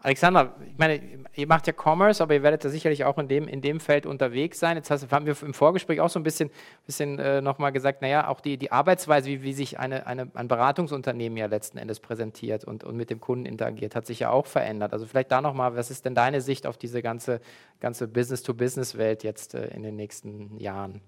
Alexander, 0.01 0.55
ich 0.65 0.79
meine, 0.79 1.01
ihr 1.35 1.47
macht 1.49 1.67
ja 1.67 1.73
Commerce, 1.73 2.23
aber 2.23 2.35
ihr 2.35 2.43
werdet 2.43 2.65
da 2.65 2.69
sicherlich 2.69 3.05
auch 3.05 3.19
in 3.19 3.27
dem, 3.27 3.49
in 3.49 3.61
dem 3.61 3.81
Feld 3.81 4.07
unterwegs 4.07 4.61
sein. 4.61 4.77
Jetzt 4.77 4.91
hast, 4.91 5.11
haben 5.11 5.27
wir 5.27 5.37
im 5.43 5.55
Vorgespräch 5.55 6.01
auch 6.01 6.09
so 6.09 6.21
ein 6.21 6.23
bisschen, 6.23 6.51
bisschen 6.87 7.19
äh, 7.19 7.41
nochmal 7.41 7.73
gesagt, 7.73 8.01
naja, 8.01 8.29
auch 8.29 8.41
die, 8.41 8.59
die 8.59 8.71
Arbeitsweise, 8.71 9.29
wie, 9.29 9.43
wie 9.43 9.53
sich 9.53 9.79
eine, 9.79 10.07
eine, 10.07 10.31
ein 10.35 10.47
Beratungsunternehmen 10.47 11.37
ja 11.37 11.47
letzten 11.47 11.79
Endes 11.79 11.99
präsentiert 11.99 12.65
und, 12.65 12.85
und 12.85 12.97
mit 12.97 13.11
dem 13.11 13.21
Kunden 13.21 13.45
interagiert, 13.45 13.97
hat 13.97 14.07
sich 14.07 14.21
ja 14.21 14.31
auch 14.31 14.47
verändert. 14.47 14.93
Also 14.93 15.07
vielleicht 15.07 15.33
da 15.33 15.41
nochmal, 15.41 15.75
was 15.75 15.91
ist 15.91 16.05
denn 16.05 16.15
deine 16.15 16.41
Sicht 16.41 16.67
auf 16.67 16.79
diese 16.79 17.03
ganze, 17.03 17.41
ganze 17.81 18.07
Business-to-Business-Welt 18.07 19.25
jetzt 19.25 19.55
äh, 19.55 19.67
in 19.69 19.83
den 19.83 19.97
nächsten 19.97 20.59
Jahren? 20.59 21.01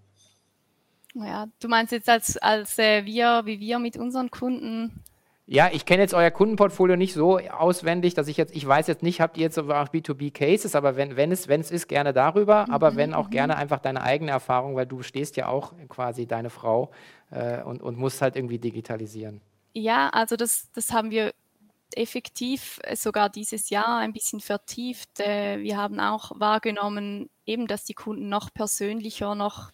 Ja, 1.15 1.47
du 1.61 1.69
meinst 1.69 1.93
jetzt 1.93 2.09
als, 2.09 2.37
als 2.39 2.79
äh, 2.79 3.05
wir, 3.05 3.43
wie 3.45 3.61
wir 3.61 3.79
mit 3.79 3.97
unseren 3.97 4.31
Kunden 4.31 5.03
ja, 5.53 5.69
ich 5.73 5.85
kenne 5.85 6.03
jetzt 6.03 6.15
euer 6.15 6.31
Kundenportfolio 6.31 6.95
nicht 6.95 7.13
so 7.13 7.41
auswendig, 7.41 8.15
dass 8.15 8.29
ich 8.29 8.37
jetzt, 8.37 8.55
ich 8.55 8.65
weiß 8.65 8.87
jetzt 8.87 9.03
nicht, 9.03 9.21
habt 9.21 9.37
ihr 9.37 9.43
jetzt 9.43 9.59
auch 9.59 9.65
B2B-Cases, 9.89 10.77
aber 10.77 10.95
wenn, 10.95 11.17
wenn, 11.17 11.33
es, 11.33 11.49
wenn 11.49 11.61
es 11.61 11.73
ist, 11.73 11.89
gerne 11.89 12.13
darüber, 12.13 12.67
mhm. 12.69 12.73
aber 12.73 12.95
wenn 12.95 13.13
auch 13.15 13.27
mhm. 13.27 13.33
gerne 13.33 13.57
einfach 13.57 13.81
deine 13.81 14.01
eigene 14.03 14.31
Erfahrung, 14.31 14.77
weil 14.77 14.87
du 14.87 15.03
stehst 15.03 15.37
ja 15.37 15.49
auch 15.49 15.73
quasi 15.89 16.29
deine 16.29 16.51
Frau 16.51 16.93
äh, 17.33 17.65
und, 17.65 17.83
und 17.83 17.99
musst 17.99 18.23
halt 18.23 18.37
irgendwie 18.37 18.61
digitalisieren. 18.61 19.41
Ja, 19.73 20.11
also 20.11 20.37
das, 20.37 20.71
das 20.73 20.93
haben 20.93 21.11
wir 21.11 21.33
effektiv 21.97 22.79
äh, 22.85 22.95
sogar 22.95 23.29
dieses 23.29 23.71
Jahr 23.71 23.99
ein 23.99 24.13
bisschen 24.13 24.39
vertieft. 24.39 25.19
Äh, 25.19 25.59
wir 25.59 25.77
haben 25.77 25.99
auch 25.99 26.31
wahrgenommen, 26.39 27.29
eben, 27.45 27.67
dass 27.67 27.83
die 27.83 27.95
Kunden 27.95 28.29
noch 28.29 28.55
persönlicher, 28.55 29.35
noch 29.35 29.73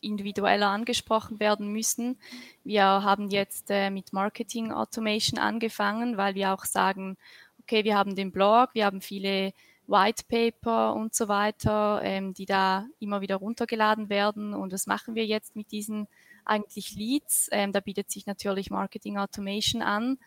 individueller 0.00 0.68
angesprochen 0.68 1.40
werden 1.40 1.72
müssen. 1.72 2.18
Wir 2.64 2.84
haben 2.84 3.28
jetzt 3.28 3.70
äh, 3.70 3.90
mit 3.90 4.12
Marketing 4.12 4.72
Automation 4.72 5.38
angefangen, 5.38 6.16
weil 6.16 6.34
wir 6.34 6.52
auch 6.52 6.64
sagen, 6.64 7.16
okay, 7.60 7.84
wir 7.84 7.96
haben 7.96 8.14
den 8.14 8.32
Blog, 8.32 8.70
wir 8.74 8.84
haben 8.84 9.00
viele 9.00 9.52
White 9.86 10.24
Paper 10.28 10.94
und 10.94 11.14
so 11.14 11.28
weiter, 11.28 12.00
ähm, 12.02 12.34
die 12.34 12.46
da 12.46 12.86
immer 12.98 13.20
wieder 13.20 13.36
runtergeladen 13.36 14.10
werden. 14.10 14.54
Und 14.54 14.72
was 14.72 14.86
machen 14.86 15.14
wir 15.14 15.26
jetzt 15.26 15.56
mit 15.56 15.72
diesen 15.72 16.08
eigentlich 16.44 16.94
Leads? 16.94 17.48
Ähm, 17.52 17.72
da 17.72 17.80
bietet 17.80 18.10
sich 18.10 18.26
natürlich 18.26 18.70
Marketing 18.70 19.16
Automation 19.16 19.82
an. 19.82 20.18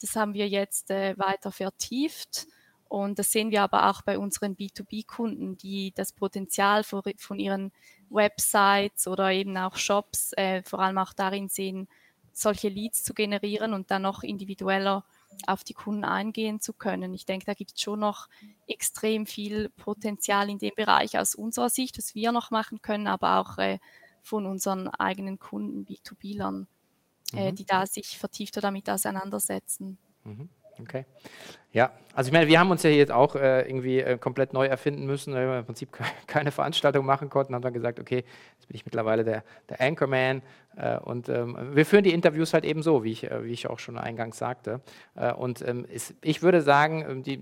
Das 0.00 0.16
haben 0.16 0.34
wir 0.34 0.48
jetzt 0.48 0.90
äh, 0.90 1.16
weiter 1.18 1.52
vertieft. 1.52 2.46
Und 2.88 3.18
das 3.18 3.32
sehen 3.32 3.50
wir 3.50 3.62
aber 3.62 3.90
auch 3.90 4.02
bei 4.02 4.18
unseren 4.18 4.56
B2B-Kunden, 4.56 5.58
die 5.58 5.92
das 5.94 6.12
Potenzial 6.12 6.84
von 6.84 7.38
ihren 7.38 7.72
Websites 8.10 9.08
oder 9.08 9.32
eben 9.32 9.56
auch 9.56 9.76
Shops 9.76 10.32
äh, 10.34 10.62
vor 10.62 10.80
allem 10.80 10.98
auch 10.98 11.12
darin 11.12 11.48
sehen, 11.48 11.88
solche 12.32 12.68
Leads 12.68 13.02
zu 13.02 13.14
generieren 13.14 13.72
und 13.72 13.90
dann 13.90 14.02
noch 14.02 14.22
individueller 14.22 15.04
auf 15.46 15.64
die 15.64 15.74
Kunden 15.74 16.04
eingehen 16.04 16.60
zu 16.60 16.72
können. 16.72 17.14
Ich 17.14 17.26
denke, 17.26 17.46
da 17.46 17.54
gibt 17.54 17.72
es 17.74 17.82
schon 17.82 18.00
noch 18.00 18.28
extrem 18.66 19.26
viel 19.26 19.70
Potenzial 19.70 20.48
in 20.50 20.58
dem 20.58 20.74
Bereich 20.76 21.18
aus 21.18 21.34
unserer 21.34 21.70
Sicht, 21.70 21.98
was 21.98 22.14
wir 22.14 22.32
noch 22.32 22.50
machen 22.50 22.82
können, 22.82 23.06
aber 23.06 23.38
auch 23.38 23.58
äh, 23.58 23.78
von 24.22 24.46
unseren 24.46 24.88
eigenen 24.88 25.38
Kunden, 25.38 25.86
B2B-Lern, 25.86 26.66
äh, 27.32 27.50
mhm. 27.50 27.56
die 27.56 27.64
da 27.64 27.86
sich 27.86 28.18
vertiefter 28.18 28.60
damit 28.60 28.88
auseinandersetzen. 28.90 29.98
Mhm. 30.24 30.48
Okay. 30.78 31.06
Ja, 31.76 31.90
also 32.14 32.28
ich 32.28 32.32
meine, 32.32 32.48
wir 32.48 32.58
haben 32.58 32.70
uns 32.70 32.82
ja 32.82 32.88
jetzt 32.88 33.12
auch 33.12 33.36
äh, 33.36 33.68
irgendwie 33.68 34.00
äh, 34.00 34.16
komplett 34.16 34.54
neu 34.54 34.64
erfinden 34.64 35.04
müssen, 35.04 35.34
weil 35.34 35.46
wir 35.46 35.58
im 35.58 35.66
Prinzip 35.66 35.90
keine 36.26 36.50
Veranstaltung 36.50 37.04
machen 37.04 37.28
konnten, 37.28 37.54
haben 37.54 37.60
dann 37.60 37.74
gesagt, 37.74 38.00
okay, 38.00 38.24
jetzt 38.54 38.68
bin 38.68 38.76
ich 38.76 38.86
mittlerweile 38.86 39.24
der, 39.24 39.44
der 39.68 39.82
Anchorman 39.82 40.40
äh, 40.76 40.98
und 40.98 41.28
ähm, 41.28 41.56
wir 41.72 41.84
führen 41.84 42.04
die 42.04 42.12
Interviews 42.12 42.54
halt 42.54 42.64
eben 42.64 42.82
so, 42.82 43.02
wie 43.02 43.12
ich, 43.12 43.30
äh, 43.30 43.44
wie 43.44 43.52
ich 43.52 43.68
auch 43.68 43.78
schon 43.78 43.98
eingangs 43.98 44.38
sagte. 44.38 44.80
Äh, 45.14 45.32
und 45.32 45.66
ähm, 45.66 45.86
ist, 45.86 46.14
ich 46.22 46.42
würde 46.42 46.60
sagen, 46.60 47.04
ähm, 47.06 47.22
die, 47.22 47.40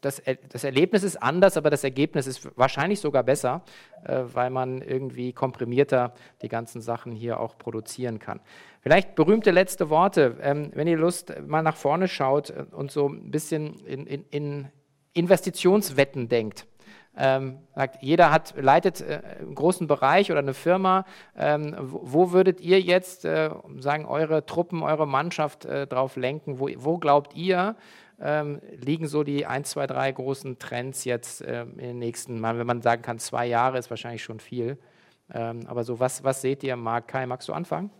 das, 0.00 0.22
das 0.48 0.64
Erlebnis 0.64 1.02
ist 1.02 1.22
anders, 1.22 1.56
aber 1.56 1.70
das 1.70 1.84
Ergebnis 1.84 2.26
ist 2.26 2.56
wahrscheinlich 2.56 3.00
sogar 3.00 3.24
besser, 3.24 3.62
äh, 4.04 4.22
weil 4.32 4.50
man 4.50 4.80
irgendwie 4.80 5.32
komprimierter 5.32 6.14
die 6.42 6.48
ganzen 6.48 6.80
Sachen 6.80 7.12
hier 7.12 7.40
auch 7.40 7.58
produzieren 7.58 8.18
kann. 8.18 8.40
Vielleicht 8.80 9.14
berühmte 9.14 9.52
letzte 9.52 9.90
Worte, 9.90 10.38
ähm, 10.40 10.70
wenn 10.74 10.88
ihr 10.88 10.96
Lust 10.98 11.32
mal 11.46 11.62
nach 11.62 11.76
vorne 11.76 12.08
schaut 12.08 12.52
und 12.72 12.90
so 12.90 13.08
ein 13.08 13.30
bisschen 13.30 13.51
in, 13.52 14.06
in, 14.06 14.24
in 14.30 14.68
Investitionswetten 15.14 16.28
denkt. 16.28 16.66
Ähm, 17.14 17.58
sagt, 17.74 18.02
jeder 18.02 18.30
hat, 18.30 18.54
leitet 18.56 19.02
äh, 19.02 19.20
einen 19.40 19.54
großen 19.54 19.86
Bereich 19.86 20.30
oder 20.30 20.40
eine 20.40 20.54
Firma. 20.54 21.04
Ähm, 21.36 21.76
wo, 21.78 22.00
wo, 22.04 22.32
würdet 22.32 22.60
ihr 22.62 22.80
jetzt 22.80 23.26
äh, 23.26 23.50
sagen, 23.78 24.06
eure 24.06 24.46
Truppen, 24.46 24.82
eure 24.82 25.06
Mannschaft 25.06 25.66
äh, 25.66 25.86
drauf 25.86 26.16
lenken? 26.16 26.58
Wo, 26.58 26.70
wo 26.76 26.96
glaubt 26.96 27.34
ihr, 27.34 27.76
ähm, 28.18 28.60
liegen 28.76 29.08
so 29.08 29.24
die 29.24 29.44
1, 29.44 29.70
2, 29.70 29.88
3 29.88 30.12
großen 30.12 30.58
Trends 30.58 31.04
jetzt 31.04 31.44
ähm, 31.46 31.72
in 31.78 31.88
den 31.88 31.98
nächsten, 31.98 32.40
mal, 32.40 32.58
wenn 32.58 32.66
man 32.66 32.80
sagen 32.80 33.02
kann, 33.02 33.18
zwei 33.18 33.46
Jahre 33.46 33.78
ist 33.78 33.90
wahrscheinlich 33.90 34.22
schon 34.22 34.40
viel. 34.40 34.78
Ähm, 35.34 35.60
aber 35.66 35.84
so, 35.84 36.00
was, 36.00 36.24
was 36.24 36.40
seht 36.40 36.62
ihr, 36.62 36.76
Marc? 36.76 37.08
Kai, 37.08 37.26
magst 37.26 37.48
du 37.48 37.52
anfangen? 37.52 37.90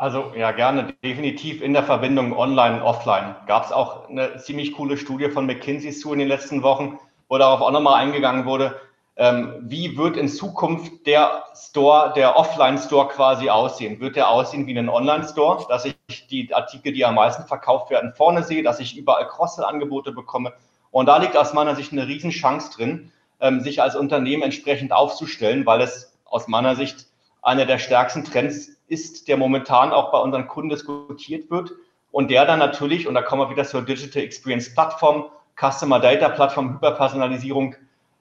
Also 0.00 0.32
ja, 0.34 0.52
gerne. 0.52 0.94
Definitiv 1.04 1.60
in 1.60 1.74
der 1.74 1.82
Verbindung 1.82 2.34
online 2.34 2.76
und 2.76 2.82
offline. 2.82 3.36
Gab 3.46 3.66
es 3.66 3.70
auch 3.70 4.08
eine 4.08 4.38
ziemlich 4.38 4.72
coole 4.72 4.96
Studie 4.96 5.28
von 5.28 5.44
McKinsey 5.44 5.92
zu 5.92 6.14
in 6.14 6.20
den 6.20 6.28
letzten 6.28 6.62
Wochen, 6.62 6.98
wo 7.28 7.36
darauf 7.36 7.60
auch 7.60 7.70
nochmal 7.70 8.02
eingegangen 8.02 8.46
wurde, 8.46 8.80
ähm, 9.16 9.56
wie 9.60 9.98
wird 9.98 10.16
in 10.16 10.30
Zukunft 10.30 11.06
der 11.06 11.44
Store, 11.54 12.14
der 12.16 12.38
Offline-Store 12.38 13.08
quasi 13.08 13.50
aussehen? 13.50 14.00
Wird 14.00 14.16
der 14.16 14.30
aussehen 14.30 14.66
wie 14.66 14.78
ein 14.78 14.88
Online-Store, 14.88 15.66
dass 15.68 15.84
ich 15.84 15.98
die 16.28 16.54
Artikel, 16.54 16.94
die 16.94 17.04
am 17.04 17.16
meisten 17.16 17.44
verkauft 17.44 17.90
werden, 17.90 18.14
vorne 18.14 18.42
sehe, 18.42 18.62
dass 18.62 18.80
ich 18.80 18.96
überall 18.96 19.28
Cross-Angebote 19.28 20.12
bekomme? 20.12 20.54
Und 20.90 21.10
da 21.10 21.18
liegt 21.18 21.36
aus 21.36 21.52
meiner 21.52 21.76
Sicht 21.76 21.92
eine 21.92 22.06
Riesenchance 22.06 22.72
drin, 22.74 23.12
ähm, 23.38 23.60
sich 23.60 23.82
als 23.82 23.96
Unternehmen 23.96 24.44
entsprechend 24.44 24.92
aufzustellen, 24.92 25.66
weil 25.66 25.82
es 25.82 26.18
aus 26.24 26.48
meiner 26.48 26.74
Sicht 26.74 27.09
einer 27.42 27.66
der 27.66 27.78
stärksten 27.78 28.24
Trends 28.24 28.70
ist, 28.88 29.28
der 29.28 29.36
momentan 29.36 29.92
auch 29.92 30.12
bei 30.12 30.18
unseren 30.18 30.46
Kunden 30.48 30.70
diskutiert 30.70 31.50
wird 31.50 31.72
und 32.10 32.30
der 32.30 32.44
dann 32.44 32.58
natürlich, 32.58 33.06
und 33.06 33.14
da 33.14 33.22
kommen 33.22 33.42
wir 33.42 33.50
wieder 33.50 33.64
zur 33.64 33.82
Digital 33.82 34.22
Experience 34.22 34.72
Plattform, 34.74 35.26
Customer 35.58 36.00
Data 36.00 36.28
Plattform, 36.28 36.74
Hyperpersonalisierung, 36.74 37.76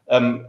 ähm, 0.08 0.48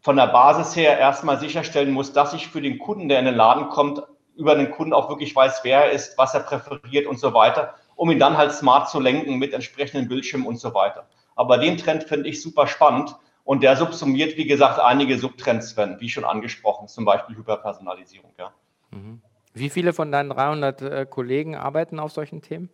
von 0.00 0.16
der 0.16 0.28
Basis 0.28 0.76
her 0.76 0.98
erstmal 0.98 1.40
sicherstellen 1.40 1.90
muss, 1.90 2.12
dass 2.12 2.32
ich 2.32 2.46
für 2.46 2.62
den 2.62 2.78
Kunden, 2.78 3.08
der 3.08 3.18
in 3.18 3.24
den 3.24 3.34
Laden 3.34 3.68
kommt, 3.68 4.02
über 4.36 4.54
den 4.54 4.70
Kunden 4.70 4.92
auch 4.92 5.08
wirklich 5.08 5.34
weiß, 5.34 5.60
wer 5.64 5.86
er 5.86 5.90
ist, 5.90 6.16
was 6.16 6.34
er 6.34 6.40
präferiert 6.40 7.06
und 7.06 7.18
so 7.18 7.34
weiter, 7.34 7.74
um 7.96 8.10
ihn 8.10 8.18
dann 8.18 8.36
halt 8.36 8.52
smart 8.52 8.88
zu 8.88 9.00
lenken 9.00 9.36
mit 9.36 9.52
entsprechenden 9.52 10.08
Bildschirmen 10.08 10.46
und 10.46 10.60
so 10.60 10.74
weiter. 10.74 11.08
Aber 11.34 11.58
den 11.58 11.76
Trend 11.76 12.04
finde 12.04 12.28
ich 12.28 12.40
super 12.40 12.66
spannend 12.66 13.16
und 13.46 13.62
der 13.62 13.76
subsumiert, 13.76 14.36
wie 14.36 14.46
gesagt, 14.46 14.80
einige 14.80 15.16
Subtrends, 15.18 15.76
wenn, 15.76 16.00
wie 16.00 16.10
schon 16.10 16.24
angesprochen, 16.24 16.88
zum 16.88 17.04
Beispiel 17.04 17.36
Hyperpersonalisierung. 17.36 18.32
Ja. 18.38 18.52
Mhm. 18.90 19.22
Wie 19.54 19.70
viele 19.70 19.92
von 19.92 20.10
deinen 20.12 20.30
300 20.30 20.82
äh, 20.82 21.06
Kollegen 21.08 21.54
arbeiten 21.54 22.00
auf 22.00 22.12
solchen 22.12 22.42
Themen? 22.42 22.68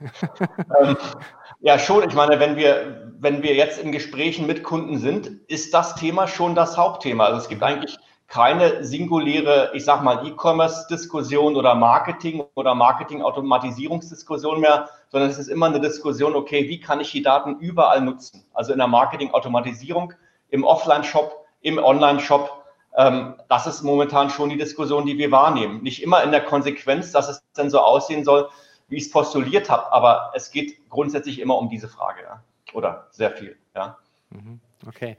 ähm, 0.80 0.96
ja, 1.60 1.78
schon. 1.80 2.08
Ich 2.08 2.14
meine, 2.14 2.38
wenn 2.38 2.56
wir, 2.56 3.12
wenn 3.18 3.42
wir 3.42 3.54
jetzt 3.54 3.80
in 3.80 3.90
Gesprächen 3.90 4.46
mit 4.46 4.62
Kunden 4.62 4.98
sind, 4.98 5.26
ist 5.48 5.74
das 5.74 5.96
Thema 5.96 6.28
schon 6.28 6.54
das 6.54 6.76
Hauptthema. 6.76 7.24
Also 7.26 7.38
es 7.38 7.48
gibt 7.48 7.62
eigentlich 7.64 7.98
keine 8.28 8.84
singuläre, 8.84 9.72
ich 9.74 9.84
sag 9.84 10.04
mal, 10.04 10.26
E-Commerce-Diskussion 10.26 11.56
oder 11.56 11.74
Marketing 11.74 12.44
oder 12.54 12.74
Marketing-Automatisierungsdiskussion 12.76 14.60
mehr, 14.60 14.88
sondern 15.10 15.30
es 15.30 15.38
ist 15.38 15.48
immer 15.48 15.66
eine 15.66 15.80
Diskussion, 15.80 16.34
okay, 16.34 16.68
wie 16.68 16.80
kann 16.80 17.00
ich 17.00 17.10
die 17.10 17.22
Daten 17.22 17.58
überall 17.58 18.00
nutzen? 18.00 18.44
Also 18.52 18.72
in 18.72 18.78
der 18.78 18.86
Marketing-Automatisierung, 18.86 20.12
im 20.50 20.64
Offline-Shop, 20.64 21.46
im 21.60 21.78
Online-Shop, 21.78 22.64
ähm, 22.96 23.34
das 23.48 23.66
ist 23.66 23.82
momentan 23.82 24.30
schon 24.30 24.50
die 24.50 24.56
Diskussion, 24.56 25.06
die 25.06 25.18
wir 25.18 25.30
wahrnehmen. 25.30 25.82
Nicht 25.82 26.02
immer 26.02 26.22
in 26.22 26.30
der 26.30 26.44
Konsequenz, 26.44 27.12
dass 27.12 27.28
es 27.28 27.42
dann 27.54 27.70
so 27.70 27.80
aussehen 27.80 28.24
soll, 28.24 28.48
wie 28.88 28.96
ich 28.96 29.04
es 29.04 29.10
postuliert 29.10 29.70
habe, 29.70 29.92
aber 29.92 30.32
es 30.34 30.50
geht 30.50 30.88
grundsätzlich 30.88 31.40
immer 31.40 31.58
um 31.58 31.68
diese 31.68 31.88
Frage, 31.88 32.22
ja. 32.22 32.42
Oder 32.72 33.06
sehr 33.10 33.30
viel, 33.30 33.56
ja. 33.74 33.96
Mhm. 34.30 34.60
Okay. 34.86 35.16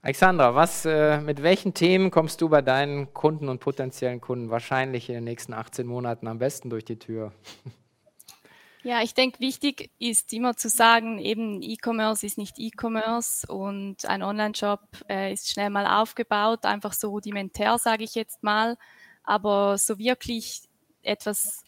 Alexandra, 0.00 0.54
was, 0.54 0.84
äh, 0.84 1.20
mit 1.20 1.42
welchen 1.42 1.74
Themen 1.74 2.10
kommst 2.10 2.40
du 2.40 2.48
bei 2.48 2.62
deinen 2.62 3.12
Kunden 3.12 3.48
und 3.48 3.58
potenziellen 3.58 4.20
Kunden 4.20 4.48
wahrscheinlich 4.50 5.08
in 5.08 5.16
den 5.16 5.24
nächsten 5.24 5.52
18 5.52 5.86
Monaten 5.86 6.28
am 6.28 6.38
besten 6.38 6.70
durch 6.70 6.84
die 6.84 6.98
Tür? 6.98 7.32
Ja, 8.82 9.02
ich 9.02 9.12
denke, 9.12 9.40
wichtig 9.40 9.90
ist 9.98 10.32
immer 10.32 10.56
zu 10.56 10.68
sagen, 10.68 11.18
eben 11.18 11.62
E-Commerce 11.62 12.24
ist 12.24 12.38
nicht 12.38 12.58
E-Commerce 12.58 13.46
und 13.52 14.04
ein 14.06 14.22
Online-Shop 14.22 14.80
äh, 15.08 15.32
ist 15.32 15.50
schnell 15.50 15.68
mal 15.70 15.86
aufgebaut, 16.00 16.64
einfach 16.64 16.92
so 16.92 17.10
rudimentär, 17.10 17.76
sage 17.78 18.04
ich 18.04 18.14
jetzt 18.14 18.42
mal. 18.44 18.76
Aber 19.24 19.76
so 19.78 19.98
wirklich 19.98 20.62
etwas 21.02 21.64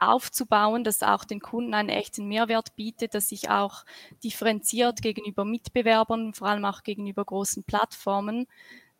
aufzubauen, 0.00 0.82
das 0.82 1.02
auch 1.02 1.24
den 1.24 1.40
Kunden 1.40 1.74
einen 1.74 1.88
echten 1.88 2.26
Mehrwert 2.26 2.74
bietet, 2.74 3.14
das 3.14 3.28
sich 3.28 3.48
auch 3.50 3.84
differenziert 4.24 5.02
gegenüber 5.02 5.44
Mitbewerbern, 5.44 6.34
vor 6.34 6.48
allem 6.48 6.64
auch 6.64 6.82
gegenüber 6.82 7.24
großen 7.24 7.64
Plattformen. 7.64 8.46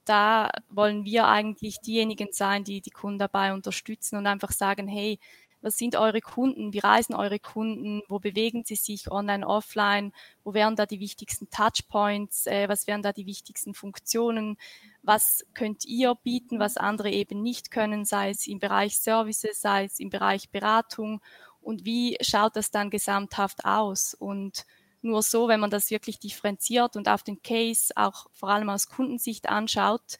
Da 0.04 0.50
wollen 0.68 1.04
wir 1.04 1.26
eigentlich 1.28 1.80
diejenigen 1.80 2.28
sein, 2.32 2.64
die 2.64 2.80
die 2.80 2.90
Kunden 2.90 3.18
dabei 3.18 3.54
unterstützen 3.54 4.16
und 4.16 4.26
einfach 4.26 4.52
sagen, 4.52 4.88
hey, 4.88 5.18
was 5.62 5.77
sind 5.77 5.96
eure 5.96 6.20
Kunden, 6.20 6.73
wie 6.73 6.79
reisen 6.79 7.14
eure 7.14 7.38
Kunden, 7.38 8.03
wo 8.09 8.18
bewegen 8.18 8.64
sie 8.64 8.77
sich 8.77 9.11
online, 9.11 9.46
offline, 9.46 10.12
wo 10.42 10.55
wären 10.55 10.77
da 10.77 10.87
die 10.87 11.01
wichtigsten 11.01 11.51
Touchpoints, 11.51 12.46
äh, 12.46 12.68
was 12.68 12.87
wären 12.87 13.03
da 13.03 13.12
die 13.12 13.27
wichtigsten 13.27 13.75
Funktionen, 13.75 14.57
was 15.03 15.44
könnt 15.55 15.85
ihr 15.85 16.14
bieten, 16.14 16.59
was 16.59 16.77
andere 16.77 17.11
eben 17.11 17.42
nicht 17.42 17.70
können, 17.70 18.05
sei 18.05 18.31
es 18.31 18.46
im 18.46 18.59
Bereich 18.59 18.99
Services, 18.99 19.61
sei 19.61 19.85
es 19.85 19.99
im 20.01 20.11
Bereich 20.11 20.51
Beratung? 20.51 21.20
Und 21.61 21.85
wie 21.85 22.16
schaut 22.23 22.57
das 22.57 22.70
dann 22.70 22.90
gesamthaft 22.90 23.64
aus? 23.64 24.14
Und 24.14 24.64
nur 25.03 25.23
so, 25.23 25.49
wenn 25.49 25.61
man 25.61 25.70
das 25.70 25.90
wirklich 25.90 26.18
differenziert 26.18 26.96
und 26.96 27.09
auf 27.09 27.23
den 27.23 27.42
Case 27.42 27.92
auch 27.96 28.27
vor 28.33 28.51
allem 28.51 28.70
aus 28.70 28.88
Kundensicht 28.88 29.49
anschaut, 29.49 30.18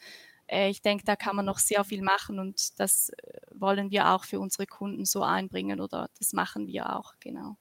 ich 0.51 0.83
denke, 0.83 1.05
da 1.05 1.17
kann 1.17 1.37
man 1.37 1.45
noch 1.47 1.59
sehr 1.59 1.85
viel 1.85 2.03
machen 2.03 2.39
und 2.39 2.79
das 2.81 3.11
äh, 3.11 3.41
wollen 3.53 3.91
wir 3.91 4.11
auch 4.11 4.25
für 4.25 4.41
unsere 4.41 4.67
Kunden 4.67 5.05
so 5.05 5.23
einbringen 5.23 5.81
oder 5.81 6.09
das 6.19 6.33
machen 6.33 6.67
wir 6.67 6.97
auch, 6.97 7.15
genau. 7.21 7.57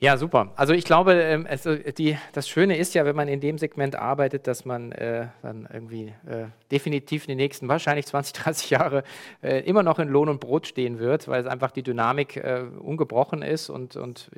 Ja, 0.00 0.16
super. 0.16 0.52
Also 0.54 0.74
ich 0.74 0.84
glaube, 0.84 1.44
also 1.48 1.74
die, 1.74 2.16
das 2.32 2.48
Schöne 2.48 2.76
ist 2.76 2.94
ja, 2.94 3.04
wenn 3.04 3.16
man 3.16 3.26
in 3.26 3.40
dem 3.40 3.58
Segment 3.58 3.96
arbeitet, 3.96 4.46
dass 4.46 4.64
man 4.64 4.92
äh, 4.92 5.26
dann 5.42 5.68
irgendwie 5.72 6.14
äh, 6.24 6.46
definitiv 6.70 7.24
in 7.24 7.30
den 7.30 7.38
nächsten 7.38 7.66
wahrscheinlich 7.66 8.06
20, 8.06 8.32
30 8.44 8.70
Jahre 8.70 9.02
äh, 9.42 9.58
immer 9.64 9.82
noch 9.82 9.98
in 9.98 10.06
Lohn 10.06 10.28
und 10.28 10.38
Brot 10.38 10.68
stehen 10.68 11.00
wird, 11.00 11.26
weil 11.26 11.40
es 11.40 11.48
einfach 11.48 11.72
die 11.72 11.82
Dynamik 11.82 12.36
äh, 12.36 12.62
ungebrochen 12.78 13.42
ist 13.42 13.70
und, 13.70 13.96
und 13.96 14.30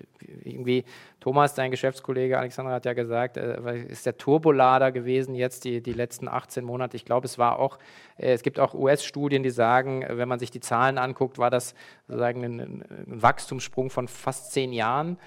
irgendwie 0.44 0.84
Thomas, 1.20 1.54
dein 1.54 1.70
Geschäftskollege 1.70 2.38
Alexander 2.38 2.72
hat 2.72 2.86
ja 2.86 2.94
gesagt, 2.94 3.36
äh, 3.36 3.84
ist 3.84 4.06
der 4.06 4.16
Turbolader 4.16 4.92
gewesen 4.92 5.34
jetzt 5.34 5.64
die, 5.64 5.82
die 5.82 5.92
letzten 5.92 6.26
18 6.26 6.64
Monate. 6.64 6.96
Ich 6.96 7.04
glaube, 7.04 7.26
es 7.26 7.36
war 7.36 7.58
auch, 7.58 7.78
es 8.16 8.42
gibt 8.42 8.58
auch 8.58 8.72
US-Studien, 8.72 9.42
die 9.42 9.50
sagen, 9.50 10.06
wenn 10.08 10.28
man 10.28 10.38
sich 10.38 10.50
die 10.50 10.60
Zahlen 10.60 10.96
anguckt, 10.96 11.36
war 11.36 11.50
das 11.50 11.74
sozusagen 12.06 12.44
ein, 12.44 12.60
ein 12.60 13.22
Wachstumssprung 13.22 13.90
von 13.90 14.08
fast 14.08 14.52
zehn 14.52 14.72
Jahren, 14.72 15.18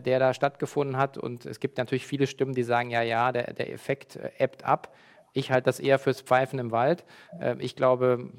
der 0.00 0.18
da 0.18 0.34
stattgefunden 0.34 0.96
hat. 0.96 1.18
Und 1.18 1.46
es 1.46 1.60
gibt 1.60 1.78
natürlich 1.78 2.06
viele 2.06 2.26
Stimmen, 2.26 2.54
die 2.54 2.62
sagen, 2.62 2.90
ja, 2.90 3.02
ja, 3.02 3.32
der, 3.32 3.52
der 3.54 3.72
Effekt 3.72 4.16
äh, 4.16 4.30
ebbt 4.38 4.64
ab. 4.64 4.94
Ich 5.32 5.50
halte 5.50 5.66
das 5.66 5.80
eher 5.80 5.98
fürs 5.98 6.20
Pfeifen 6.20 6.58
im 6.58 6.70
Wald. 6.70 7.04
Äh, 7.40 7.56
ich 7.58 7.76
glaube, 7.76 8.30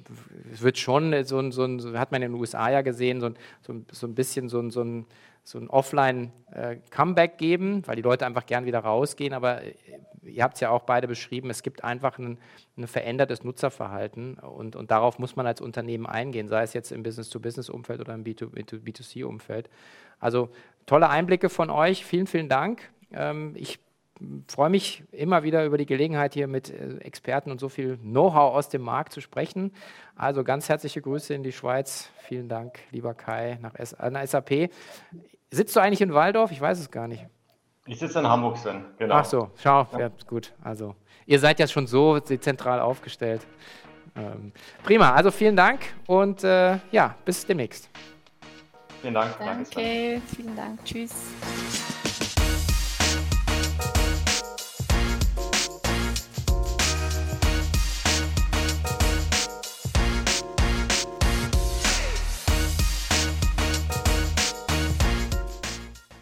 es 0.51 0.61
wird 0.61 0.77
schon 0.77 1.23
so 1.25 1.39
ein, 1.39 1.51
so 1.51 1.63
ein, 1.63 1.97
hat 1.97 2.11
man 2.11 2.21
in 2.21 2.31
den 2.31 2.39
USA 2.39 2.69
ja 2.69 2.81
gesehen, 2.81 3.19
so 3.19 3.27
ein, 3.27 3.35
so 3.91 4.07
ein 4.07 4.15
bisschen 4.15 4.49
so 4.49 4.59
ein, 4.59 4.71
so 4.71 4.83
ein 4.83 5.05
so 5.43 5.57
ein 5.57 5.69
Offline-Comeback 5.69 7.37
geben, 7.37 7.81
weil 7.87 7.95
die 7.95 8.01
Leute 8.01 8.25
einfach 8.25 8.45
gern 8.45 8.65
wieder 8.65 8.79
rausgehen. 8.79 9.33
Aber 9.33 9.63
äh, 9.63 9.73
ihr 10.23 10.43
habt 10.43 10.55
es 10.55 10.59
ja 10.59 10.69
auch 10.69 10.83
beide 10.83 11.07
beschrieben, 11.07 11.49
es 11.49 11.63
gibt 11.63 11.83
einfach 11.83 12.19
ein, 12.19 12.37
ein 12.77 12.87
verändertes 12.87 13.43
Nutzerverhalten 13.43 14.35
und, 14.35 14.75
und, 14.75 14.91
darauf 14.91 15.17
muss 15.17 15.35
man 15.35 15.47
als 15.47 15.61
Unternehmen 15.61 16.05
eingehen, 16.05 16.47
sei 16.47 16.63
es 16.63 16.73
jetzt 16.73 16.91
im 16.91 17.03
Business-to-Business-Umfeld 17.03 18.01
oder 18.01 18.13
im 18.13 18.23
B2C-Umfeld. 18.23 19.69
Also 20.19 20.49
tolle 20.85 21.09
Einblicke 21.09 21.49
von 21.49 21.69
euch, 21.69 22.05
vielen, 22.05 22.27
vielen 22.27 22.49
Dank. 22.49 22.91
Ähm, 23.11 23.53
ich 23.55 23.79
freue 24.47 24.69
mich 24.69 25.03
immer 25.11 25.43
wieder 25.43 25.65
über 25.65 25.77
die 25.77 25.85
Gelegenheit, 25.85 26.33
hier 26.33 26.47
mit 26.47 26.69
äh, 26.69 26.97
Experten 26.97 27.51
und 27.51 27.59
so 27.59 27.69
viel 27.69 27.97
Know-how 27.97 28.55
aus 28.55 28.69
dem 28.69 28.81
Markt 28.81 29.13
zu 29.13 29.21
sprechen. 29.21 29.73
Also 30.15 30.43
ganz 30.43 30.69
herzliche 30.69 31.01
Grüße 31.01 31.33
in 31.33 31.43
die 31.43 31.51
Schweiz. 31.51 32.09
Vielen 32.19 32.49
Dank, 32.49 32.79
lieber 32.91 33.13
Kai, 33.13 33.57
nach 33.61 33.75
S 33.75 33.93
an 33.93 34.15
SAP. 34.25 34.71
Sitzt 35.49 35.75
du 35.75 35.79
eigentlich 35.79 36.01
in 36.01 36.13
Waldorf? 36.13 36.51
Ich 36.51 36.61
weiß 36.61 36.79
es 36.79 36.91
gar 36.91 37.07
nicht. 37.07 37.25
Ich 37.85 37.99
sitze 37.99 38.19
in 38.19 38.27
Hamburg, 38.27 38.57
Sven, 38.57 38.85
genau. 38.97 39.15
Ach 39.15 39.25
so, 39.25 39.49
schau, 39.57 39.87
ja. 39.93 39.99
Ja, 39.99 40.11
gut. 40.27 40.53
Also, 40.63 40.95
ihr 41.25 41.39
seid 41.39 41.59
ja 41.59 41.67
schon 41.67 41.87
so 41.87 42.19
zentral 42.19 42.79
aufgestellt. 42.79 43.45
Ähm, 44.15 44.51
prima, 44.83 45.13
also 45.13 45.31
vielen 45.31 45.55
Dank 45.55 45.79
und 46.05 46.43
äh, 46.43 46.77
ja, 46.91 47.15
bis 47.25 47.45
demnächst. 47.45 47.89
Vielen 49.01 49.13
Dank. 49.15 49.35
Danke, 49.39 49.69
Danke 49.73 50.21
vielen 50.35 50.55
Dank. 50.55 50.85
Tschüss. 50.85 52.30